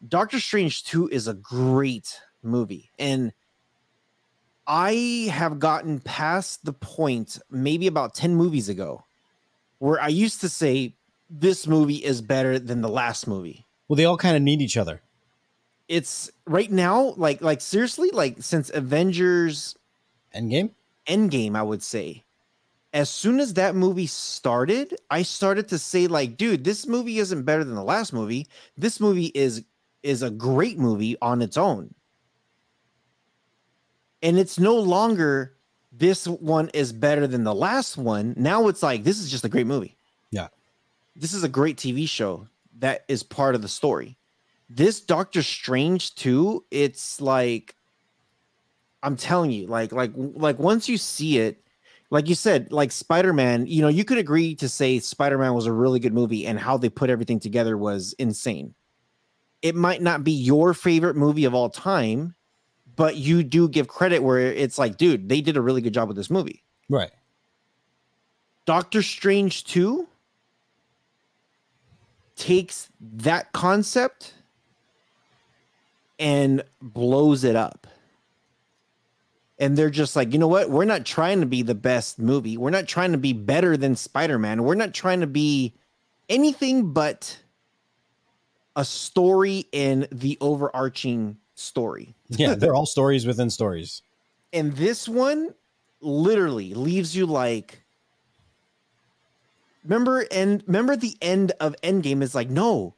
doctor 0.06 0.38
strange 0.38 0.84
2 0.84 1.08
is 1.08 1.26
a 1.26 1.34
great 1.34 2.20
movie 2.42 2.90
and 2.98 3.32
i 4.66 5.28
have 5.32 5.58
gotten 5.58 5.98
past 6.00 6.64
the 6.64 6.72
point 6.72 7.38
maybe 7.50 7.86
about 7.86 8.14
10 8.14 8.34
movies 8.36 8.68
ago 8.68 9.02
where 9.78 10.00
i 10.00 10.08
used 10.08 10.40
to 10.40 10.48
say 10.48 10.94
this 11.28 11.66
movie 11.66 11.96
is 12.04 12.22
better 12.22 12.58
than 12.58 12.80
the 12.80 12.88
last 12.88 13.26
movie 13.26 13.66
Well, 13.88 13.96
they 13.96 14.04
all 14.04 14.16
kind 14.16 14.36
of 14.36 14.42
need 14.42 14.62
each 14.62 14.76
other. 14.76 15.00
it's 15.88 16.30
right 16.46 16.70
now 16.70 17.14
like 17.16 17.42
like 17.42 17.60
seriously 17.60 18.10
like 18.12 18.36
since 18.40 18.70
avengers 18.70 19.74
Endgame. 20.34 20.70
endgame 21.08 21.56
i 21.56 21.62
would 21.62 21.82
say 21.82 22.22
as 22.94 23.10
soon 23.10 23.40
as 23.40 23.54
that 23.54 23.74
movie 23.74 24.06
started 24.06 24.94
i 25.10 25.22
started 25.22 25.66
to 25.68 25.78
say 25.78 26.06
like 26.06 26.36
dude 26.36 26.62
this 26.62 26.86
movie 26.86 27.18
isn't 27.18 27.42
better 27.42 27.64
than 27.64 27.74
the 27.74 27.82
last 27.82 28.12
movie 28.12 28.46
this 28.76 29.00
movie 29.00 29.32
is 29.34 29.64
is 30.02 30.22
a 30.22 30.30
great 30.30 30.78
movie 30.78 31.16
on 31.20 31.42
its 31.42 31.56
own. 31.56 31.94
And 34.22 34.38
it's 34.38 34.58
no 34.58 34.76
longer 34.76 35.56
this 35.92 36.26
one 36.26 36.68
is 36.74 36.92
better 36.92 37.26
than 37.26 37.44
the 37.44 37.54
last 37.54 37.96
one. 37.96 38.34
Now 38.36 38.68
it's 38.68 38.82
like 38.82 39.04
this 39.04 39.18
is 39.18 39.30
just 39.30 39.44
a 39.44 39.48
great 39.48 39.66
movie. 39.66 39.96
Yeah. 40.30 40.48
this 41.16 41.32
is 41.32 41.42
a 41.42 41.48
great 41.48 41.76
tv 41.78 42.08
show 42.08 42.46
that 42.78 43.04
is 43.08 43.22
part 43.22 43.54
of 43.54 43.62
the 43.62 43.68
story. 43.68 44.16
This 44.68 45.00
doctor 45.00 45.42
strange 45.42 46.14
too 46.14 46.64
it's 46.70 47.20
like 47.20 47.74
i'm 49.02 49.16
telling 49.16 49.50
you 49.50 49.66
like 49.66 49.92
like 49.92 50.12
like 50.14 50.58
once 50.58 50.88
you 50.88 50.98
see 50.98 51.38
it 51.38 51.62
like 52.10 52.28
you 52.28 52.34
said 52.34 52.72
like 52.72 52.92
spider-man 52.92 53.66
you 53.66 53.80
know 53.80 53.88
you 53.88 54.04
could 54.04 54.18
agree 54.18 54.54
to 54.54 54.68
say 54.68 54.98
spider-man 54.98 55.54
was 55.54 55.66
a 55.66 55.72
really 55.72 56.00
good 56.00 56.12
movie 56.12 56.46
and 56.46 56.58
how 56.58 56.76
they 56.76 56.88
put 56.88 57.08
everything 57.08 57.38
together 57.40 57.78
was 57.78 58.12
insane 58.18 58.74
it 59.62 59.74
might 59.74 60.02
not 60.02 60.24
be 60.24 60.32
your 60.32 60.74
favorite 60.74 61.16
movie 61.16 61.44
of 61.44 61.54
all 61.54 61.70
time 61.70 62.34
but 62.98 63.14
you 63.14 63.44
do 63.44 63.68
give 63.68 63.86
credit 63.86 64.24
where 64.24 64.40
it's 64.40 64.76
like, 64.76 64.96
dude, 64.96 65.28
they 65.28 65.40
did 65.40 65.56
a 65.56 65.60
really 65.60 65.80
good 65.80 65.94
job 65.94 66.08
with 66.08 66.16
this 66.16 66.28
movie. 66.28 66.64
Right. 66.88 67.12
Doctor 68.66 69.02
Strange 69.02 69.62
2 69.62 70.08
takes 72.34 72.88
that 73.00 73.52
concept 73.52 74.34
and 76.18 76.64
blows 76.82 77.44
it 77.44 77.54
up. 77.54 77.86
And 79.60 79.76
they're 79.76 79.90
just 79.90 80.16
like, 80.16 80.32
you 80.32 80.40
know 80.40 80.48
what? 80.48 80.68
We're 80.68 80.84
not 80.84 81.06
trying 81.06 81.38
to 81.38 81.46
be 81.46 81.62
the 81.62 81.76
best 81.76 82.18
movie. 82.18 82.56
We're 82.56 82.70
not 82.70 82.88
trying 82.88 83.12
to 83.12 83.18
be 83.18 83.32
better 83.32 83.76
than 83.76 83.94
Spider 83.94 84.40
Man. 84.40 84.64
We're 84.64 84.74
not 84.74 84.92
trying 84.92 85.20
to 85.20 85.28
be 85.28 85.72
anything 86.28 86.92
but 86.92 87.38
a 88.78 88.84
story 88.84 89.66
in 89.72 90.06
the 90.12 90.38
overarching 90.40 91.36
story. 91.56 92.14
Yeah, 92.28 92.54
they're 92.58 92.76
all 92.76 92.86
stories 92.86 93.26
within 93.26 93.50
stories. 93.50 94.02
And 94.52 94.76
this 94.76 95.08
one 95.08 95.52
literally 96.00 96.74
leaves 96.74 97.14
you 97.14 97.26
like, 97.26 97.82
remember 99.82 100.24
and 100.30 100.62
remember 100.68 100.94
the 100.94 101.16
end 101.20 101.52
of 101.60 101.74
Endgame 101.82 102.22
is 102.22 102.36
like, 102.36 102.48
no, 102.48 102.94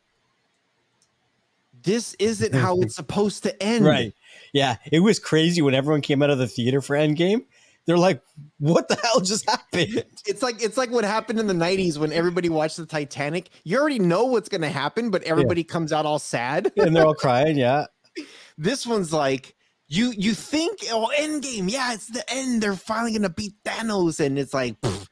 this 1.82 2.14
isn't 2.18 2.54
how 2.54 2.78
it's 2.82 2.96
supposed 2.96 3.42
to 3.44 3.62
end. 3.62 3.86
Right. 3.86 4.12
Yeah. 4.52 4.76
It 4.92 5.00
was 5.00 5.18
crazy 5.18 5.62
when 5.62 5.74
everyone 5.74 6.02
came 6.02 6.22
out 6.22 6.28
of 6.28 6.36
the 6.36 6.46
theater 6.46 6.82
for 6.82 6.94
Endgame. 6.94 7.46
They're 7.86 7.98
like, 7.98 8.22
what 8.58 8.88
the 8.88 8.96
hell 8.96 9.20
just 9.20 9.48
happened? 9.48 10.04
It's 10.26 10.42
like 10.42 10.62
it's 10.62 10.76
like 10.76 10.90
what 10.90 11.04
happened 11.04 11.40
in 11.40 11.46
the 11.46 11.54
90s 11.54 11.98
when 11.98 12.12
everybody 12.12 12.48
watched 12.48 12.76
the 12.76 12.86
Titanic. 12.86 13.50
You 13.64 13.78
already 13.78 13.98
know 13.98 14.24
what's 14.24 14.48
gonna 14.48 14.68
happen, 14.68 15.10
but 15.10 15.22
everybody 15.24 15.62
yeah. 15.62 15.72
comes 15.72 15.92
out 15.92 16.06
all 16.06 16.18
sad. 16.18 16.70
and 16.76 16.94
they're 16.94 17.06
all 17.06 17.14
crying, 17.14 17.56
yeah. 17.56 17.86
This 18.58 18.86
one's 18.86 19.10
like 19.10 19.54
you 19.88 20.12
you 20.16 20.34
think 20.34 20.80
oh 20.90 21.10
Endgame, 21.18 21.70
yeah, 21.70 21.94
it's 21.94 22.08
the 22.08 22.22
end. 22.30 22.62
They're 22.62 22.74
finally 22.74 23.12
gonna 23.12 23.30
beat 23.30 23.54
Thanos, 23.64 24.24
and 24.24 24.38
it's 24.38 24.52
like 24.52 24.78
pff, 24.82 25.08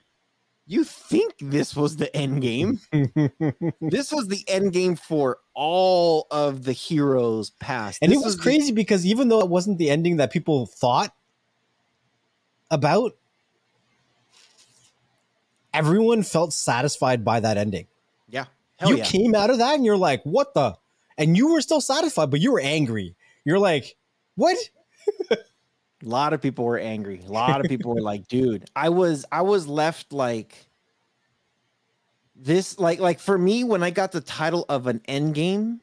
you 0.67 0.85
think 0.85 1.35
this 1.41 1.75
was 1.75 1.97
the 1.97 2.15
end 2.15 2.43
game. 2.43 2.79
this 3.81 4.13
was 4.13 4.29
the 4.29 4.45
end 4.47 4.75
game 4.75 4.97
for 4.97 5.39
all 5.55 6.27
of 6.31 6.65
the 6.65 6.73
heroes 6.73 7.51
past. 7.59 8.01
And 8.03 8.13
this 8.13 8.21
it 8.21 8.25
was 8.25 8.37
crazy 8.37 8.67
the- 8.67 8.73
because 8.75 9.07
even 9.07 9.29
though 9.29 9.41
it 9.41 9.49
wasn't 9.49 9.79
the 9.79 9.89
ending 9.89 10.19
that 10.19 10.31
people 10.31 10.67
thought 10.67 11.15
about, 12.71 13.17
everyone 15.73 16.23
felt 16.23 16.53
satisfied 16.53 17.25
by 17.25 17.41
that 17.41 17.57
ending. 17.57 17.87
Yeah. 18.29 18.47
Hell 18.77 18.91
you 18.91 18.99
yeah. 18.99 19.05
came 19.05 19.35
out 19.35 19.51
of 19.51 19.59
that 19.59 19.75
and 19.75 19.85
you're 19.85 19.97
like, 19.97 20.23
what 20.25 20.55
the? 20.55 20.77
And 21.17 21.37
you 21.37 21.53
were 21.53 21.61
still 21.61 21.81
satisfied, 21.81 22.31
but 22.31 22.41
you 22.41 22.53
were 22.53 22.61
angry. 22.61 23.17
You're 23.45 23.59
like, 23.59 23.97
what? 24.37 24.57
A 25.31 25.37
lot 26.03 26.33
of 26.33 26.41
people 26.41 26.65
were 26.65 26.79
angry. 26.79 27.21
A 27.27 27.31
lot 27.31 27.61
of 27.61 27.67
people 27.69 27.95
were 27.95 28.01
like, 28.01 28.29
dude, 28.29 28.71
I 28.77 28.91
was 28.91 29.25
I 29.33 29.43
was 29.43 29.67
left 29.67 30.13
like 30.13 30.69
this 32.37 32.79
like 32.79 33.01
like 33.01 33.19
for 33.19 33.37
me 33.37 33.65
when 33.65 33.83
I 33.83 33.91
got 33.91 34.13
the 34.13 34.21
title 34.21 34.65
of 34.69 34.87
an 34.87 35.01
end 35.09 35.35
game 35.35 35.81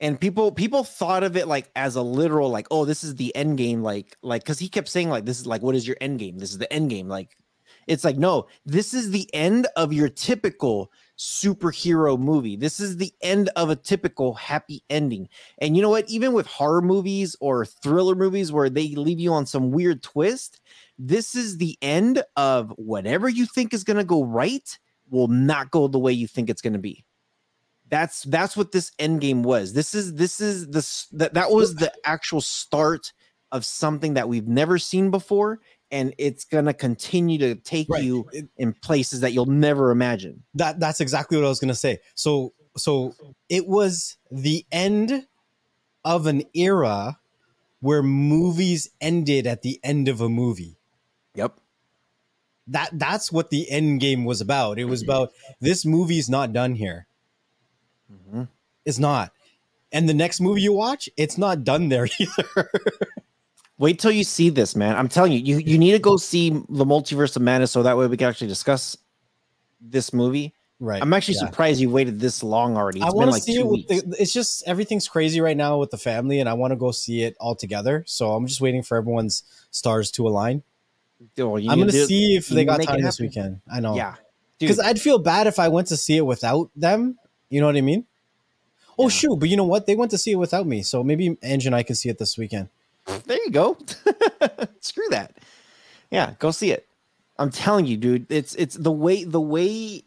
and 0.00 0.20
people 0.20 0.52
people 0.52 0.84
thought 0.84 1.24
of 1.24 1.36
it 1.36 1.48
like 1.48 1.70
as 1.76 1.96
a 1.96 2.02
literal 2.02 2.50
like 2.50 2.66
oh 2.70 2.84
this 2.84 3.02
is 3.02 3.16
the 3.16 3.34
end 3.34 3.58
game 3.58 3.82
like 3.82 4.16
like 4.22 4.44
cuz 4.44 4.58
he 4.58 4.68
kept 4.68 4.88
saying 4.88 5.08
like 5.08 5.24
this 5.24 5.40
is 5.40 5.46
like 5.46 5.62
what 5.62 5.74
is 5.74 5.86
your 5.86 5.96
end 6.00 6.18
game? 6.18 6.38
This 6.38 6.50
is 6.50 6.58
the 6.58 6.72
end 6.72 6.90
game 6.90 7.08
like 7.08 7.36
it's 7.86 8.04
like 8.04 8.16
no, 8.16 8.46
this 8.66 8.94
is 8.94 9.10
the 9.10 9.28
end 9.34 9.66
of 9.76 9.92
your 9.92 10.08
typical 10.08 10.92
superhero 11.18 12.18
movie. 12.18 12.54
This 12.56 12.78
is 12.78 12.96
the 12.96 13.12
end 13.22 13.50
of 13.56 13.70
a 13.70 13.76
typical 13.76 14.34
happy 14.34 14.84
ending. 14.88 15.28
And 15.58 15.74
you 15.74 15.82
know 15.82 15.90
what? 15.90 16.08
Even 16.08 16.32
with 16.32 16.46
horror 16.46 16.82
movies 16.82 17.34
or 17.40 17.64
thriller 17.64 18.14
movies 18.14 18.52
where 18.52 18.70
they 18.70 18.88
leave 18.94 19.18
you 19.18 19.32
on 19.32 19.46
some 19.46 19.72
weird 19.72 20.02
twist, 20.02 20.60
this 20.98 21.34
is 21.34 21.56
the 21.56 21.76
end 21.82 22.22
of 22.36 22.72
whatever 22.76 23.28
you 23.28 23.46
think 23.46 23.74
is 23.74 23.84
going 23.84 23.96
to 23.96 24.04
go 24.04 24.22
right 24.22 24.78
will 25.10 25.28
not 25.28 25.70
go 25.70 25.88
the 25.88 25.98
way 25.98 26.12
you 26.12 26.28
think 26.28 26.48
it's 26.48 26.62
going 26.62 26.74
to 26.74 26.78
be. 26.78 27.04
That's 27.90 28.22
that's 28.24 28.56
what 28.56 28.72
this 28.72 28.92
end 28.98 29.20
game 29.20 29.42
was. 29.42 29.72
This 29.72 29.94
is 29.94 30.14
this 30.14 30.40
is 30.40 30.68
this 30.68 31.06
that 31.12 31.34
that 31.34 31.50
was 31.50 31.74
the 31.74 31.92
actual 32.04 32.40
start 32.40 33.12
of 33.50 33.64
something 33.64 34.14
that 34.14 34.28
we've 34.28 34.46
never 34.46 34.78
seen 34.78 35.10
before 35.10 35.60
and 35.90 36.14
it's 36.18 36.44
gonna 36.44 36.74
continue 36.74 37.38
to 37.38 37.54
take 37.54 37.88
right. 37.88 38.02
you 38.02 38.28
in 38.56 38.74
places 38.74 39.20
that 39.20 39.32
you'll 39.32 39.46
never 39.46 39.90
imagine. 39.90 40.42
That 40.54 40.80
that's 40.80 41.00
exactly 41.00 41.38
what 41.38 41.46
I 41.46 41.48
was 41.48 41.60
gonna 41.60 41.74
say. 41.74 41.98
So 42.14 42.52
so 42.76 43.14
it 43.48 43.66
was 43.66 44.16
the 44.30 44.66
end 44.70 45.26
of 46.04 46.26
an 46.26 46.42
era 46.54 47.18
where 47.80 48.02
movies 48.02 48.90
ended 49.00 49.46
at 49.46 49.62
the 49.62 49.80
end 49.82 50.08
of 50.08 50.20
a 50.20 50.28
movie. 50.28 50.78
Yep. 51.34 51.58
That 52.68 52.90
that's 52.92 53.32
what 53.32 53.50
the 53.50 53.70
end 53.70 54.00
game 54.00 54.24
was 54.24 54.40
about. 54.40 54.78
It 54.78 54.84
was 54.84 55.02
about 55.02 55.32
this 55.60 55.86
movie's 55.86 56.28
not 56.28 56.52
done 56.52 56.74
here. 56.74 57.07
Mm-hmm. 58.12 58.44
It's 58.84 58.98
not. 58.98 59.32
And 59.92 60.08
the 60.08 60.14
next 60.14 60.40
movie 60.40 60.62
you 60.62 60.72
watch, 60.72 61.08
it's 61.16 61.38
not 61.38 61.64
done 61.64 61.88
there 61.88 62.08
either. 62.18 62.70
Wait 63.78 63.98
till 63.98 64.10
you 64.10 64.24
see 64.24 64.50
this, 64.50 64.74
man. 64.74 64.96
I'm 64.96 65.08
telling 65.08 65.32
you, 65.32 65.38
you 65.38 65.58
you 65.58 65.78
need 65.78 65.92
to 65.92 65.98
go 65.98 66.16
see 66.16 66.50
the 66.50 66.84
Multiverse 66.84 67.36
of 67.36 67.42
Madness 67.42 67.70
so 67.70 67.82
that 67.84 67.96
way 67.96 68.06
we 68.06 68.16
can 68.16 68.28
actually 68.28 68.48
discuss 68.48 68.96
this 69.80 70.12
movie. 70.12 70.52
Right. 70.80 71.02
I'm 71.02 71.12
actually 71.12 71.34
yeah. 71.34 71.46
surprised 71.46 71.80
you 71.80 71.90
waited 71.90 72.20
this 72.20 72.42
long 72.42 72.76
already. 72.76 73.00
It's 73.00 73.08
I 73.08 73.10
want 73.10 73.28
to 73.28 73.32
like 73.32 73.42
see 73.42 73.56
it. 73.56 73.88
The, 73.88 74.16
it's 74.18 74.32
just 74.32 74.62
everything's 74.66 75.08
crazy 75.08 75.40
right 75.40 75.56
now 75.56 75.78
with 75.78 75.90
the 75.90 75.96
family, 75.96 76.38
and 76.40 76.48
I 76.48 76.54
want 76.54 76.72
to 76.72 76.76
go 76.76 76.92
see 76.92 77.22
it 77.22 77.36
all 77.40 77.56
together. 77.56 78.04
So 78.06 78.32
I'm 78.32 78.46
just 78.46 78.60
waiting 78.60 78.82
for 78.82 78.96
everyone's 78.96 79.42
stars 79.70 80.10
to 80.12 80.26
align. 80.28 80.62
Oh, 81.38 81.56
I'm 81.56 81.80
gonna 81.80 81.90
see 81.90 82.36
if 82.36 82.48
they 82.48 82.64
got 82.64 82.80
time 82.82 83.02
this 83.02 83.18
weekend. 83.18 83.60
I 83.72 83.80
know. 83.80 83.96
Yeah. 83.96 84.14
Because 84.58 84.78
I'd 84.78 85.00
feel 85.00 85.18
bad 85.18 85.46
if 85.46 85.58
I 85.58 85.68
went 85.68 85.88
to 85.88 85.96
see 85.96 86.16
it 86.16 86.26
without 86.26 86.70
them. 86.76 87.18
You 87.50 87.60
know 87.60 87.66
what 87.66 87.76
I 87.76 87.80
mean? 87.80 88.04
Oh 88.98 89.08
shoot! 89.08 89.36
But 89.36 89.48
you 89.48 89.56
know 89.56 89.64
what? 89.64 89.86
They 89.86 89.94
went 89.94 90.10
to 90.10 90.18
see 90.18 90.32
it 90.32 90.36
without 90.36 90.66
me, 90.66 90.82
so 90.82 91.04
maybe 91.04 91.36
Ange 91.42 91.66
and 91.66 91.74
I 91.74 91.82
can 91.82 91.94
see 91.94 92.08
it 92.08 92.18
this 92.18 92.36
weekend 92.36 92.68
there 93.08 93.38
you 93.44 93.50
go. 93.50 93.76
Screw 94.80 95.08
that. 95.10 95.36
Yeah, 96.10 96.34
go 96.38 96.50
see 96.50 96.70
it. 96.70 96.86
I'm 97.38 97.50
telling 97.50 97.86
you, 97.86 97.96
dude. 97.96 98.26
It's 98.30 98.54
it's 98.54 98.74
the 98.74 98.92
way 98.92 99.24
the 99.24 99.40
way 99.40 100.04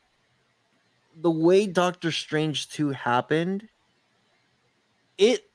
the 1.16 1.32
way 1.32 1.68
Doctor 1.68 2.12
Strange 2.12 2.70
2 2.70 2.92
happened. 2.92 3.68
It 5.18 5.46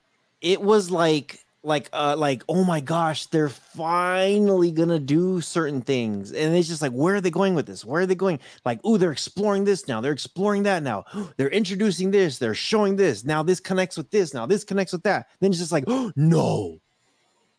it 0.40 0.62
was 0.62 0.90
like 0.90 1.44
like 1.66 1.88
uh 1.92 2.14
like 2.16 2.44
oh 2.48 2.64
my 2.64 2.80
gosh 2.80 3.26
they're 3.26 3.48
finally 3.48 4.70
gonna 4.70 4.98
do 4.98 5.40
certain 5.40 5.82
things. 5.82 6.32
And 6.32 6.56
it's 6.56 6.68
just 6.68 6.80
like 6.80 6.92
where 6.92 7.16
are 7.16 7.20
they 7.20 7.30
going 7.30 7.54
with 7.54 7.66
this? 7.66 7.84
Where 7.84 8.02
are 8.02 8.06
they 8.06 8.14
going? 8.14 8.38
Like 8.64 8.80
oh 8.84 8.96
they're 8.96 9.12
exploring 9.12 9.64
this 9.64 9.88
now. 9.88 10.00
They're 10.00 10.12
exploring 10.12 10.62
that 10.62 10.82
now. 10.82 11.04
They're 11.36 11.50
introducing 11.50 12.10
this. 12.10 12.38
They're 12.38 12.54
showing 12.54 12.96
this. 12.96 13.24
Now 13.24 13.42
this 13.42 13.60
connects 13.60 13.96
with 13.96 14.10
this. 14.10 14.32
Now 14.32 14.46
this 14.46 14.64
connects 14.64 14.92
with 14.92 15.02
that. 15.02 15.26
Then 15.40 15.50
it's 15.50 15.58
just 15.58 15.72
like 15.72 15.84
oh 15.88 16.12
no. 16.16 16.78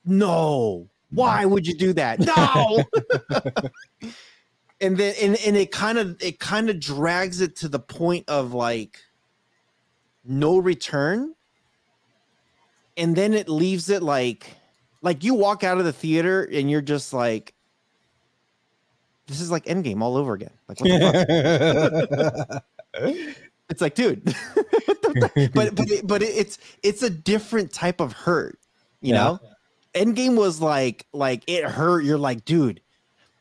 No. 0.06 0.90
Why 1.12 1.46
would 1.46 1.68
you 1.68 1.76
do 1.76 1.94
that? 1.94 2.20
No. 2.20 2.84
And 4.80 4.96
then 4.96 5.16
and, 5.20 5.36
and 5.44 5.58
it 5.58 5.72
kind 5.72 5.98
of 5.98 6.22
it 6.22 6.40
kind 6.40 6.70
of 6.70 6.80
drags 6.80 7.42
it 7.42 7.56
to 7.58 7.68
the 7.68 7.80
point 7.80 8.26
of 8.30 8.54
like 8.54 9.00
no 10.24 10.60
return 10.60 11.34
and 12.98 13.16
then 13.16 13.34
it 13.34 13.48
leaves 13.48 13.90
it 13.90 14.04
like 14.04 14.48
like 15.02 15.24
you 15.24 15.34
walk 15.34 15.64
out 15.64 15.78
of 15.78 15.86
the 15.86 15.94
theater 15.94 16.44
and 16.44 16.70
you're 16.70 16.82
just 16.82 17.14
like 17.14 17.54
this 19.28 19.40
is 19.40 19.52
like 19.52 19.66
endgame 19.66 20.02
all 20.02 20.18
over 20.18 20.34
again 20.34 20.52
like 20.68 20.80
what 20.82 20.90
the 20.90 22.62
fuck 22.94 23.34
it's 23.70 23.82
like 23.82 23.96
dude 23.96 24.24
but 25.54 25.76
but 25.76 25.90
it, 25.92 26.08
but 26.08 26.22
it's 26.22 26.58
it's 26.84 27.04
a 27.04 27.10
different 27.10 27.72
type 27.72 28.00
of 28.00 28.14
hurt 28.14 28.60
you 29.02 29.14
yeah. 29.14 29.24
know 29.24 29.40
Endgame 29.98 30.36
was 30.36 30.62
like 30.62 31.06
like 31.12 31.44
it 31.48 31.64
hurt. 31.66 32.04
You're 32.04 32.18
like, 32.18 32.46
dude, 32.46 32.82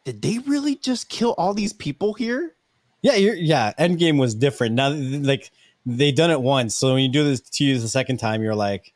did 0.04 0.22
they 0.22 0.38
really 0.38 0.76
just 0.76 1.08
kill 1.08 1.34
all 1.36 1.54
these 1.54 1.72
people 1.72 2.14
here? 2.14 2.54
Yeah, 3.02 3.14
yeah. 3.14 3.72
Endgame 3.78 4.18
was 4.18 4.34
different. 4.34 4.74
Now, 4.74 4.90
like 4.90 5.50
they 5.84 6.12
done 6.12 6.30
it 6.30 6.40
once, 6.40 6.74
so 6.74 6.94
when 6.94 7.02
you 7.02 7.10
do 7.10 7.24
this 7.24 7.40
to 7.40 7.64
you 7.64 7.78
the 7.78 7.88
second 7.88 8.18
time, 8.18 8.42
you're 8.42 8.54
like, 8.54 8.92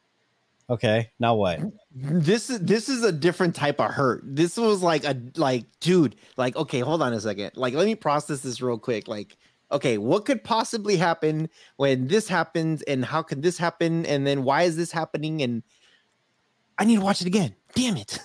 okay, 0.70 1.10
now 1.18 1.34
what? 1.34 1.60
This 1.92 2.48
is 2.48 2.60
this 2.60 2.88
is 2.88 3.02
a 3.02 3.12
different 3.12 3.54
type 3.54 3.80
of 3.80 3.90
hurt. 3.90 4.22
This 4.24 4.56
was 4.56 4.82
like 4.82 5.04
a 5.04 5.20
like, 5.36 5.66
dude, 5.80 6.16
like, 6.36 6.56
okay, 6.56 6.80
hold 6.80 7.02
on 7.02 7.12
a 7.12 7.20
second. 7.20 7.52
Like, 7.56 7.74
let 7.74 7.86
me 7.86 7.94
process 7.94 8.40
this 8.40 8.62
real 8.62 8.78
quick. 8.78 9.08
Like, 9.08 9.36
okay, 9.72 9.98
what 9.98 10.24
could 10.24 10.42
possibly 10.44 10.96
happen 10.96 11.48
when 11.76 12.08
this 12.08 12.28
happens, 12.28 12.82
and 12.82 13.04
how 13.04 13.22
could 13.22 13.42
this 13.42 13.58
happen, 13.58 14.06
and 14.06 14.26
then 14.26 14.44
why 14.44 14.62
is 14.62 14.76
this 14.76 14.92
happening, 14.92 15.42
and 15.42 15.62
I 16.78 16.84
need 16.84 16.96
to 16.96 17.02
watch 17.02 17.20
it 17.20 17.26
again. 17.26 17.54
Damn 17.74 17.96
it. 17.96 18.18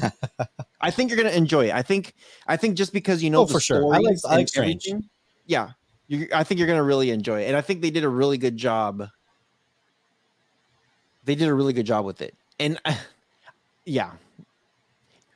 I 0.80 0.90
think 0.90 1.10
you're 1.10 1.16
gonna 1.16 1.30
enjoy 1.30 1.66
it. 1.66 1.74
I 1.74 1.82
think 1.82 2.14
I 2.46 2.56
think 2.56 2.76
just 2.76 2.92
because 2.92 3.22
you 3.22 3.30
know 3.30 3.42
oh, 3.42 3.46
for 3.46 3.60
sure. 3.60 3.94
I 3.94 3.98
like, 3.98 4.16
I 4.28 4.36
like 4.36 4.48
Strange. 4.48 4.88
Yeah, 5.46 5.70
I 6.34 6.44
think 6.44 6.58
you're 6.58 6.66
gonna 6.66 6.82
really 6.82 7.10
enjoy 7.10 7.42
it, 7.42 7.46
and 7.46 7.56
I 7.56 7.60
think 7.60 7.82
they 7.82 7.90
did 7.90 8.04
a 8.04 8.08
really 8.08 8.38
good 8.38 8.56
job. 8.56 9.08
They 11.26 11.34
did 11.34 11.48
a 11.48 11.54
really 11.54 11.72
good 11.74 11.84
job 11.86 12.04
with 12.06 12.22
it, 12.22 12.34
and 12.58 12.78
I, 12.86 12.98
Yeah. 13.84 14.12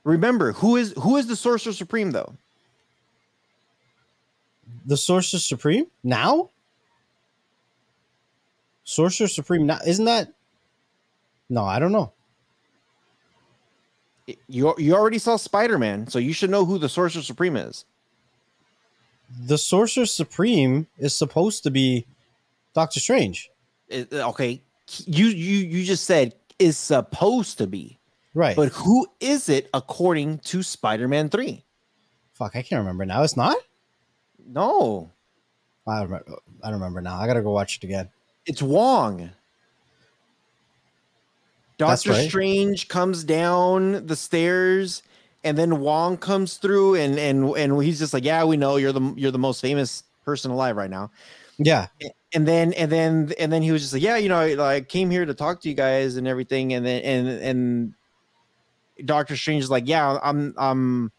Remember 0.03 0.53
who 0.53 0.76
is 0.76 0.95
who 0.97 1.16
is 1.18 1.26
the 1.26 1.36
Sorcerer 1.36 1.74
Supreme 1.74 2.11
though? 2.12 2.32
The 4.86 4.97
Sorcerer 4.97 5.38
Supreme 5.41 5.86
now. 6.03 6.49
Sorcerer 8.84 9.28
Supreme 9.28 9.66
now 9.66 9.78
isn't 9.86 10.07
that? 10.07 10.32
No, 11.51 11.64
I 11.64 11.78
don't 11.78 11.93
know. 11.93 12.12
You 14.49 14.74
you 14.78 14.95
already 14.95 15.18
saw 15.18 15.36
Spider 15.36 15.76
Man, 15.78 16.07
so 16.09 16.18
you 16.18 16.32
should 16.32 16.51
know 16.51 16.64
who 16.64 16.78
the 16.78 16.88
Sorcerer 16.88 17.22
Supreme 17.22 17.57
is. 17.57 17.84
The 19.47 19.59
Sorcerer 19.59 20.07
Supreme 20.07 20.86
is 20.99 21.14
supposed 21.14 21.62
to 21.64 21.70
be 21.70 22.07
Doctor 22.74 23.01
Strange. 23.01 23.51
It- 23.88 24.12
uh, 24.12 24.28
okay, 24.30 24.62
you 25.07 25.26
you 25.26 25.59
you 25.66 25.84
just 25.84 26.05
said 26.05 26.34
is 26.59 26.76
supposed 26.76 27.59
to 27.59 27.66
be, 27.66 27.99
Right. 28.34 28.57
but 28.57 28.68
who 28.72 29.07
is 29.20 29.49
it 29.49 29.68
according 29.74 30.38
to 30.41 30.62
Spider 30.62 31.09
Man 31.09 31.28
Three? 31.28 31.64
Fuck, 32.34 32.57
I 32.57 32.62
can't 32.62 32.80
remember 32.80 33.05
now. 33.07 33.22
It's 33.22 33.36
not? 33.36 33.57
No, 34.47 35.11
I 35.86 36.01
don't 36.01 36.05
remember. 36.11 36.36
I 36.62 36.66
don't 36.70 36.80
remember 36.80 37.01
now. 37.01 37.16
I 37.18 37.26
gotta 37.26 37.43
go 37.43 37.51
watch 37.53 37.76
it 37.76 37.84
again. 37.84 38.09
it's 38.47 38.62
Wong. 38.62 39.30
Doctor 41.78 42.11
right. 42.11 42.28
Strange 42.28 42.88
comes 42.88 43.24
down 43.24 44.07
the 44.07 44.16
stairs, 44.16 45.03
and 45.45 45.57
then 45.57 45.80
Wong 45.80 46.18
comes 46.18 46.59
through, 46.59 46.97
and 46.97 47.18
and 47.18 47.57
and 47.57 47.82
he's 47.82 47.99
just 47.99 48.12
like, 48.12 48.24
"Yeah, 48.24 48.45
we 48.45 48.57
know 48.59 48.76
you're 48.76 48.93
the 48.93 49.14
you're 49.16 49.30
the 49.30 49.38
most 49.38 49.61
famous 49.62 50.03
person 50.24 50.51
alive 50.51 50.76
right 50.76 50.91
now." 50.91 51.11
Yeah. 51.59 51.86
And 52.32 52.46
then 52.46 52.72
and 52.74 52.92
then 52.92 53.32
and 53.38 53.52
then 53.52 53.62
he 53.62 53.72
was 53.72 53.82
just 53.82 53.92
like, 53.92 54.02
"Yeah, 54.02 54.16
you 54.16 54.28
know, 54.28 54.38
I, 54.38 54.76
I 54.76 54.80
came 54.82 55.10
here 55.10 55.24
to 55.24 55.34
talk 55.34 55.60
to 55.62 55.68
you 55.68 55.74
guys 55.74 56.16
and 56.16 56.28
everything." 56.28 56.72
And 56.72 56.86
then 56.86 57.02
and 57.02 57.28
and 57.28 57.94
Doctor 59.04 59.36
Strange 59.36 59.64
is 59.64 59.70
like, 59.70 59.88
"Yeah, 59.88 60.18
I'm 60.22 60.54
I'm." 60.56 61.12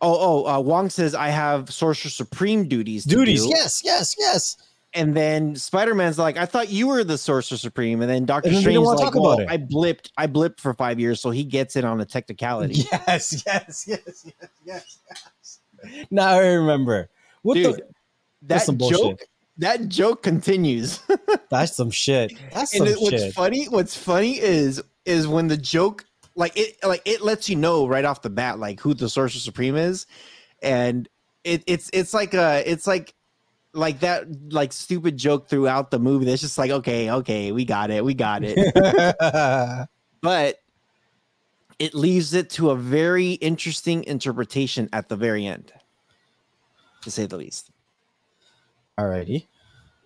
Oh, 0.00 0.44
oh, 0.44 0.46
uh, 0.52 0.58
Wong 0.58 0.90
says 0.90 1.14
I 1.14 1.28
have 1.28 1.72
Sorcerer 1.72 2.10
Supreme 2.10 2.66
duties. 2.66 3.04
Duties. 3.04 3.44
do." 3.44 3.50
Yes, 3.50 3.82
yes, 3.84 4.16
yes. 4.18 4.56
And 4.94 5.16
then 5.16 5.56
Spider 5.56 5.94
Man's 5.94 6.18
like, 6.18 6.36
I 6.36 6.44
thought 6.44 6.68
you 6.68 6.86
were 6.88 7.02
the 7.02 7.16
Sorcerer 7.16 7.56
Supreme. 7.56 8.02
And 8.02 8.10
then 8.10 8.26
Doctor 8.26 8.48
And 8.48 8.56
then 8.56 8.62
Strange 8.62 8.78
is 8.78 9.00
like, 9.00 9.14
well. 9.14 9.40
I 9.48 9.56
blipped, 9.56 10.10
I 10.18 10.26
blipped 10.26 10.60
for 10.60 10.74
five 10.74 11.00
years, 11.00 11.20
so 11.20 11.30
he 11.30 11.44
gets 11.44 11.76
it 11.76 11.84
on 11.84 12.00
a 12.00 12.04
technicality. 12.04 12.84
Yes, 12.92 13.42
yes, 13.46 13.84
yes, 13.86 14.26
yes, 14.26 14.50
yes, 14.66 14.98
yes. 15.08 16.06
Now 16.10 16.28
I 16.28 16.46
remember. 16.46 17.08
What 17.42 17.54
Dude, 17.54 17.76
the? 17.76 17.82
that 18.42 18.88
joke. 18.90 19.20
That 19.58 19.88
joke 19.88 20.22
continues. 20.22 21.00
That's 21.50 21.76
some 21.76 21.90
shit. 21.90 22.32
That's 22.52 22.72
and 22.74 22.86
some 22.86 22.88
it, 22.88 23.00
what's 23.00 23.22
shit. 23.22 23.34
funny, 23.34 23.66
what's 23.66 23.96
funny 23.96 24.38
is 24.38 24.82
is 25.04 25.26
when 25.26 25.48
the 25.48 25.56
joke, 25.56 26.04
like 26.34 26.56
it, 26.56 26.76
like 26.82 27.02
it 27.04 27.22
lets 27.22 27.48
you 27.48 27.56
know 27.56 27.86
right 27.86 28.04
off 28.04 28.22
the 28.22 28.30
bat, 28.30 28.58
like 28.58 28.80
who 28.80 28.94
the 28.94 29.08
Sorcerer 29.08 29.40
Supreme 29.40 29.76
is, 29.76 30.06
and 30.62 31.08
it, 31.44 31.62
it's 31.66 31.90
it's 31.92 32.14
like 32.14 32.34
a, 32.34 32.62
it's 32.70 32.86
like. 32.86 33.14
Like 33.74 34.00
that, 34.00 34.26
like 34.52 34.70
stupid 34.70 35.16
joke 35.16 35.48
throughout 35.48 35.90
the 35.90 35.98
movie. 35.98 36.26
That's 36.26 36.42
just 36.42 36.58
like, 36.58 36.70
okay, 36.70 37.10
okay, 37.10 37.52
we 37.52 37.64
got 37.64 37.90
it, 37.90 38.04
we 38.04 38.12
got 38.12 38.42
it. 38.44 38.58
but 40.20 40.58
it 41.82 41.94
leaves 41.94 42.32
it 42.32 42.48
to 42.50 42.70
a 42.70 42.76
very 42.76 43.32
interesting 43.32 44.04
interpretation 44.04 44.88
at 44.92 45.08
the 45.08 45.16
very 45.16 45.46
end, 45.46 45.72
to 47.00 47.10
say 47.10 47.26
the 47.26 47.36
least. 47.36 47.71
Alrighty. 48.98 49.46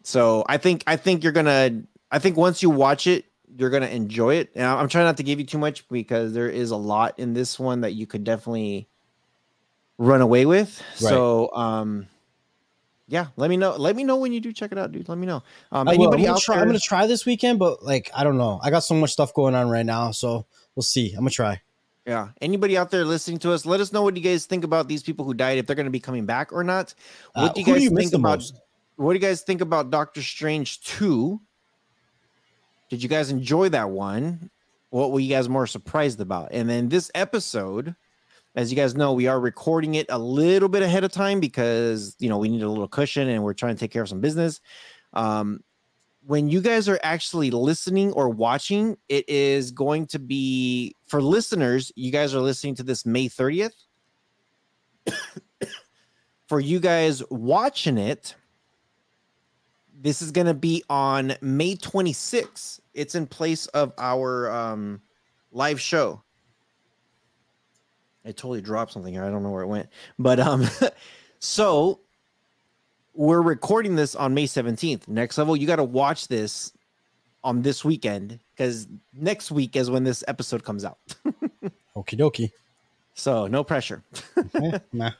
So 0.03 0.45
I 0.49 0.57
think 0.59 0.84
I 0.87 0.97
think 0.97 1.24
you're 1.24 1.32
gonna 1.32 1.82
I 2.11 2.18
think 2.18 2.37
once 2.37 2.62
you 2.62 2.70
watch 2.70 3.07
it, 3.07 3.24
you're 3.57 3.70
gonna 3.70 3.87
enjoy 3.87 4.37
it. 4.37 4.51
And 4.55 4.64
I'm 4.64 4.89
trying 4.89 5.05
not 5.05 5.16
to 5.16 5.22
give 5.22 5.41
you 5.41 5.47
too 5.47 5.59
much 5.59 5.89
because 5.89 6.32
there 6.32 6.49
is 6.49 6.70
a 6.70 6.76
lot 6.76 7.18
in 7.18 7.34
this 7.34 7.59
one 7.59 7.80
that 7.80 7.95
you 7.95 8.07
could 8.07 8.22
definitely 8.22 8.89
run 9.99 10.20
away 10.20 10.47
with. 10.47 10.80
Right. 11.01 11.09
So 11.11 11.51
um 11.53 12.07
yeah, 13.09 13.28
let 13.37 13.51
me 13.51 13.57
know. 13.57 13.76
Let 13.76 13.95
me 13.95 14.03
know 14.03 14.16
when 14.16 14.32
you 14.32 14.41
do 14.41 14.53
check 14.53 14.72
it 14.72 14.78
out, 14.78 14.91
dude. 14.93 15.09
Let 15.09 15.18
me 15.18 15.26
know. 15.26 15.43
Um 15.72 15.87
will. 15.87 15.95
I'm, 15.95 16.01
anybody 16.01 16.22
gonna 16.24 16.34
out 16.34 16.43
try, 16.43 16.61
I'm 16.61 16.66
gonna 16.66 16.78
try 16.78 17.07
this 17.07 17.26
weekend, 17.26 17.59
but 17.59 17.82
like 17.82 18.11
I 18.14 18.22
don't 18.22 18.39
know. 18.39 18.61
I 18.62 18.70
got 18.70 18.80
so 18.80 18.95
much 18.95 19.12
stuff 19.12 19.34
going 19.34 19.55
on 19.55 19.68
right 19.68 19.87
now, 19.87 20.12
so 20.12 20.47
we'll 20.76 20.84
see. 20.84 21.11
I'm 21.11 21.20
gonna 21.20 21.30
try. 21.30 21.61
Yeah. 22.07 22.28
Anybody 22.41 22.78
out 22.78 22.93
there 22.93 23.05
listening 23.05 23.39
to 23.41 23.53
us, 23.53 23.66
let 23.66 23.80
us 23.80 23.93
know 23.93 24.03
what 24.03 24.16
you 24.16 24.22
guys 24.22 24.47
think 24.47 24.62
about 24.62 24.87
these 24.87 25.03
people 25.03 25.24
who 25.24 25.34
died, 25.34 25.59
if 25.59 25.66
they're 25.66 25.74
to 25.74 25.91
be 25.91 25.99
coming 25.99 26.24
back 26.24 26.53
or 26.53 26.62
not. 26.62 26.95
What 27.32 27.51
Uh, 27.51 27.53
do 27.53 27.61
you 27.61 27.66
guys 27.66 27.76
do 27.78 27.82
you 27.82 27.91
think 27.91 28.14
about? 28.14 28.39
most? 28.39 28.55
What 28.97 29.13
do 29.13 29.19
you 29.19 29.27
guys 29.27 29.43
think 29.43 29.61
about 29.61 29.91
Doctor 29.91 30.23
Strange 30.23 30.81
two? 30.81 31.41
Did 32.89 33.03
you 33.03 33.09
guys 33.09 33.31
enjoy 33.31 33.69
that 33.71 33.91
one? 33.91 34.51
What 34.91 35.13
were 35.13 35.21
you 35.21 35.29
guys 35.29 35.49
more 35.49 35.67
surprised 35.67 36.21
about? 36.21 36.49
And 36.53 36.69
then 36.69 36.89
this 36.89 37.11
episode, 37.15 37.95
as 38.55 38.71
you 38.71 38.77
guys 38.77 38.95
know, 38.95 39.13
we 39.13 39.27
are 39.27 39.39
recording 39.39 39.97
it 39.97 40.07
a 40.09 40.19
little 40.19 40.69
bit 40.69 40.83
ahead 40.83 41.05
of 41.05 41.13
time 41.13 41.41
because 41.41 42.17
you 42.19 42.29
know 42.29 42.39
we 42.39 42.49
need 42.49 42.63
a 42.63 42.69
little 42.69 42.89
cushion 42.89 43.29
and 43.29 43.43
we're 43.43 43.55
trying 43.55 43.75
to 43.75 43.81
take 43.81 43.91
care 43.91 44.03
of 44.03 44.09
some 44.09 44.21
business. 44.21 44.61
Um, 45.13 45.63
when 46.27 46.49
you 46.49 46.61
guys 46.61 46.89
are 46.89 46.99
actually 47.03 47.51
listening 47.51 48.13
or 48.13 48.29
watching, 48.29 48.97
it 49.09 49.29
is 49.29 49.71
going 49.71 50.07
to 50.09 50.19
be 50.19 50.97
for 51.07 51.23
listeners. 51.23 51.93
You 51.95 52.11
guys 52.11 52.35
are 52.35 52.41
listening 52.41 52.75
to 52.77 52.83
this 52.83 53.05
May 53.07 53.29
30th. 53.29 53.75
for 56.49 56.61
you 56.61 56.81
guys 56.81 57.23
watching 57.31 57.99
it, 57.99 58.35
this 60.01 60.23
is 60.23 60.31
going 60.31 60.47
to 60.47 60.55
be 60.55 60.83
on 60.91 61.35
May 61.41 61.75
26th. 61.75 62.81
It's 62.95 63.15
in 63.15 63.27
place 63.27 63.67
of 63.69 63.93
our 63.99 64.51
um, 64.51 65.01
live 65.53 65.81
show. 65.81 66.23
I 68.25 68.33
totally 68.33 68.61
dropped 68.61 68.93
something 68.93 69.13
here. 69.13 69.25
I 69.25 69.31
don't 69.31 69.43
know 69.43 69.51
where 69.51 69.63
it 69.63 69.69
went. 69.69 69.89
But 70.19 70.41
um 70.41 70.67
so 71.39 72.01
we're 73.15 73.41
recording 73.41 73.95
this 73.95 74.15
on 74.15 74.35
May 74.35 74.45
17th. 74.45 75.09
Next 75.09 75.39
level, 75.39 75.57
you 75.57 75.67
got 75.67 75.77
to 75.77 75.85
watch 75.85 76.29
this 76.29 76.73
on 77.45 77.63
this 77.63 77.85
weekend 77.85 78.41
because 78.55 78.89
next 79.15 79.51
week 79.51 79.77
is 79.77 79.91
when 79.91 80.03
this 80.05 80.25
episode 80.27 80.65
comes 80.65 80.85
out. 80.85 80.99
Okie 81.97 82.19
dokie. 82.19 82.51
So 83.15 83.47
no 83.47 83.65
pressure. 83.65 84.03
Nah. 84.93 85.13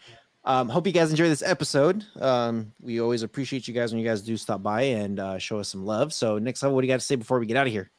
Um, 0.47 0.69
hope 0.69 0.87
you 0.87 0.93
guys 0.93 1.11
enjoy 1.11 1.29
this 1.29 1.43
episode. 1.43 2.05
Um, 2.21 2.73
we 2.81 3.01
always 3.01 3.25
appreciate 3.25 3.67
you 3.67 3.75
guys 3.75 3.93
when 3.93 4.01
you 4.01 4.09
guys 4.09 4.23
do 4.23 4.37
stop 4.37 4.63
by 4.63 4.83
and 4.83 5.19
uh, 5.19 5.39
show 5.39 5.59
us 5.59 5.69
some 5.69 5.85
love. 5.85 6.13
So 6.13 6.39
next 6.39 6.63
level, 6.63 6.77
what 6.77 6.83
do 6.83 6.87
you 6.87 6.93
got 6.93 7.01
to 7.01 7.07
say 7.07 7.17
before 7.17 7.41
we 7.41 7.47
get 7.47 7.57
out 7.57 7.67
of 7.67 7.73
here? 7.73 7.91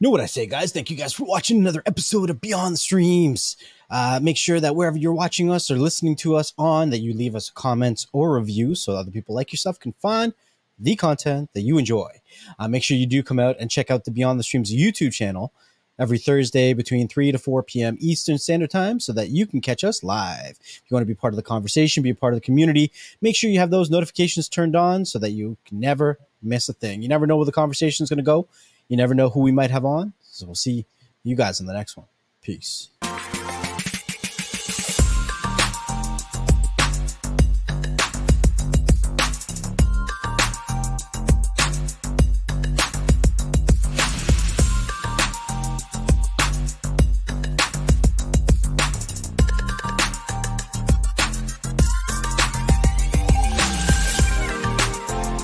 Know 0.00 0.10
what 0.10 0.20
I 0.20 0.26
say, 0.26 0.46
guys? 0.46 0.72
Thank 0.72 0.90
you 0.90 0.96
guys 0.96 1.12
for 1.12 1.22
watching 1.22 1.60
another 1.60 1.80
episode 1.86 2.30
of 2.30 2.40
Beyond 2.40 2.74
the 2.74 2.78
Streams. 2.78 3.56
Uh, 3.88 4.18
make 4.20 4.36
sure 4.36 4.58
that 4.58 4.74
wherever 4.74 4.96
you're 4.96 5.12
watching 5.12 5.52
us 5.52 5.70
or 5.70 5.76
listening 5.76 6.16
to 6.16 6.34
us 6.34 6.52
on, 6.58 6.90
that 6.90 6.98
you 6.98 7.14
leave 7.14 7.36
us 7.36 7.48
comments 7.48 8.08
or 8.12 8.32
reviews 8.32 8.82
so 8.82 8.94
other 8.94 9.12
people 9.12 9.32
like 9.32 9.52
yourself 9.52 9.78
can 9.78 9.92
find 9.92 10.34
the 10.80 10.96
content 10.96 11.50
that 11.54 11.60
you 11.60 11.78
enjoy. 11.78 12.10
Uh, 12.58 12.66
make 12.66 12.82
sure 12.82 12.96
you 12.96 13.06
do 13.06 13.22
come 13.22 13.38
out 13.38 13.54
and 13.60 13.70
check 13.70 13.88
out 13.88 14.04
the 14.04 14.10
Beyond 14.10 14.40
the 14.40 14.44
Streams 14.44 14.74
YouTube 14.74 15.12
channel 15.12 15.52
every 15.98 16.18
Thursday 16.18 16.72
between 16.72 17.08
3 17.08 17.32
to 17.32 17.38
4 17.38 17.62
p.m. 17.62 17.96
Eastern 18.00 18.38
Standard 18.38 18.70
Time 18.70 19.00
so 19.00 19.12
that 19.12 19.30
you 19.30 19.46
can 19.46 19.60
catch 19.60 19.84
us 19.84 20.02
live. 20.02 20.58
If 20.60 20.82
you 20.88 20.94
want 20.94 21.02
to 21.02 21.06
be 21.06 21.14
part 21.14 21.32
of 21.32 21.36
the 21.36 21.42
conversation, 21.42 22.02
be 22.02 22.10
a 22.10 22.14
part 22.14 22.34
of 22.34 22.40
the 22.40 22.44
community, 22.44 22.92
make 23.20 23.36
sure 23.36 23.50
you 23.50 23.58
have 23.58 23.70
those 23.70 23.90
notifications 23.90 24.48
turned 24.48 24.76
on 24.76 25.04
so 25.04 25.18
that 25.18 25.30
you 25.30 25.56
can 25.64 25.80
never 25.80 26.18
miss 26.42 26.68
a 26.68 26.72
thing. 26.72 27.02
You 27.02 27.08
never 27.08 27.26
know 27.26 27.36
where 27.36 27.46
the 27.46 27.52
conversation 27.52 28.04
is 28.04 28.10
going 28.10 28.18
to 28.18 28.22
go. 28.22 28.48
You 28.88 28.96
never 28.96 29.14
know 29.14 29.30
who 29.30 29.40
we 29.40 29.52
might 29.52 29.70
have 29.70 29.84
on. 29.84 30.12
So 30.20 30.46
we'll 30.46 30.54
see 30.54 30.86
you 31.22 31.36
guys 31.36 31.60
in 31.60 31.66
the 31.66 31.72
next 31.72 31.96
one. 31.96 32.06
Peace. 32.42 32.91